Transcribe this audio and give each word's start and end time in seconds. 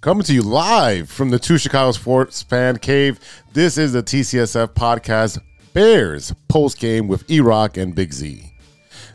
coming 0.00 0.22
to 0.24 0.32
you 0.34 0.42
live 0.42 1.10
from 1.10 1.30
the 1.30 1.38
Two 1.38 1.58
Chicago 1.58 1.92
Sports 1.92 2.42
Fan 2.42 2.78
Cave. 2.78 3.20
This 3.52 3.78
is 3.78 3.92
the 3.92 4.02
TCSF 4.02 4.68
podcast 4.68 5.38
Bears 5.72 6.34
post 6.48 6.78
game 6.78 7.08
with 7.08 7.28
E 7.30 7.40
Rock 7.40 7.76
and 7.76 7.94
Big 7.94 8.12
Z. 8.12 8.52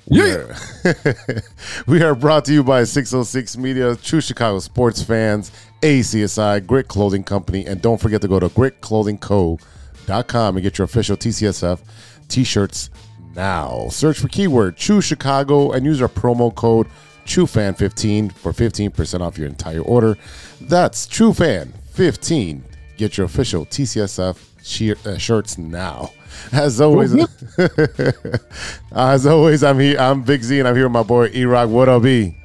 We 0.07 0.19
Yeah. 0.19 0.55
are, 0.85 0.95
we 1.87 2.01
are 2.03 2.13
brought 2.15 2.45
to 2.45 2.53
you 2.53 2.63
by 2.63 2.83
606 2.83 3.57
Media, 3.57 3.95
True 3.95 4.21
Chicago 4.21 4.59
Sports 4.59 5.01
Fans, 5.01 5.51
ACSI, 5.81 6.65
Grit 6.65 6.87
Clothing 6.87 7.23
Company, 7.23 7.65
and 7.65 7.81
don't 7.81 7.99
forget 7.99 8.21
to 8.21 8.27
go 8.27 8.39
to 8.39 8.49
gritclothingco.com 8.49 10.57
and 10.57 10.63
get 10.63 10.77
your 10.77 10.85
official 10.85 11.17
TCSF 11.17 11.79
t-shirts 12.27 12.89
now. 13.35 13.87
Search 13.89 14.19
for 14.19 14.27
keyword 14.27 14.77
True 14.77 15.01
Chicago 15.01 15.71
and 15.71 15.85
use 15.85 16.01
our 16.01 16.07
promo 16.07 16.53
code 16.53 16.87
TrueFan15 17.25 18.31
for 18.33 18.51
15% 18.51 19.21
off 19.21 19.37
your 19.37 19.47
entire 19.47 19.81
order. 19.81 20.17
That's 20.61 21.07
TrueFan15. 21.07 22.61
Get 22.97 23.17
your 23.17 23.25
official 23.25 23.65
TCSF 23.65 24.37
cheer, 24.63 24.95
uh, 25.05 25.17
shirts 25.17 25.57
now. 25.57 26.11
As 26.51 26.81
always, 26.81 27.15
as 28.91 29.25
always, 29.25 29.63
I'm 29.63 29.79
here. 29.79 29.97
I'm 29.97 30.21
Big 30.21 30.43
Z, 30.43 30.59
and 30.59 30.67
I'm 30.67 30.75
here 30.75 30.85
with 30.85 30.91
my 30.91 31.03
boy 31.03 31.29
E 31.33 31.45
Rock. 31.45 31.69
What 31.69 31.87
up, 31.87 32.05
E? 32.05 32.35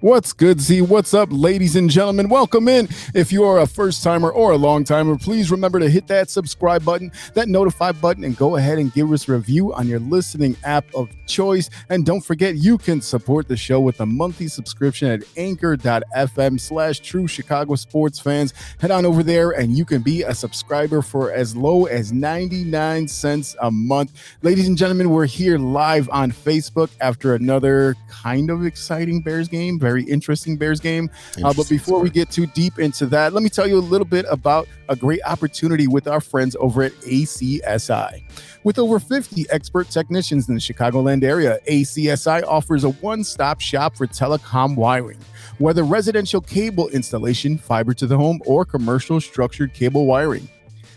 What's 0.00 0.32
good, 0.32 0.62
Z? 0.62 0.80
What's 0.80 1.12
up, 1.12 1.28
ladies 1.30 1.76
and 1.76 1.90
gentlemen? 1.90 2.30
Welcome 2.30 2.68
in. 2.68 2.88
If 3.12 3.30
you 3.30 3.44
are 3.44 3.58
a 3.58 3.66
first 3.66 4.02
timer 4.02 4.30
or 4.30 4.52
a 4.52 4.56
long 4.56 4.82
timer, 4.82 5.18
please 5.18 5.50
remember 5.50 5.78
to 5.78 5.90
hit 5.90 6.06
that 6.06 6.30
subscribe 6.30 6.82
button, 6.86 7.12
that 7.34 7.48
notify 7.48 7.92
button, 7.92 8.24
and 8.24 8.34
go 8.34 8.56
ahead 8.56 8.78
and 8.78 8.90
give 8.94 9.12
us 9.12 9.28
a 9.28 9.32
review 9.32 9.74
on 9.74 9.86
your 9.86 9.98
listening 9.98 10.56
app 10.64 10.86
of 10.94 11.10
choice. 11.26 11.68
And 11.90 12.06
don't 12.06 12.22
forget, 12.22 12.56
you 12.56 12.78
can 12.78 13.02
support 13.02 13.46
the 13.46 13.58
show 13.58 13.78
with 13.78 14.00
a 14.00 14.06
monthly 14.06 14.48
subscription 14.48 15.10
at 15.10 15.22
anchor.fm 15.36 16.58
slash 16.58 17.00
true 17.00 17.26
Chicago 17.26 17.74
sports 17.74 18.18
fans. 18.18 18.54
Head 18.80 18.90
on 18.90 19.04
over 19.04 19.22
there 19.22 19.50
and 19.50 19.76
you 19.76 19.84
can 19.84 20.00
be 20.00 20.22
a 20.22 20.34
subscriber 20.34 21.02
for 21.02 21.30
as 21.30 21.54
low 21.54 21.84
as 21.84 22.10
99 22.10 23.06
cents 23.06 23.54
a 23.60 23.70
month. 23.70 24.12
Ladies 24.40 24.66
and 24.66 24.78
gentlemen, 24.78 25.10
we're 25.10 25.26
here 25.26 25.58
live 25.58 26.08
on 26.10 26.32
Facebook 26.32 26.88
after 27.02 27.34
another 27.34 27.96
kind 28.08 28.48
of 28.48 28.64
exciting 28.64 29.20
Bears 29.20 29.46
game, 29.46 29.78
very 29.90 30.04
interesting 30.04 30.56
Bears 30.56 30.78
game. 30.78 31.10
Uh, 31.10 31.42
but 31.42 31.48
Interesting 31.48 31.76
before 31.76 32.00
we 32.00 32.10
get 32.10 32.30
too 32.30 32.46
deep 32.46 32.78
into 32.78 33.06
that, 33.06 33.32
let 33.32 33.42
me 33.42 33.48
tell 33.48 33.66
you 33.66 33.76
a 33.76 33.80
little 33.80 34.06
bit 34.06 34.24
about 34.30 34.68
a 34.88 34.94
great 34.94 35.20
opportunity 35.24 35.88
with 35.88 36.06
our 36.06 36.20
friends 36.20 36.56
over 36.60 36.82
at 36.82 36.92
ACSI. 36.92 38.22
With 38.62 38.78
over 38.78 39.00
50 39.00 39.46
expert 39.50 39.88
technicians 39.88 40.48
in 40.48 40.54
the 40.54 40.60
Chicagoland 40.60 41.24
area, 41.24 41.58
ACSI 41.66 42.44
offers 42.46 42.84
a 42.84 42.90
one 42.90 43.24
stop 43.24 43.60
shop 43.60 43.96
for 43.96 44.06
telecom 44.06 44.76
wiring. 44.76 45.18
Whether 45.58 45.82
residential 45.82 46.40
cable 46.40 46.88
installation, 46.88 47.58
fiber 47.58 47.94
to 47.94 48.06
the 48.06 48.16
home, 48.16 48.40
or 48.46 48.64
commercial 48.64 49.20
structured 49.20 49.74
cable 49.74 50.06
wiring. 50.06 50.48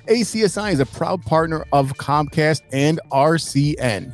ACSI 0.08 0.74
is 0.74 0.80
a 0.80 0.86
proud 0.86 1.24
partner 1.26 1.66
of 1.72 1.94
Comcast 1.94 2.62
and 2.72 3.00
RCN. 3.12 4.14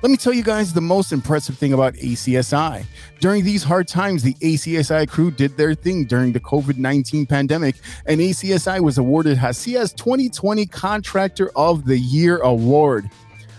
Let 0.00 0.12
me 0.12 0.16
tell 0.16 0.32
you 0.32 0.44
guys 0.44 0.72
the 0.72 0.80
most 0.80 1.10
impressive 1.10 1.58
thing 1.58 1.72
about 1.72 1.94
ACSI. 1.94 2.84
During 3.18 3.44
these 3.44 3.64
hard 3.64 3.88
times, 3.88 4.22
the 4.22 4.34
ACSI 4.34 5.08
crew 5.08 5.32
did 5.32 5.56
their 5.56 5.74
thing 5.74 6.04
during 6.04 6.30
the 6.30 6.38
COVID 6.38 6.76
19 6.76 7.26
pandemic, 7.26 7.74
and 8.06 8.20
ACSI 8.20 8.78
was 8.80 8.98
awarded 8.98 9.38
Hacia's 9.38 9.92
2020 9.94 10.66
Contractor 10.66 11.50
of 11.56 11.84
the 11.84 11.98
Year 11.98 12.38
award. 12.38 13.10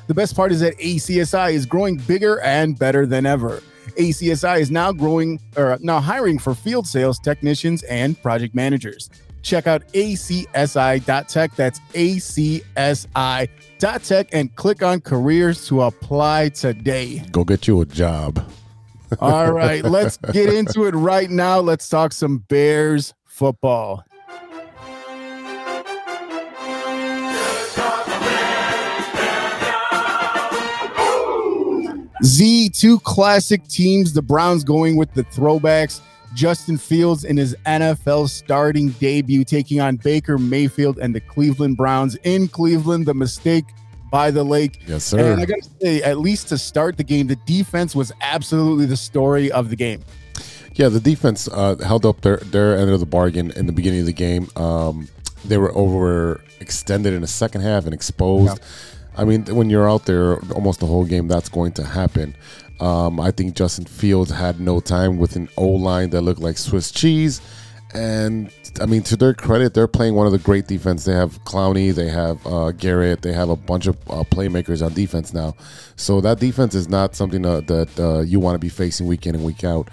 The 0.08 0.14
best 0.14 0.34
part 0.34 0.54
is 0.54 0.62
that 0.62 0.78
ACSI 0.78 1.52
is 1.52 1.66
growing 1.66 1.98
bigger 1.98 2.40
and 2.40 2.80
better 2.80 3.06
than 3.06 3.26
ever. 3.26 3.62
ACSI 3.98 4.62
is 4.62 4.72
now 4.72 4.94
growing 4.94 5.42
or 5.58 5.74
uh, 5.74 5.78
now 5.82 6.00
hiring 6.00 6.40
for 6.40 6.56
field 6.56 6.88
sales 6.88 7.20
technicians 7.20 7.84
and 7.84 8.20
project 8.22 8.56
managers. 8.56 9.10
Check 9.42 9.68
out 9.68 9.88
acsi.tech. 9.94 11.56
That's 11.56 11.80
acsi.tech 11.94 13.10
and 14.34 14.56
click 14.56 14.84
on 14.84 15.02
careers 15.02 15.68
to 15.68 15.82
apply 15.84 16.50
today. 16.50 17.24
Go 17.32 17.44
get 17.44 17.68
you 17.68 17.82
a 17.82 17.86
job. 17.86 18.44
All 19.20 19.52
right, 19.52 19.84
let's 19.84 20.18
get 20.18 20.54
into 20.54 20.86
it 20.86 20.94
right 20.94 21.30
now. 21.32 21.60
Let's 21.60 21.90
talk 21.90 22.14
some 22.14 22.40
Bears 22.48 23.14
football. 23.26 24.06
Z, 32.24 32.70
two 32.70 33.00
classic 33.00 33.66
teams. 33.68 34.14
The 34.14 34.22
Browns 34.22 34.64
going 34.64 34.98
with 34.98 35.14
the 35.14 35.24
throwbacks. 35.24 36.02
Justin 36.34 36.78
Fields 36.78 37.24
in 37.24 37.38
his 37.38 37.56
NFL 37.66 38.30
starting 38.30 38.90
debut, 38.92 39.44
taking 39.44 39.80
on 39.80 39.98
Baker 39.98 40.38
Mayfield 40.38 41.00
and 41.00 41.14
the 41.14 41.20
Cleveland 41.20 41.78
Browns 41.78 42.16
in 42.24 42.48
Cleveland. 42.48 43.06
The 43.06 43.14
mistake 43.14 43.66
by 44.12 44.32
the 44.32 44.44
lake. 44.44 44.82
Yes, 44.88 45.04
sir. 45.04 45.34
And 45.34 45.42
I 45.42 45.46
gotta 45.46 45.68
say, 45.82 46.02
at 46.02 46.20
least 46.20 46.50
to 46.50 46.58
start 46.58 46.98
the 46.98 47.04
game, 47.04 47.28
the 47.28 47.36
defense 47.36 47.96
was 47.96 48.12
absolutely 48.22 48.86
the 48.86 48.98
story 48.98 49.52
of 49.52 49.70
the 49.70 49.76
game. 49.76 50.02
Yeah, 50.74 50.90
the 50.90 51.00
defense 51.00 51.48
uh, 51.48 51.76
held 51.78 52.06
up 52.06 52.22
their, 52.22 52.38
their 52.38 52.78
end 52.78 52.90
of 52.92 53.00
the 53.00 53.06
bargain 53.06 53.52
in 53.52 53.66
the 53.66 53.74
beginning 53.74 54.02
of 54.02 54.06
the 54.06 54.14
game. 54.14 54.50
Um, 54.56 55.10
they 55.44 55.58
were 55.58 55.72
overextended 55.74 57.08
in 57.08 57.22
the 57.22 57.28
second 57.28 57.62
half 57.62 57.86
and 57.86 57.94
exposed. 57.94 58.60
I 59.18 59.26
mean, 59.26 59.46
when 59.46 59.70
you're 59.70 59.90
out 59.90 60.06
there 60.06 60.40
almost 60.54 60.80
the 60.80 60.86
whole 60.86 61.06
game, 61.06 61.28
that's 61.28 61.50
going 61.50 61.74
to 61.74 61.84
happen. 61.84 62.36
Um, 62.80 63.20
I 63.20 63.32
think 63.32 63.56
Justin 63.56 63.86
Fields 63.86 64.32
had 64.32 64.60
no 64.60 64.80
time 64.80 65.18
with 65.18 65.36
an 65.36 65.50
O 65.58 65.68
line 65.68 66.12
that 66.12 66.22
looked 66.22 66.40
like 66.40 66.58
Swiss 66.58 66.92
cheese. 66.92 67.42
And 67.94 68.52
I 68.80 68.86
mean, 68.86 69.02
to 69.04 69.18
their 69.18 69.34
credit, 69.34 69.74
they're 69.74 69.88
playing 69.88 70.14
one 70.14 70.28
of 70.28 70.32
the 70.32 70.38
great 70.38 70.68
defense. 70.68 71.06
They 71.06 71.14
have 71.14 71.44
Clowney, 71.44 71.94
they 71.94 72.08
have 72.08 72.46
uh, 72.46 72.72
Garrett, 72.72 73.24
they 73.24 73.34
have 73.34 73.50
a 73.50 73.56
bunch 73.56 73.88
of 73.88 73.98
uh, 74.10 74.24
playmakers 74.24 74.86
on 74.86 74.94
defense 74.94 75.34
now. 75.34 75.56
So 75.96 76.22
that 76.22 76.40
defense 76.40 76.76
is 76.76 76.88
not 76.88 77.16
something 77.16 77.46
uh, 77.46 77.62
that 77.62 78.00
uh, 78.00 78.20
you 78.22 78.40
want 78.40 78.56
to 78.56 78.60
be 78.60 78.70
facing 78.70 79.08
week 79.08 79.26
in 79.26 79.36
and 79.36 79.44
week 79.44 79.64
out. 79.64 79.90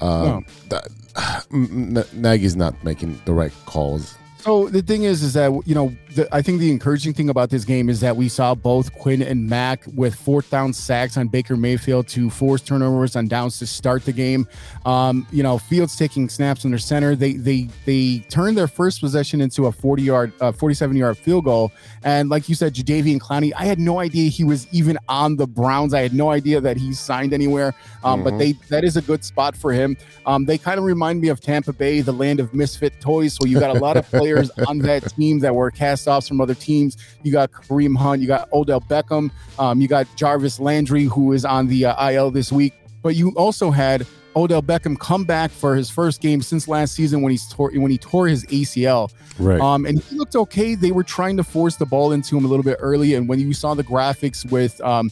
Um, 0.00 0.46
that, 0.68 0.88
N- 1.52 2.04
Nagy's 2.14 2.56
not 2.56 2.82
making 2.84 3.20
the 3.24 3.32
right 3.34 3.52
calls. 3.66 4.16
So 4.42 4.68
the 4.70 4.80
thing 4.80 5.02
is, 5.02 5.22
is 5.22 5.34
that 5.34 5.50
you 5.66 5.74
know, 5.74 5.94
the, 6.14 6.26
I 6.34 6.40
think 6.40 6.60
the 6.60 6.70
encouraging 6.70 7.12
thing 7.12 7.28
about 7.28 7.50
this 7.50 7.64
game 7.64 7.90
is 7.90 8.00
that 8.00 8.16
we 8.16 8.28
saw 8.28 8.54
both 8.54 8.90
Quinn 8.94 9.20
and 9.20 9.46
Mack 9.46 9.84
with 9.94 10.14
fourth 10.14 10.48
down 10.50 10.72
sacks 10.72 11.18
on 11.18 11.28
Baker 11.28 11.58
Mayfield 11.58 12.08
to 12.08 12.30
force 12.30 12.62
turnovers 12.62 13.16
on 13.16 13.28
downs 13.28 13.58
to 13.58 13.66
start 13.66 14.06
the 14.06 14.12
game. 14.12 14.48
Um, 14.86 15.26
you 15.30 15.42
know, 15.42 15.58
Fields 15.58 15.94
taking 15.94 16.30
snaps 16.30 16.64
under 16.64 16.78
center. 16.78 17.14
They 17.14 17.34
they 17.34 17.68
they 17.84 18.20
turned 18.30 18.56
their 18.56 18.66
first 18.66 19.00
possession 19.00 19.42
into 19.42 19.66
a 19.66 19.72
forty 19.72 20.04
yard, 20.04 20.32
uh, 20.40 20.52
forty 20.52 20.74
seven 20.74 20.96
yard 20.96 21.18
field 21.18 21.44
goal. 21.44 21.70
And 22.02 22.30
like 22.30 22.48
you 22.48 22.54
said, 22.54 22.72
Jadeveon 22.74 23.18
Clowney, 23.20 23.52
I 23.54 23.66
had 23.66 23.78
no 23.78 24.00
idea 24.00 24.30
he 24.30 24.42
was 24.42 24.66
even 24.72 24.96
on 25.10 25.36
the 25.36 25.46
Browns. 25.46 25.92
I 25.92 26.00
had 26.00 26.14
no 26.14 26.30
idea 26.30 26.62
that 26.62 26.78
he 26.78 26.94
signed 26.94 27.34
anywhere. 27.34 27.74
Um, 28.02 28.24
But 28.24 28.38
they 28.38 28.52
that 28.70 28.84
is 28.84 28.96
a 28.96 29.02
good 29.02 29.22
spot 29.22 29.54
for 29.54 29.70
him. 29.70 29.98
Um, 30.24 30.46
they 30.46 30.56
kind 30.56 30.78
of 30.78 30.84
remind 30.84 31.20
me 31.20 31.28
of 31.28 31.40
Tampa 31.40 31.74
Bay, 31.74 32.00
the 32.00 32.12
land 32.12 32.40
of 32.40 32.54
misfit 32.54 32.98
toys. 33.02 33.34
So 33.34 33.44
you 33.44 33.60
got 33.60 33.76
a 33.76 33.78
lot 33.78 33.98
of 33.98 34.08
players 34.08 34.29
on 34.68 34.78
that 34.78 35.00
team 35.16 35.38
that 35.40 35.54
were 35.54 35.70
cast 35.70 36.08
offs 36.08 36.28
from 36.28 36.40
other 36.40 36.54
teams. 36.54 36.96
You 37.22 37.32
got 37.32 37.50
Kareem 37.50 37.96
Hunt, 37.96 38.20
you 38.20 38.28
got 38.28 38.52
Odell 38.52 38.80
Beckham, 38.80 39.30
um, 39.58 39.80
you 39.80 39.88
got 39.88 40.06
Jarvis 40.16 40.60
Landry, 40.60 41.04
who 41.04 41.32
is 41.32 41.44
on 41.44 41.66
the 41.66 41.86
uh, 41.86 42.10
IL 42.10 42.30
this 42.30 42.52
week. 42.52 42.74
But 43.02 43.16
you 43.16 43.30
also 43.36 43.70
had 43.70 44.06
Odell 44.36 44.62
Beckham 44.62 44.98
come 44.98 45.24
back 45.24 45.50
for 45.50 45.74
his 45.74 45.90
first 45.90 46.20
game 46.20 46.42
since 46.42 46.68
last 46.68 46.94
season 46.94 47.22
when 47.22 47.32
he 47.32 47.38
tore 47.50 47.72
when 47.72 47.90
he 47.90 47.98
tore 47.98 48.28
his 48.28 48.44
ACL. 48.46 49.12
Right. 49.38 49.60
Um, 49.60 49.86
and 49.86 50.00
he 50.00 50.16
looked 50.16 50.36
okay. 50.36 50.74
They 50.74 50.92
were 50.92 51.02
trying 51.02 51.36
to 51.38 51.44
force 51.44 51.76
the 51.76 51.86
ball 51.86 52.12
into 52.12 52.36
him 52.36 52.44
a 52.44 52.48
little 52.48 52.62
bit 52.62 52.76
early. 52.80 53.14
And 53.14 53.28
when 53.28 53.40
you 53.40 53.52
saw 53.52 53.74
the 53.74 53.84
graphics 53.84 54.50
with 54.50 54.80
um, 54.82 55.10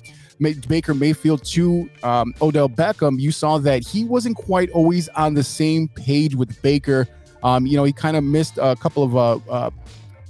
Baker 0.69 0.95
Mayfield 0.95 1.45
to 1.47 1.89
um, 2.03 2.35
Odell 2.41 2.69
Beckham, 2.69 3.19
you 3.19 3.33
saw 3.33 3.59
that 3.59 3.87
he 3.87 4.05
wasn't 4.05 4.37
quite 4.37 4.71
always 4.71 5.09
on 5.11 5.35
the 5.35 5.43
same 5.45 5.89
page 5.89 6.35
with 6.35 6.61
Baker. 6.63 7.09
Um, 7.43 7.67
you 7.67 7.77
know, 7.77 7.85
he 7.85 7.93
kind 7.93 8.17
of 8.17 8.25
missed 8.25 8.59
a 8.59 8.77
couple 8.77 9.03
of 9.03 9.17
uh, 9.17 9.39
uh, 9.51 9.71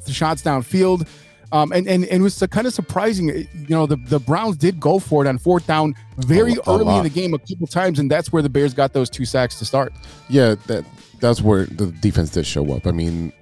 shots 0.07 0.43
downfield. 0.43 1.09
Um, 1.51 1.73
and, 1.73 1.89
and, 1.89 2.05
and 2.05 2.21
it 2.21 2.23
was 2.23 2.39
kind 2.51 2.67
of 2.67 2.75
surprising. 2.75 3.29
You 3.29 3.47
know, 3.71 3.87
the, 3.87 3.97
the 3.97 4.21
Browns 4.21 4.59
did 4.59 4.79
go 4.79 4.99
for 4.99 5.25
it 5.25 5.29
on 5.29 5.39
fourth 5.39 5.67
down 5.67 5.95
very 6.19 6.53
A- 6.53 6.71
a 6.71 6.79
early 6.79 6.97
in 6.97 7.05
the 7.05 7.11
game 7.11 7.33
a 7.33 7.39
couple 7.39 7.67
times, 7.67 7.99
and 7.99 8.11
that's 8.11 8.31
where 8.31 8.43
the 8.43 8.51
Bears 8.51 8.75
got 8.75 8.93
those 8.93 9.09
two 9.09 9.25
sacks 9.25 9.59
to 9.61 9.65
start. 9.65 9.93
Yeah, 10.29 10.57
that 10.67 10.85
that's 11.21 11.41
where 11.41 11.65
the 11.65 11.87
defense 11.87 12.31
did 12.31 12.47
show 12.47 12.71
up. 12.75 12.87
I 12.87 12.91
mean, 12.91 13.33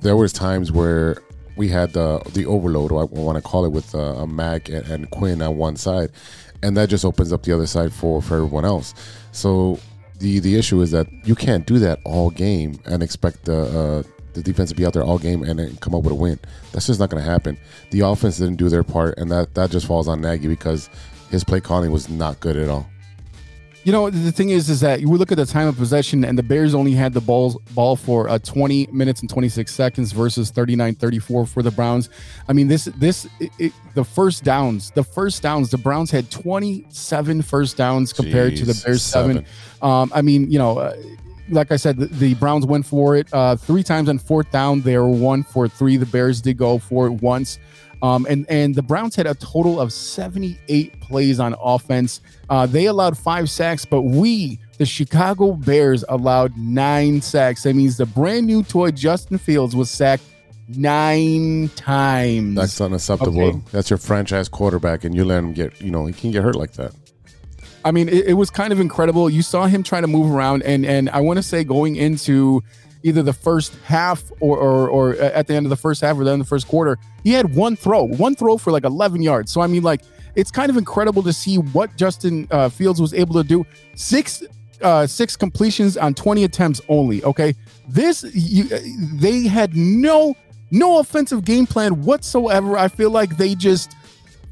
there 0.00 0.16
was 0.16 0.32
times 0.32 0.70
where 0.70 1.18
we 1.56 1.68
had 1.68 1.92
the 1.92 2.20
the 2.34 2.46
overload, 2.46 2.92
or 2.92 3.02
I 3.02 3.04
want 3.04 3.36
to 3.36 3.42
call 3.42 3.64
it, 3.64 3.72
with 3.72 3.96
uh, 3.96 3.98
a 3.98 4.26
Mack 4.28 4.68
and, 4.68 4.86
and 4.86 5.10
Quinn 5.10 5.42
on 5.42 5.56
one 5.56 5.74
side, 5.74 6.12
and 6.62 6.76
that 6.76 6.88
just 6.88 7.04
opens 7.04 7.32
up 7.32 7.42
the 7.42 7.52
other 7.52 7.66
side 7.66 7.92
for 7.92 8.22
for 8.22 8.36
everyone 8.36 8.64
else. 8.64 8.94
So 9.32 9.80
the 10.18 10.38
the 10.40 10.56
issue 10.56 10.80
is 10.80 10.90
that 10.90 11.06
you 11.24 11.34
can't 11.34 11.66
do 11.66 11.78
that 11.80 12.00
all 12.04 12.30
game 12.30 12.78
and 12.86 13.02
expect 13.02 13.44
the 13.44 13.58
uh, 13.58 14.02
the 14.34 14.42
defense 14.42 14.70
to 14.70 14.76
be 14.76 14.86
out 14.86 14.92
there 14.92 15.02
all 15.02 15.18
game 15.18 15.42
and 15.42 15.58
then 15.58 15.76
come 15.78 15.94
up 15.94 16.02
with 16.02 16.12
a 16.12 16.16
win. 16.16 16.38
That's 16.72 16.86
just 16.86 17.00
not 17.00 17.10
going 17.10 17.22
to 17.22 17.28
happen. 17.28 17.58
The 17.90 18.00
offense 18.00 18.38
didn't 18.38 18.56
do 18.56 18.68
their 18.68 18.84
part, 18.84 19.18
and 19.18 19.30
that 19.30 19.54
that 19.54 19.70
just 19.70 19.86
falls 19.86 20.08
on 20.08 20.20
Nagy 20.20 20.48
because 20.48 20.88
his 21.30 21.44
play 21.44 21.60
calling 21.60 21.90
was 21.90 22.08
not 22.08 22.40
good 22.40 22.56
at 22.56 22.68
all. 22.68 22.86
You 23.86 23.92
know, 23.92 24.10
the 24.10 24.32
thing 24.32 24.48
is, 24.50 24.68
is 24.68 24.80
that 24.80 24.98
we 24.98 25.16
look 25.16 25.30
at 25.30 25.38
the 25.38 25.46
time 25.46 25.68
of 25.68 25.76
possession, 25.76 26.24
and 26.24 26.36
the 26.36 26.42
Bears 26.42 26.74
only 26.74 26.90
had 26.90 27.12
the 27.12 27.20
balls 27.20 27.56
ball 27.70 27.94
for 27.94 28.28
uh, 28.28 28.36
20 28.40 28.88
minutes 28.88 29.20
and 29.20 29.30
26 29.30 29.72
seconds 29.72 30.10
versus 30.10 30.50
39, 30.50 30.96
34 30.96 31.46
for 31.46 31.62
the 31.62 31.70
Browns. 31.70 32.10
I 32.48 32.52
mean, 32.52 32.66
this 32.66 32.86
this 32.96 33.28
it, 33.38 33.52
it, 33.60 33.72
the 33.94 34.02
first 34.02 34.42
downs, 34.42 34.90
the 34.90 35.04
first 35.04 35.40
downs, 35.40 35.70
the 35.70 35.78
Browns 35.78 36.10
had 36.10 36.32
27 36.32 37.42
first 37.42 37.76
downs 37.76 38.12
compared 38.12 38.54
Jeez, 38.54 38.58
to 38.58 38.64
the 38.64 38.82
Bears 38.84 39.04
seven. 39.04 39.36
seven. 39.36 39.88
Um, 39.88 40.10
I 40.12 40.20
mean, 40.20 40.50
you 40.50 40.58
know. 40.58 40.78
Uh, 40.80 40.96
like 41.48 41.70
I 41.70 41.76
said, 41.76 41.96
the, 41.96 42.06
the 42.06 42.34
Browns 42.34 42.66
went 42.66 42.84
for 42.86 43.14
it 43.14 43.28
uh, 43.32 43.54
three 43.54 43.84
times 43.84 44.08
on 44.08 44.18
fourth 44.18 44.50
down. 44.50 44.80
They 44.80 44.98
were 44.98 45.08
one 45.08 45.44
for 45.44 45.68
three. 45.68 45.96
The 45.96 46.04
Bears 46.04 46.40
did 46.40 46.56
go 46.56 46.78
for 46.78 47.06
it 47.06 47.22
once. 47.22 47.60
Um, 48.02 48.26
and 48.28 48.46
and 48.48 48.74
the 48.74 48.82
Browns 48.82 49.16
had 49.16 49.26
a 49.26 49.34
total 49.34 49.80
of 49.80 49.92
78 49.92 51.00
plays 51.00 51.40
on 51.40 51.54
offense. 51.60 52.20
Uh, 52.50 52.66
they 52.66 52.86
allowed 52.86 53.16
five 53.16 53.50
sacks, 53.50 53.84
but 53.84 54.02
we, 54.02 54.58
the 54.78 54.86
Chicago 54.86 55.52
Bears, 55.52 56.04
allowed 56.08 56.56
nine 56.56 57.20
sacks. 57.20 57.62
That 57.62 57.74
means 57.74 57.96
the 57.96 58.06
brand 58.06 58.46
new 58.46 58.62
toy 58.62 58.90
Justin 58.90 59.38
Fields 59.38 59.74
was 59.74 59.90
sacked 59.90 60.24
nine 60.68 61.70
times. 61.70 62.54
That's 62.56 62.80
unacceptable. 62.80 63.42
Okay. 63.42 63.60
That's 63.72 63.90
your 63.90 63.98
franchise 63.98 64.48
quarterback, 64.48 65.04
and 65.04 65.14
you 65.14 65.24
let 65.24 65.38
him 65.38 65.52
get 65.52 65.80
you 65.80 65.90
know 65.90 66.06
he 66.06 66.12
can 66.12 66.30
get 66.30 66.42
hurt 66.42 66.56
like 66.56 66.72
that. 66.72 66.92
I 67.84 67.92
mean, 67.92 68.08
it, 68.08 68.26
it 68.26 68.32
was 68.32 68.50
kind 68.50 68.72
of 68.72 68.80
incredible. 68.80 69.30
You 69.30 69.42
saw 69.42 69.66
him 69.66 69.84
trying 69.84 70.02
to 70.02 70.08
move 70.08 70.30
around, 70.30 70.64
and 70.64 70.84
and 70.84 71.08
I 71.10 71.20
want 71.20 71.38
to 71.38 71.42
say 71.42 71.64
going 71.64 71.96
into 71.96 72.62
either 73.06 73.22
the 73.22 73.32
first 73.32 73.74
half 73.84 74.24
or, 74.40 74.58
or 74.58 74.88
or 74.88 75.14
at 75.14 75.46
the 75.46 75.54
end 75.54 75.64
of 75.64 75.70
the 75.70 75.76
first 75.76 76.00
half 76.00 76.18
or 76.18 76.24
the 76.24 76.32
end 76.32 76.40
of 76.40 76.46
the 76.46 76.48
first 76.48 76.66
quarter, 76.66 76.98
he 77.22 77.32
had 77.32 77.54
one 77.54 77.76
throw, 77.76 78.04
one 78.04 78.34
throw 78.34 78.58
for 78.58 78.72
like 78.72 78.84
11 78.84 79.22
yards. 79.22 79.52
So 79.52 79.60
I 79.60 79.66
mean, 79.66 79.82
like 79.82 80.02
it's 80.34 80.50
kind 80.50 80.68
of 80.70 80.76
incredible 80.76 81.22
to 81.22 81.32
see 81.32 81.56
what 81.56 81.96
Justin 81.96 82.48
uh, 82.50 82.68
Fields 82.68 83.00
was 83.00 83.14
able 83.14 83.34
to 83.34 83.44
do. 83.44 83.64
Six 83.94 84.42
uh, 84.82 85.06
six 85.06 85.36
completions 85.36 85.96
on 85.96 86.12
20 86.12 86.44
attempts 86.44 86.80
only. 86.88 87.24
Okay, 87.24 87.54
this 87.88 88.24
you, 88.34 88.64
they 89.18 89.46
had 89.46 89.74
no 89.76 90.36
no 90.70 90.98
offensive 90.98 91.44
game 91.44 91.66
plan 91.66 92.02
whatsoever. 92.02 92.76
I 92.76 92.88
feel 92.88 93.10
like 93.10 93.36
they 93.36 93.54
just 93.54 93.94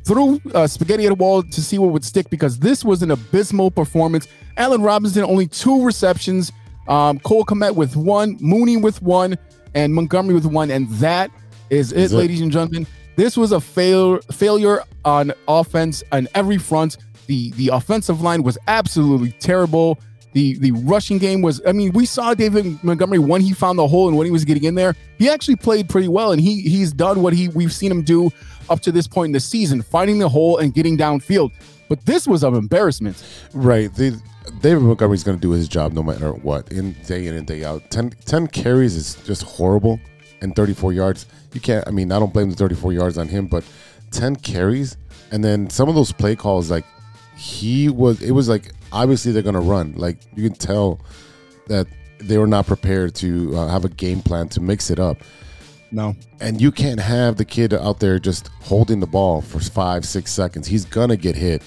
threw 0.04 0.40
uh, 0.54 0.66
spaghetti 0.66 1.06
at 1.06 1.12
a 1.12 1.14
wall 1.14 1.42
to 1.42 1.62
see 1.62 1.78
what 1.78 1.90
would 1.90 2.04
stick 2.04 2.30
because 2.30 2.58
this 2.58 2.84
was 2.84 3.02
an 3.02 3.10
abysmal 3.10 3.70
performance. 3.70 4.28
Allen 4.56 4.82
Robinson 4.82 5.24
only 5.24 5.46
two 5.46 5.84
receptions, 5.84 6.52
um, 6.88 7.18
Cole 7.20 7.44
Kmet 7.44 7.74
with 7.74 7.96
one, 7.96 8.36
Mooney 8.40 8.76
with 8.76 9.00
one, 9.02 9.36
and 9.74 9.94
Montgomery 9.94 10.34
with 10.34 10.46
one, 10.46 10.70
and 10.70 10.88
that 10.92 11.30
is 11.70 11.92
it, 11.92 11.98
Is 11.98 12.12
it? 12.12 12.16
ladies 12.16 12.40
and 12.40 12.52
gentlemen. 12.52 12.86
This 13.16 13.36
was 13.36 13.52
a 13.52 13.60
fail 13.60 14.18
failure 14.32 14.82
on 15.04 15.32
offense 15.46 16.02
on 16.10 16.26
every 16.34 16.58
front. 16.58 16.96
The 17.26 17.52
the 17.52 17.68
offensive 17.68 18.20
line 18.20 18.42
was 18.42 18.58
absolutely 18.66 19.32
terrible. 19.38 19.98
The 20.32 20.58
the 20.58 20.72
rushing 20.72 21.18
game 21.18 21.40
was. 21.40 21.60
I 21.64 21.70
mean, 21.72 21.92
we 21.92 22.06
saw 22.06 22.34
David 22.34 22.82
Montgomery 22.82 23.20
when 23.20 23.40
he 23.40 23.52
found 23.52 23.78
the 23.78 23.86
hole 23.86 24.08
and 24.08 24.16
when 24.16 24.24
he 24.24 24.32
was 24.32 24.44
getting 24.44 24.64
in 24.64 24.74
there. 24.74 24.96
He 25.16 25.30
actually 25.30 25.54
played 25.56 25.88
pretty 25.88 26.08
well, 26.08 26.32
and 26.32 26.40
he 26.40 26.60
he's 26.62 26.92
done 26.92 27.22
what 27.22 27.32
he 27.32 27.48
we've 27.48 27.72
seen 27.72 27.90
him 27.90 28.02
do 28.02 28.32
up 28.68 28.80
to 28.80 28.90
this 28.90 29.06
point 29.06 29.26
in 29.26 29.32
the 29.32 29.40
season, 29.40 29.80
finding 29.80 30.18
the 30.18 30.28
hole 30.28 30.58
and 30.58 30.74
getting 30.74 30.98
downfield. 30.98 31.52
But 31.88 32.04
this 32.06 32.26
was 32.26 32.42
an 32.42 32.54
embarrassment. 32.54 33.22
Right. 33.52 33.94
The, 33.94 34.20
David 34.60 34.82
Montgomery's 34.82 35.24
going 35.24 35.38
to 35.38 35.40
do 35.42 35.50
his 35.50 35.68
job 35.68 35.92
no 35.92 36.02
matter 36.02 36.32
what, 36.32 36.70
in 36.72 36.92
day 37.06 37.26
in 37.26 37.34
and 37.34 37.46
day 37.46 37.64
out. 37.64 37.90
10, 37.90 38.10
10 38.24 38.46
carries 38.48 38.94
is 38.96 39.14
just 39.24 39.42
horrible, 39.42 40.00
and 40.40 40.54
34 40.54 40.92
yards. 40.92 41.26
You 41.52 41.60
can't. 41.60 41.86
I 41.86 41.90
mean, 41.90 42.12
I 42.12 42.18
don't 42.18 42.32
blame 42.32 42.50
the 42.50 42.56
34 42.56 42.92
yards 42.92 43.18
on 43.18 43.28
him, 43.28 43.46
but 43.46 43.64
10 44.10 44.36
carries, 44.36 44.96
and 45.30 45.42
then 45.42 45.70
some 45.70 45.88
of 45.88 45.94
those 45.94 46.12
play 46.12 46.36
calls, 46.36 46.70
like 46.70 46.84
he 47.36 47.88
was. 47.88 48.22
It 48.22 48.32
was 48.32 48.48
like 48.48 48.72
obviously 48.92 49.32
they're 49.32 49.42
going 49.42 49.54
to 49.54 49.60
run. 49.60 49.94
Like 49.96 50.18
you 50.34 50.48
can 50.48 50.58
tell 50.58 51.00
that 51.66 51.86
they 52.18 52.38
were 52.38 52.46
not 52.46 52.66
prepared 52.66 53.14
to 53.16 53.56
uh, 53.56 53.68
have 53.68 53.84
a 53.84 53.88
game 53.88 54.22
plan 54.22 54.48
to 54.50 54.60
mix 54.60 54.90
it 54.90 54.98
up. 54.98 55.18
No, 55.94 56.16
And 56.40 56.60
you 56.60 56.72
can't 56.72 56.98
have 56.98 57.36
the 57.36 57.44
kid 57.44 57.72
out 57.72 58.00
there 58.00 58.18
just 58.18 58.48
holding 58.60 58.98
the 58.98 59.06
ball 59.06 59.40
for 59.40 59.60
five, 59.60 60.04
six 60.04 60.32
seconds. 60.32 60.66
He's 60.66 60.84
gonna 60.84 61.16
get 61.16 61.36
hit. 61.36 61.62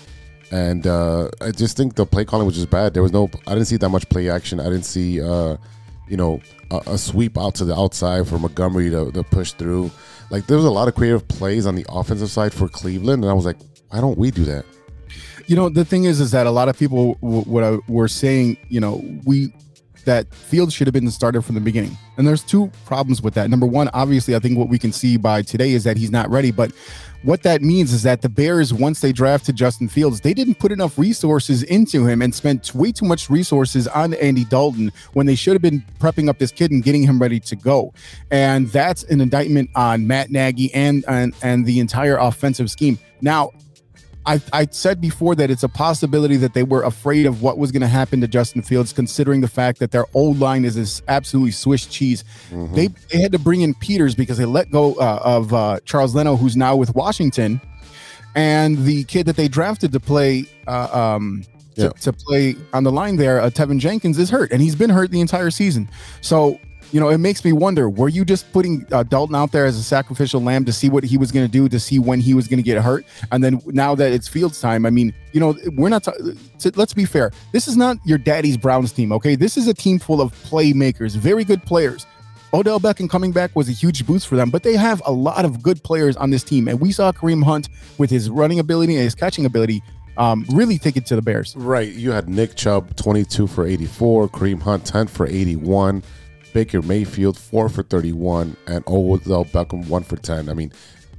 And 0.51 0.85
uh, 0.85 1.29
I 1.39 1.51
just 1.51 1.77
think 1.77 1.95
the 1.95 2.05
play 2.05 2.25
calling 2.25 2.45
was 2.45 2.55
just 2.55 2.69
bad. 2.69 2.93
There 2.93 3.03
was 3.03 3.13
no, 3.13 3.29
I 3.47 3.53
didn't 3.53 3.67
see 3.67 3.77
that 3.77 3.87
much 3.87 4.09
play 4.09 4.29
action. 4.29 4.59
I 4.59 4.65
didn't 4.65 4.83
see, 4.83 5.21
uh, 5.21 5.55
you 6.09 6.17
know, 6.17 6.41
a, 6.71 6.81
a 6.87 6.97
sweep 6.97 7.37
out 7.37 7.55
to 7.55 7.65
the 7.65 7.73
outside 7.73 8.27
for 8.27 8.37
Montgomery 8.37 8.89
to, 8.89 9.13
to 9.13 9.23
push 9.23 9.53
through. 9.53 9.91
Like 10.29 10.45
there 10.47 10.57
was 10.57 10.65
a 10.65 10.71
lot 10.71 10.89
of 10.89 10.95
creative 10.95 11.25
plays 11.29 11.65
on 11.65 11.75
the 11.75 11.85
offensive 11.87 12.29
side 12.29 12.53
for 12.53 12.67
Cleveland, 12.67 13.23
and 13.23 13.31
I 13.31 13.33
was 13.33 13.45
like, 13.45 13.57
why 13.89 14.01
don't 14.01 14.17
we 14.17 14.29
do 14.31 14.43
that? 14.43 14.65
you 15.47 15.55
know 15.55 15.69
the 15.69 15.85
thing 15.85 16.03
is, 16.03 16.19
is 16.19 16.31
that 16.31 16.45
a 16.45 16.51
lot 16.51 16.67
of 16.67 16.77
people 16.77 17.15
w- 17.21 17.43
what 17.43 17.63
I, 17.63 17.77
were 17.87 18.09
saying, 18.09 18.57
you 18.67 18.81
know, 18.81 19.01
we 19.25 19.53
that 20.07 20.33
Fields 20.33 20.73
should 20.73 20.87
have 20.87 20.93
been 20.93 21.05
the 21.05 21.11
starter 21.11 21.41
from 21.41 21.55
the 21.55 21.61
beginning. 21.61 21.95
And 22.17 22.27
there's 22.27 22.43
two 22.43 22.71
problems 22.85 23.21
with 23.21 23.35
that. 23.35 23.49
Number 23.49 23.67
one, 23.67 23.89
obviously, 23.93 24.35
I 24.35 24.39
think 24.39 24.57
what 24.57 24.69
we 24.69 24.79
can 24.79 24.91
see 24.91 25.17
by 25.17 25.43
today 25.43 25.71
is 25.71 25.83
that 25.83 25.95
he's 25.97 26.09
not 26.09 26.29
ready. 26.29 26.51
But 26.51 26.71
what 27.23 27.43
that 27.43 27.61
means 27.61 27.93
is 27.93 28.03
that 28.03 28.21
the 28.21 28.29
Bears, 28.29 28.73
once 28.73 29.01
they 29.01 29.11
drafted 29.11 29.55
Justin 29.55 29.87
Fields, 29.87 30.21
they 30.21 30.33
didn't 30.33 30.59
put 30.59 30.71
enough 30.71 30.97
resources 30.97 31.63
into 31.63 32.05
him 32.05 32.21
and 32.21 32.33
spent 32.33 32.73
way 32.73 32.91
too 32.91 33.05
much 33.05 33.29
resources 33.29 33.87
on 33.87 34.13
Andy 34.15 34.45
Dalton 34.45 34.91
when 35.13 35.25
they 35.25 35.35
should 35.35 35.53
have 35.53 35.61
been 35.61 35.83
prepping 35.99 36.29
up 36.29 36.39
this 36.39 36.51
kid 36.51 36.71
and 36.71 36.83
getting 36.83 37.03
him 37.03 37.19
ready 37.19 37.39
to 37.41 37.55
go. 37.55 37.93
And 38.31 38.67
that's 38.69 39.03
an 39.03 39.21
indictment 39.21 39.69
on 39.75 40.07
Matt 40.07 40.31
Nagy 40.31 40.73
and 40.73 41.05
and, 41.07 41.35
and 41.43 41.65
the 41.65 41.79
entire 41.79 42.17
offensive 42.17 42.71
scheme. 42.71 42.97
Now, 43.21 43.51
I, 44.27 44.41
I 44.51 44.67
said 44.71 44.99
before 45.01 45.33
that 45.35 45.49
it's 45.49 45.63
a 45.63 45.69
possibility 45.69 46.35
that 46.37 46.53
they 46.53 46.63
were 46.63 46.83
afraid 46.83 47.25
of 47.25 47.41
what 47.41 47.57
was 47.57 47.71
going 47.71 47.81
to 47.81 47.87
happen 47.87 48.19
to 48.21 48.27
Justin 48.27 48.61
Fields, 48.61 48.91
considering 48.93 49.41
the 49.41 49.47
fact 49.47 49.79
that 49.79 49.91
their 49.91 50.05
old 50.13 50.37
line 50.39 50.65
is 50.65 50.75
this 50.75 51.01
absolutely 51.07 51.51
Swiss 51.51 51.85
cheese. 51.85 52.23
They, 52.51 52.87
they 52.87 53.21
had 53.21 53.31
to 53.31 53.39
bring 53.39 53.61
in 53.61 53.73
Peters 53.73 54.13
because 54.15 54.37
they 54.37 54.45
let 54.45 54.69
go 54.69 54.93
uh, 54.95 55.19
of 55.23 55.53
uh, 55.53 55.79
Charles 55.85 56.13
Leno, 56.13 56.35
who's 56.35 56.55
now 56.57 56.75
with 56.75 56.93
Washington, 56.93 57.61
and 58.35 58.77
the 58.85 59.03
kid 59.05 59.25
that 59.27 59.35
they 59.35 59.47
drafted 59.47 59.91
to 59.93 59.99
play 59.99 60.45
uh, 60.67 60.89
um, 61.15 61.43
to, 61.75 61.83
Yeah. 61.83 61.89
to 61.89 62.13
play 62.13 62.55
on 62.73 62.83
the 62.83 62.91
line 62.91 63.15
there, 63.15 63.39
uh, 63.39 63.49
Teven 63.49 63.79
Jenkins, 63.79 64.17
is 64.19 64.29
hurt, 64.29 64.51
and 64.51 64.61
he's 64.61 64.75
been 64.75 64.89
hurt 64.89 65.09
the 65.11 65.21
entire 65.21 65.51
season. 65.51 65.89
So 66.21 66.59
you 66.91 66.99
know, 66.99 67.09
it 67.09 67.17
makes 67.17 67.43
me 67.43 67.51
wonder: 67.51 67.89
Were 67.89 68.09
you 68.09 68.23
just 68.25 68.51
putting 68.53 68.85
uh, 68.91 69.03
Dalton 69.03 69.35
out 69.35 69.51
there 69.51 69.65
as 69.65 69.77
a 69.77 69.83
sacrificial 69.83 70.41
lamb 70.41 70.65
to 70.65 70.73
see 70.73 70.89
what 70.89 71.03
he 71.03 71.17
was 71.17 71.31
going 71.31 71.45
to 71.45 71.51
do, 71.51 71.67
to 71.69 71.79
see 71.79 71.99
when 71.99 72.19
he 72.19 72.33
was 72.33 72.47
going 72.47 72.57
to 72.57 72.63
get 72.63 72.81
hurt, 72.81 73.05
and 73.31 73.43
then 73.43 73.61
now 73.67 73.95
that 73.95 74.11
it's 74.11 74.27
Fields 74.27 74.61
time, 74.61 74.85
I 74.85 74.89
mean, 74.89 75.13
you 75.33 75.39
know, 75.39 75.57
we're 75.75 75.89
not. 75.89 76.03
to- 76.03 76.71
let's 76.75 76.93
be 76.93 77.05
fair. 77.05 77.31
This 77.51 77.67
is 77.67 77.77
not 77.77 77.97
your 78.05 78.17
daddy's 78.17 78.57
Browns 78.57 78.91
team, 78.91 79.11
okay? 79.11 79.35
This 79.35 79.57
is 79.57 79.67
a 79.67 79.73
team 79.73 79.99
full 79.99 80.21
of 80.21 80.33
playmakers, 80.43 81.15
very 81.15 81.43
good 81.43 81.63
players. 81.63 82.05
Odell 82.53 82.79
Beckham 82.79 83.09
coming 83.09 83.33
back 83.33 83.55
was 83.55 83.67
a 83.67 83.73
huge 83.73 84.05
boost 84.05 84.27
for 84.27 84.37
them, 84.37 84.49
but 84.49 84.63
they 84.63 84.77
have 84.77 85.01
a 85.05 85.11
lot 85.11 85.43
of 85.43 85.61
good 85.61 85.83
players 85.83 86.15
on 86.15 86.29
this 86.29 86.43
team, 86.43 86.67
and 86.67 86.79
we 86.79 86.91
saw 86.91 87.11
Kareem 87.11 87.43
Hunt 87.43 87.69
with 87.97 88.09
his 88.09 88.29
running 88.29 88.59
ability 88.59 88.95
and 88.95 89.03
his 89.03 89.15
catching 89.15 89.45
ability 89.45 89.83
um, 90.17 90.45
really 90.49 90.77
take 90.77 90.97
it 90.97 91.05
to 91.07 91.15
the 91.15 91.21
Bears. 91.21 91.55
Right. 91.55 91.89
You 91.89 92.11
had 92.11 92.27
Nick 92.27 92.55
Chubb, 92.55 92.95
22 92.95 93.47
for 93.47 93.65
84, 93.65 94.29
Kareem 94.29 94.61
Hunt, 94.61 94.85
10 94.85 95.07
for 95.07 95.27
81, 95.27 96.03
Baker 96.57 96.81
Mayfield, 96.81 97.37
4 97.37 97.69
for 97.69 97.83
31, 97.83 98.57
and 98.65 98.83
Odell 98.87 99.45
Beckham, 99.45 99.87
1 99.87 100.03
for 100.03 100.15
10. 100.15 100.49
I 100.49 100.55
mean, 100.55 100.71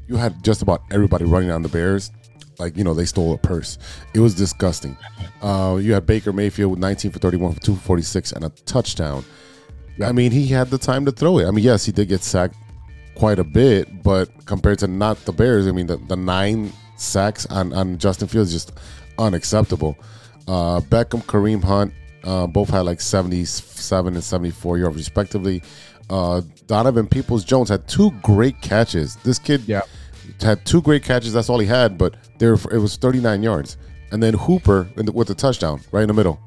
you 0.08 0.16
had 0.16 0.42
just 0.42 0.62
about 0.62 0.82
everybody 0.90 1.26
running 1.26 1.52
on 1.52 1.62
the 1.62 1.68
Bears. 1.68 2.10
Like, 2.58 2.76
you 2.76 2.82
know, 2.82 2.92
they 2.92 3.04
stole 3.04 3.32
a 3.34 3.38
purse. 3.38 3.78
It 4.14 4.18
was 4.18 4.34
disgusting. 4.34 4.96
Uh, 5.40 5.78
you 5.80 5.94
had 5.94 6.06
Baker 6.06 6.32
Mayfield 6.32 6.72
with 6.72 6.80
19 6.80 7.12
for 7.12 7.20
31 7.20 7.52
for 7.52 7.60
246 7.60 8.32
and 8.32 8.46
a 8.46 8.48
touchdown. 8.48 9.24
I 10.04 10.10
mean, 10.10 10.32
he 10.32 10.48
had 10.48 10.70
the 10.70 10.78
time 10.78 11.04
to 11.04 11.12
throw 11.12 11.38
it. 11.38 11.46
I 11.46 11.52
mean, 11.52 11.64
yes, 11.64 11.84
he 11.84 11.92
did 11.92 12.08
get 12.08 12.24
sacked 12.24 12.56
quite 13.14 13.38
a 13.38 13.44
bit, 13.44 14.02
but 14.02 14.44
compared 14.44 14.80
to 14.80 14.88
not 14.88 15.24
the 15.24 15.30
Bears, 15.30 15.68
I 15.68 15.70
mean, 15.70 15.86
the, 15.86 15.98
the 15.98 16.16
nine 16.16 16.72
sacks 16.96 17.46
on, 17.46 17.72
on 17.74 17.96
Justin 17.98 18.26
Fields 18.26 18.52
is 18.52 18.64
just 18.64 18.76
unacceptable. 19.18 19.96
Uh, 20.48 20.80
Beckham, 20.80 21.22
Kareem 21.26 21.62
Hunt, 21.62 21.94
uh, 22.24 22.46
both 22.46 22.68
had 22.70 22.80
like 22.80 23.00
77 23.00 24.14
and 24.14 24.22
74 24.24 24.78
yards 24.78 24.96
respectively. 24.96 25.62
Uh, 26.10 26.40
Donovan 26.66 27.06
Peoples 27.06 27.44
Jones 27.44 27.68
had 27.68 27.86
two 27.88 28.10
great 28.22 28.60
catches. 28.60 29.16
This 29.16 29.38
kid 29.38 29.62
Yeah. 29.66 29.82
had 30.40 30.64
two 30.64 30.80
great 30.82 31.02
catches. 31.04 31.32
That's 31.32 31.48
all 31.50 31.58
he 31.58 31.66
had, 31.66 31.98
but 31.98 32.14
there 32.38 32.54
it 32.54 32.78
was 32.78 32.96
39 32.96 33.42
yards. 33.42 33.76
And 34.10 34.22
then 34.22 34.34
Hooper 34.34 34.88
in 34.96 35.06
the, 35.06 35.12
with 35.12 35.28
the 35.28 35.34
touchdown 35.34 35.80
right 35.92 36.02
in 36.02 36.08
the 36.08 36.14
middle. 36.14 36.40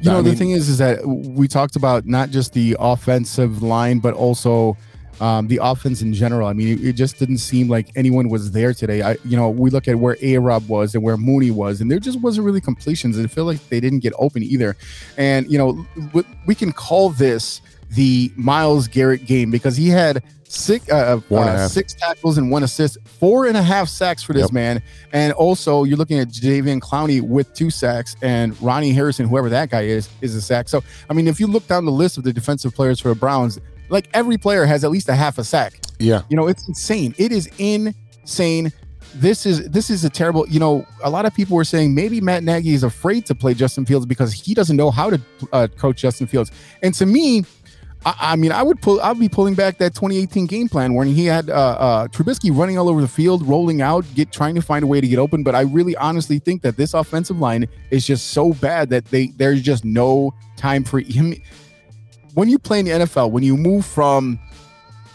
You 0.00 0.10
know, 0.10 0.18
I 0.18 0.22
the 0.22 0.34
thing 0.36 0.50
is, 0.52 0.68
is 0.68 0.78
that 0.78 1.04
we 1.06 1.48
talked 1.48 1.74
about 1.74 2.06
not 2.06 2.30
just 2.30 2.52
the 2.52 2.76
offensive 2.78 3.62
line, 3.62 3.98
but 3.98 4.14
also 4.14 4.76
um, 5.20 5.48
the 5.48 5.58
offense 5.62 6.02
in 6.02 6.14
general. 6.14 6.48
I 6.48 6.52
mean, 6.52 6.78
it, 6.78 6.84
it, 6.84 6.92
just 6.92 7.18
didn't 7.18 7.38
seem 7.38 7.68
like 7.68 7.88
anyone 7.96 8.28
was 8.28 8.52
there 8.52 8.72
today. 8.72 9.02
I, 9.02 9.16
you 9.24 9.36
know, 9.36 9.50
we 9.50 9.70
look 9.70 9.88
at 9.88 9.96
where 9.96 10.16
A 10.22 10.38
Rob 10.38 10.68
was 10.68 10.94
and 10.94 11.02
where 11.02 11.16
Mooney 11.16 11.50
was, 11.50 11.80
and 11.80 11.90
there 11.90 11.98
just 11.98 12.20
wasn't 12.20 12.44
really 12.44 12.60
completions. 12.60 13.18
I 13.18 13.26
feel 13.26 13.44
like 13.44 13.66
they 13.68 13.80
didn't 13.80 14.00
get 14.00 14.12
open 14.18 14.42
either. 14.42 14.76
And 15.16 15.50
you 15.50 15.58
know, 15.58 15.86
we 16.46 16.54
can 16.54 16.72
call 16.72 17.10
this 17.10 17.60
the 17.90 18.30
Myles 18.36 18.86
Garrett 18.86 19.24
game 19.24 19.50
because 19.50 19.76
he 19.76 19.88
had 19.88 20.22
six 20.44 20.90
uh, 20.90 21.20
uh, 21.30 21.68
six 21.68 21.94
tackles 21.94 22.38
and 22.38 22.50
one 22.50 22.62
assist, 22.62 22.98
four 23.04 23.46
and 23.46 23.56
a 23.56 23.62
half 23.62 23.88
sacks 23.88 24.22
for 24.22 24.32
this 24.32 24.42
yep. 24.42 24.52
man. 24.52 24.82
And 25.12 25.32
also, 25.34 25.84
you're 25.84 25.96
looking 25.96 26.18
at 26.18 26.28
Jadeveon 26.28 26.80
Clowney 26.80 27.20
with 27.20 27.52
two 27.54 27.70
sacks, 27.70 28.16
and 28.22 28.60
Ronnie 28.60 28.92
Harrison, 28.92 29.26
whoever 29.26 29.48
that 29.50 29.70
guy 29.70 29.82
is, 29.82 30.08
is 30.20 30.34
a 30.34 30.42
sack. 30.42 30.68
So, 30.68 30.82
I 31.08 31.14
mean, 31.14 31.28
if 31.28 31.38
you 31.40 31.46
look 31.46 31.66
down 31.66 31.84
the 31.84 31.92
list 31.92 32.18
of 32.18 32.24
the 32.24 32.32
defensive 32.32 32.74
players 32.74 33.00
for 33.00 33.08
the 33.08 33.14
Browns, 33.14 33.60
like 33.88 34.08
every 34.14 34.38
player 34.38 34.64
has 34.64 34.84
at 34.84 34.90
least 34.90 35.08
a 35.08 35.14
half 35.14 35.38
a 35.38 35.44
sack. 35.44 35.74
Yeah. 35.98 36.22
You 36.28 36.36
know, 36.36 36.48
it's 36.48 36.66
insane. 36.68 37.14
It 37.18 37.32
is 37.32 37.48
insane. 37.58 38.72
This 39.14 39.46
is 39.46 39.68
this 39.70 39.90
is 39.90 40.04
a 40.04 40.10
terrible, 40.10 40.46
you 40.48 40.60
know, 40.60 40.86
a 41.02 41.10
lot 41.10 41.24
of 41.24 41.34
people 41.34 41.56
were 41.56 41.64
saying 41.64 41.94
maybe 41.94 42.20
Matt 42.20 42.44
Nagy 42.44 42.74
is 42.74 42.82
afraid 42.82 43.24
to 43.26 43.34
play 43.34 43.54
Justin 43.54 43.86
Fields 43.86 44.06
because 44.06 44.32
he 44.32 44.54
doesn't 44.54 44.76
know 44.76 44.90
how 44.90 45.10
to 45.10 45.20
uh, 45.52 45.66
coach 45.76 46.02
Justin 46.02 46.26
Fields. 46.26 46.52
And 46.82 46.92
to 46.94 47.06
me, 47.06 47.44
I, 48.04 48.14
I, 48.20 48.36
mean, 48.36 48.52
I 48.52 48.62
would 48.62 48.80
pull. 48.80 49.00
I'd 49.00 49.18
be 49.18 49.28
pulling 49.28 49.54
back 49.54 49.78
that 49.78 49.94
2018 49.94 50.46
game 50.46 50.68
plan 50.68 50.94
when 50.94 51.08
he 51.08 51.24
had 51.24 51.50
uh, 51.50 51.52
uh, 51.52 52.08
Trubisky 52.08 52.56
running 52.56 52.78
all 52.78 52.88
over 52.88 53.00
the 53.00 53.08
field, 53.08 53.46
rolling 53.46 53.80
out, 53.80 54.04
get 54.14 54.30
trying 54.30 54.54
to 54.54 54.62
find 54.62 54.84
a 54.84 54.86
way 54.86 55.00
to 55.00 55.08
get 55.08 55.18
open. 55.18 55.42
But 55.42 55.54
I 55.54 55.62
really, 55.62 55.96
honestly 55.96 56.38
think 56.38 56.62
that 56.62 56.76
this 56.76 56.94
offensive 56.94 57.40
line 57.40 57.66
is 57.90 58.06
just 58.06 58.28
so 58.28 58.52
bad 58.52 58.90
that 58.90 59.06
they 59.06 59.28
there's 59.28 59.62
just 59.62 59.84
no 59.84 60.34
time 60.56 60.84
for 60.84 61.00
him 61.00 61.34
when 62.38 62.48
you 62.48 62.56
play 62.56 62.78
in 62.78 62.84
the 62.84 62.92
NFL, 62.92 63.32
when 63.32 63.42
you 63.42 63.56
move 63.56 63.84
from 63.84 64.38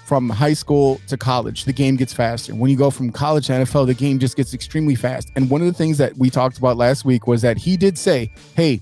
from 0.05 0.29
high 0.29 0.51
school 0.51 0.99
to 1.07 1.15
college, 1.15 1.63
the 1.63 1.71
game 1.71 1.95
gets 1.95 2.11
faster. 2.11 2.53
When 2.53 2.69
you 2.69 2.75
go 2.75 2.89
from 2.89 3.13
college 3.13 3.47
to 3.47 3.53
NFL, 3.53 3.87
the 3.87 3.93
game 3.93 4.19
just 4.19 4.35
gets 4.35 4.53
extremely 4.53 4.95
fast. 4.95 5.31
And 5.37 5.49
one 5.49 5.61
of 5.61 5.67
the 5.67 5.73
things 5.73 5.97
that 5.99 6.17
we 6.17 6.29
talked 6.29 6.57
about 6.57 6.75
last 6.75 7.05
week 7.05 7.25
was 7.25 7.41
that 7.41 7.57
he 7.57 7.77
did 7.77 7.97
say, 7.97 8.29
"Hey, 8.57 8.81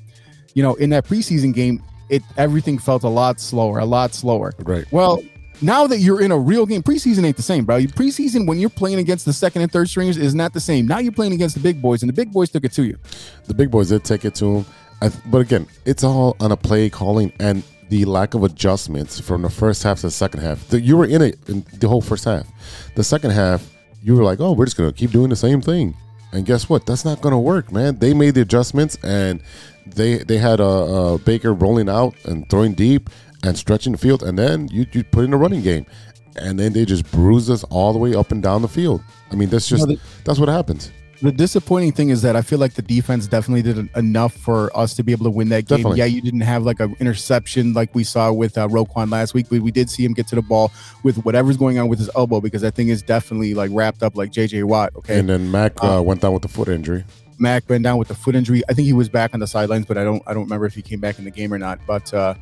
you 0.56 0.64
know, 0.64 0.74
in 0.74 0.90
that 0.90 1.06
preseason 1.06 1.54
game, 1.54 1.84
it 2.10 2.24
everything 2.36 2.80
felt 2.80 3.04
a 3.04 3.10
lot 3.10 3.40
slower, 3.40 3.78
a 3.78 3.86
lot 3.86 4.16
slower." 4.16 4.54
Right. 4.58 4.92
Well, 4.92 5.24
now 5.62 5.86
that 5.86 6.00
you're 6.00 6.22
in 6.22 6.32
a 6.32 6.40
real 6.40 6.66
game, 6.66 6.82
preseason 6.82 7.24
ain't 7.24 7.38
the 7.38 7.44
same, 7.44 7.64
bro. 7.64 7.82
Preseason 7.82 8.48
when 8.48 8.58
you're 8.58 8.72
playing 8.72 8.98
against 8.98 9.26
the 9.26 9.34
second 9.34 9.62
and 9.62 9.72
third 9.72 9.88
stringers 9.88 10.18
is 10.18 10.34
not 10.34 10.54
the 10.54 10.60
same. 10.60 10.88
Now 10.88 10.98
you're 10.98 11.12
playing 11.12 11.34
against 11.34 11.54
the 11.54 11.62
big 11.62 11.80
boys, 11.80 12.02
and 12.02 12.10
the 12.10 12.14
big 12.14 12.32
boys 12.32 12.50
took 12.50 12.66
it 12.66 12.74
to 12.74 12.86
you. 12.86 12.98
The 13.46 13.54
big 13.54 13.70
boys 13.70 13.90
did 13.90 14.04
take 14.04 14.26
it 14.26 14.34
to 14.36 14.58
him, 14.58 14.66
but 15.28 15.42
again, 15.42 15.68
it's 15.86 16.04
all 16.04 16.36
on 16.40 16.52
a 16.52 16.58
play 16.58 16.90
calling 16.90 17.32
and 17.40 17.62
the 17.92 18.06
lack 18.06 18.34
of 18.34 18.44
adjustments 18.46 19.20
from 19.20 19.42
the 19.42 19.50
first 19.50 19.84
half 19.84 19.98
to 19.98 20.08
the 20.08 20.12
second 20.12 20.40
half. 20.40 20.66
The, 20.70 20.80
you 20.80 20.96
were 20.96 21.06
in 21.06 21.22
it 21.22 21.38
in 21.50 21.66
the 21.74 21.90
whole 21.90 22.00
first 22.00 22.24
half. 22.24 22.48
The 22.96 23.04
second 23.04 23.32
half, 23.32 23.70
you 24.02 24.16
were 24.16 24.24
like, 24.24 24.40
"Oh, 24.40 24.54
we're 24.54 24.64
just 24.64 24.78
gonna 24.78 24.94
keep 24.94 25.12
doing 25.12 25.30
the 25.30 25.36
same 25.36 25.62
thing." 25.62 25.98
And 26.32 26.46
guess 26.46 26.70
what? 26.70 26.86
That's 26.86 27.04
not 27.04 27.20
gonna 27.20 27.40
work, 27.40 27.70
man. 27.70 28.00
They 28.00 28.14
made 28.14 28.36
the 28.36 28.42
adjustments, 28.42 28.98
and 29.04 29.44
they 29.86 30.20
they 30.20 30.38
had 30.38 30.62
a, 30.62 30.64
a 30.64 31.18
Baker 31.18 31.54
rolling 31.54 31.90
out 31.90 32.16
and 32.24 32.50
throwing 32.50 32.76
deep 32.76 33.10
and 33.44 33.58
stretching 33.58 33.92
the 33.92 33.98
field, 33.98 34.24
and 34.24 34.40
then 34.40 34.70
you 34.70 34.86
you 34.94 35.04
put 35.04 35.26
in 35.26 35.34
a 35.34 35.38
running 35.38 35.62
game, 35.62 35.86
and 36.38 36.58
then 36.58 36.72
they 36.72 36.86
just 36.86 37.12
bruised 37.12 37.52
us 37.52 37.66
all 37.66 37.92
the 37.92 38.00
way 38.00 38.16
up 38.16 38.32
and 38.32 38.42
down 38.42 38.62
the 38.62 38.70
field. 38.70 39.02
I 39.32 39.36
mean, 39.36 39.50
that's 39.50 39.68
just 39.68 39.86
that's 40.24 40.40
what 40.40 40.48
happens 40.48 40.92
the 41.22 41.32
disappointing 41.32 41.92
thing 41.92 42.10
is 42.10 42.24
that 42.24 42.36
I 42.36 42.42
feel 42.42 42.58
like 42.58 42.74
the 42.74 42.82
defense 42.82 43.28
definitely 43.28 43.62
did 43.62 43.90
enough 43.96 44.34
for 44.34 44.76
us 44.76 44.96
to 44.96 45.04
be 45.04 45.12
able 45.12 45.26
to 45.26 45.30
win 45.30 45.50
that 45.50 45.68
game. 45.68 45.78
Definitely. 45.78 46.00
Yeah, 46.00 46.06
you 46.06 46.22
didn't 46.22 46.42
have 46.42 46.64
like 46.64 46.80
an 46.80 46.96
interception 47.00 47.74
like 47.74 47.94
we 47.94 48.04
saw 48.04 48.32
with 48.32 48.58
uh, 48.58 48.68
Roquan 48.68 49.12
last 49.12 49.34
week, 49.34 49.48
but 49.50 49.60
we 49.60 49.72
did 49.72 49.90
see 49.90 50.04
him 50.04 50.14
get 50.14 50.28
to 50.28 50.36
the 50.36 50.42
ball 50.42 50.72
with 51.04 51.18
whatever's 51.18 51.58
going 51.58 51.78
on 51.78 51.88
with 51.88 52.00
his 52.00 52.10
elbow 52.16 52.42
because 52.42 52.62
that 52.64 52.74
thing 52.74 52.90
is 52.90 53.04
definitely 53.04 53.54
like 53.54 53.70
wrapped 53.72 54.02
up 54.02 54.18
like 54.18 54.32
JJ 54.32 54.64
Watt. 54.64 54.96
Okay, 54.96 55.20
and 55.20 55.30
then 55.30 55.52
Mack 55.52 55.82
uh, 55.84 56.00
um, 56.00 56.06
went 56.06 56.22
down 56.22 56.34
with 56.34 56.42
the 56.42 56.48
foot 56.48 56.68
injury. 56.68 57.04
Mack 57.38 57.70
went 57.70 57.84
down 57.84 57.98
with 57.98 58.08
the 58.08 58.16
foot 58.16 58.36
injury. 58.36 58.64
I 58.68 58.74
think 58.74 58.88
he 58.88 58.94
was 58.94 59.10
back 59.10 59.34
on 59.34 59.40
the 59.40 59.48
sidelines, 59.48 59.86
but 59.86 59.98
I 59.98 60.04
don't 60.04 60.24
I 60.26 60.34
don't 60.34 60.44
remember 60.44 60.66
if 60.66 60.74
he 60.74 60.82
came 60.82 61.00
back 61.00 61.20
in 61.20 61.26
the 61.26 61.32
game 61.32 61.54
or 61.54 61.60
not. 61.60 61.80
But 61.86 62.12
uh, 62.14 62.34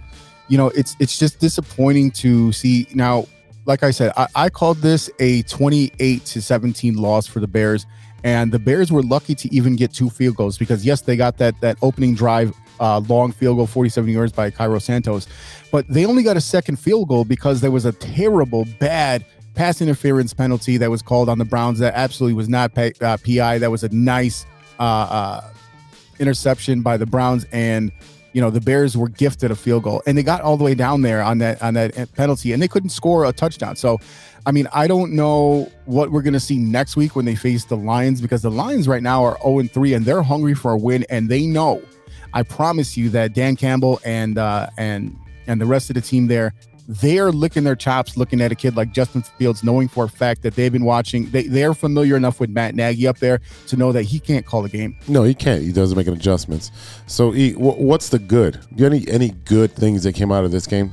you 0.48 0.58
know, 0.58 0.68
it's 0.70 0.96
it's 1.00 1.20
just 1.20 1.40
disappointing 1.40 2.12
to 2.12 2.54
see 2.54 2.88
now. 2.94 3.28
Like 3.66 3.84
I 3.84 3.92
said, 3.92 4.14
I, 4.18 4.28
I 4.34 4.50
called 4.50 4.78
this 4.78 5.12
a 5.20 5.44
28 5.44 6.26
to 6.26 6.42
17 6.42 6.96
loss 6.96 7.28
for 7.28 7.40
the 7.40 7.48
Bears 7.48 7.86
and 8.24 8.52
the 8.52 8.60
Bears 8.60 8.92
were 8.92 9.04
lucky 9.04 9.36
to 9.36 9.54
even 9.54 9.76
get 9.76 9.94
two 9.94 10.10
field 10.10 10.36
goals 10.36 10.58
because 10.58 10.86
yes, 10.86 11.02
they 11.02 11.16
got 11.16 11.38
that 11.38 11.60
that 11.62 11.78
opening 11.82 12.16
drive 12.16 12.54
uh, 12.80 13.00
long 13.00 13.32
field 13.32 13.58
goal, 13.58 13.68
47 13.68 14.10
yards 14.10 14.32
by 14.32 14.50
Cairo 14.50 14.80
Santos, 14.80 15.28
but 15.72 15.88
they 15.88 16.06
only 16.06 16.24
got 16.24 16.38
a 16.38 16.42
second 16.42 16.78
field 16.78 17.10
goal 17.10 17.26
because 17.26 17.62
there 17.62 17.72
was 17.72 17.86
a 17.86 17.92
terrible 17.92 18.66
bad 18.80 19.26
pass 19.54 19.82
interference 19.82 20.34
penalty 20.34 20.78
that 20.78 20.90
was 20.90 21.02
called 21.02 21.28
on 21.28 21.38
the 21.38 21.46
Browns 21.46 21.80
that 21.80 21.94
absolutely 21.94 22.34
was 22.34 22.48
not 22.48 22.74
pay, 22.74 22.94
uh, 23.02 23.18
PI. 23.18 23.58
That 23.58 23.72
was 23.72 23.84
a 23.84 23.90
nice 23.90 24.46
uh, 24.80 24.84
uh, 24.84 25.50
interception 26.20 26.82
by 26.82 26.98
the 26.98 27.06
Browns 27.06 27.46
and 27.52 27.92
you 28.32 28.42
know 28.42 28.50
the 28.50 28.62
Bears 28.62 28.96
were 28.96 29.10
gifted 29.10 29.52
a 29.52 29.56
field 29.56 29.84
goal 29.84 30.04
and 30.06 30.18
they 30.18 30.24
got 30.24 30.42
all 30.42 30.56
the 30.56 30.64
way 30.64 30.76
down 30.76 31.02
there 31.02 31.22
on 31.22 31.40
that 31.40 31.62
on 31.62 31.74
that 31.74 32.14
penalty 32.14 32.54
and 32.54 32.62
they 32.62 32.68
couldn't 32.68 32.90
score 32.90 33.26
a 33.26 33.34
touchdown. 33.34 33.76
So 33.76 34.00
I 34.46 34.52
mean, 34.52 34.68
I 34.74 34.88
don't 34.88 35.14
know 35.14 35.72
what 35.86 36.12
we're 36.12 36.22
going 36.22 36.34
to 36.34 36.40
see 36.40 36.58
next 36.58 36.96
week 36.96 37.16
when 37.16 37.26
they 37.26 37.36
face 37.36 37.66
the 37.66 37.78
Lions 37.78 38.22
because 38.22 38.42
the 38.42 38.52
Lions 38.52 38.88
right 38.88 39.04
now 39.04 39.24
are 39.24 39.38
0 39.44 39.64
3 39.64 39.94
and 39.94 40.06
they're 40.06 40.22
hungry 40.22 40.54
for 40.54 40.72
a 40.72 40.78
win 40.78 41.06
and 41.10 41.30
they 41.30 41.46
know. 41.46 41.82
I 42.34 42.44
promise 42.44 42.96
you 42.96 43.10
that 43.10 43.34
Dan 43.34 43.56
Campbell 43.56 44.00
and 44.06 44.38
uh, 44.38 44.68
and 44.78 45.16
and 45.48 45.60
the 45.60 45.66
rest 45.66 45.90
of 45.90 45.96
the 45.96 46.02
team 46.02 46.28
there, 46.28 46.54
they 46.88 47.20
are 47.20 47.32
licking 47.32 47.64
their 47.64 47.76
chops 47.76 48.18
looking 48.18 48.42
at 48.42 48.52
a 48.52 48.56
kid 48.56 48.76
like 48.76 48.92
Justin 48.92 49.22
Fields, 49.22 49.64
knowing 49.64 49.88
for 49.88 50.06
a 50.06 50.10
fact 50.10 50.42
that 50.44 50.56
they've 50.56 50.72
been 50.72 50.86
watching. 50.86 51.30
They 51.30 51.44
they're 51.44 51.74
familiar 51.74 52.16
enough 52.18 52.40
with 52.40 52.50
Matt 52.50 52.76
Nagy 52.76 53.08
up 53.08 53.20
there 53.20 53.42
to 53.68 53.78
know 53.78 53.92
that 53.92 54.04
he 54.04 54.20
can't 54.20 54.46
call 54.46 54.62
the 54.64 54.70
game. 54.70 54.98
No, 55.08 55.24
he 55.24 55.34
can't. 55.34 55.62
He 55.62 55.72
doesn't 55.72 55.98
make 55.98 56.08
adjustments. 56.08 56.72
So, 57.08 57.32
he, 57.32 57.52
what's 57.54 58.10
the 58.10 58.20
good? 58.20 58.60
You 58.76 58.86
any 58.86 59.08
any 59.08 59.30
good 59.30 59.72
things 59.72 60.04
that 60.04 60.14
came 60.14 60.32
out 60.32 60.46
of 60.46 60.52
this 60.52 60.66
game? 60.66 60.92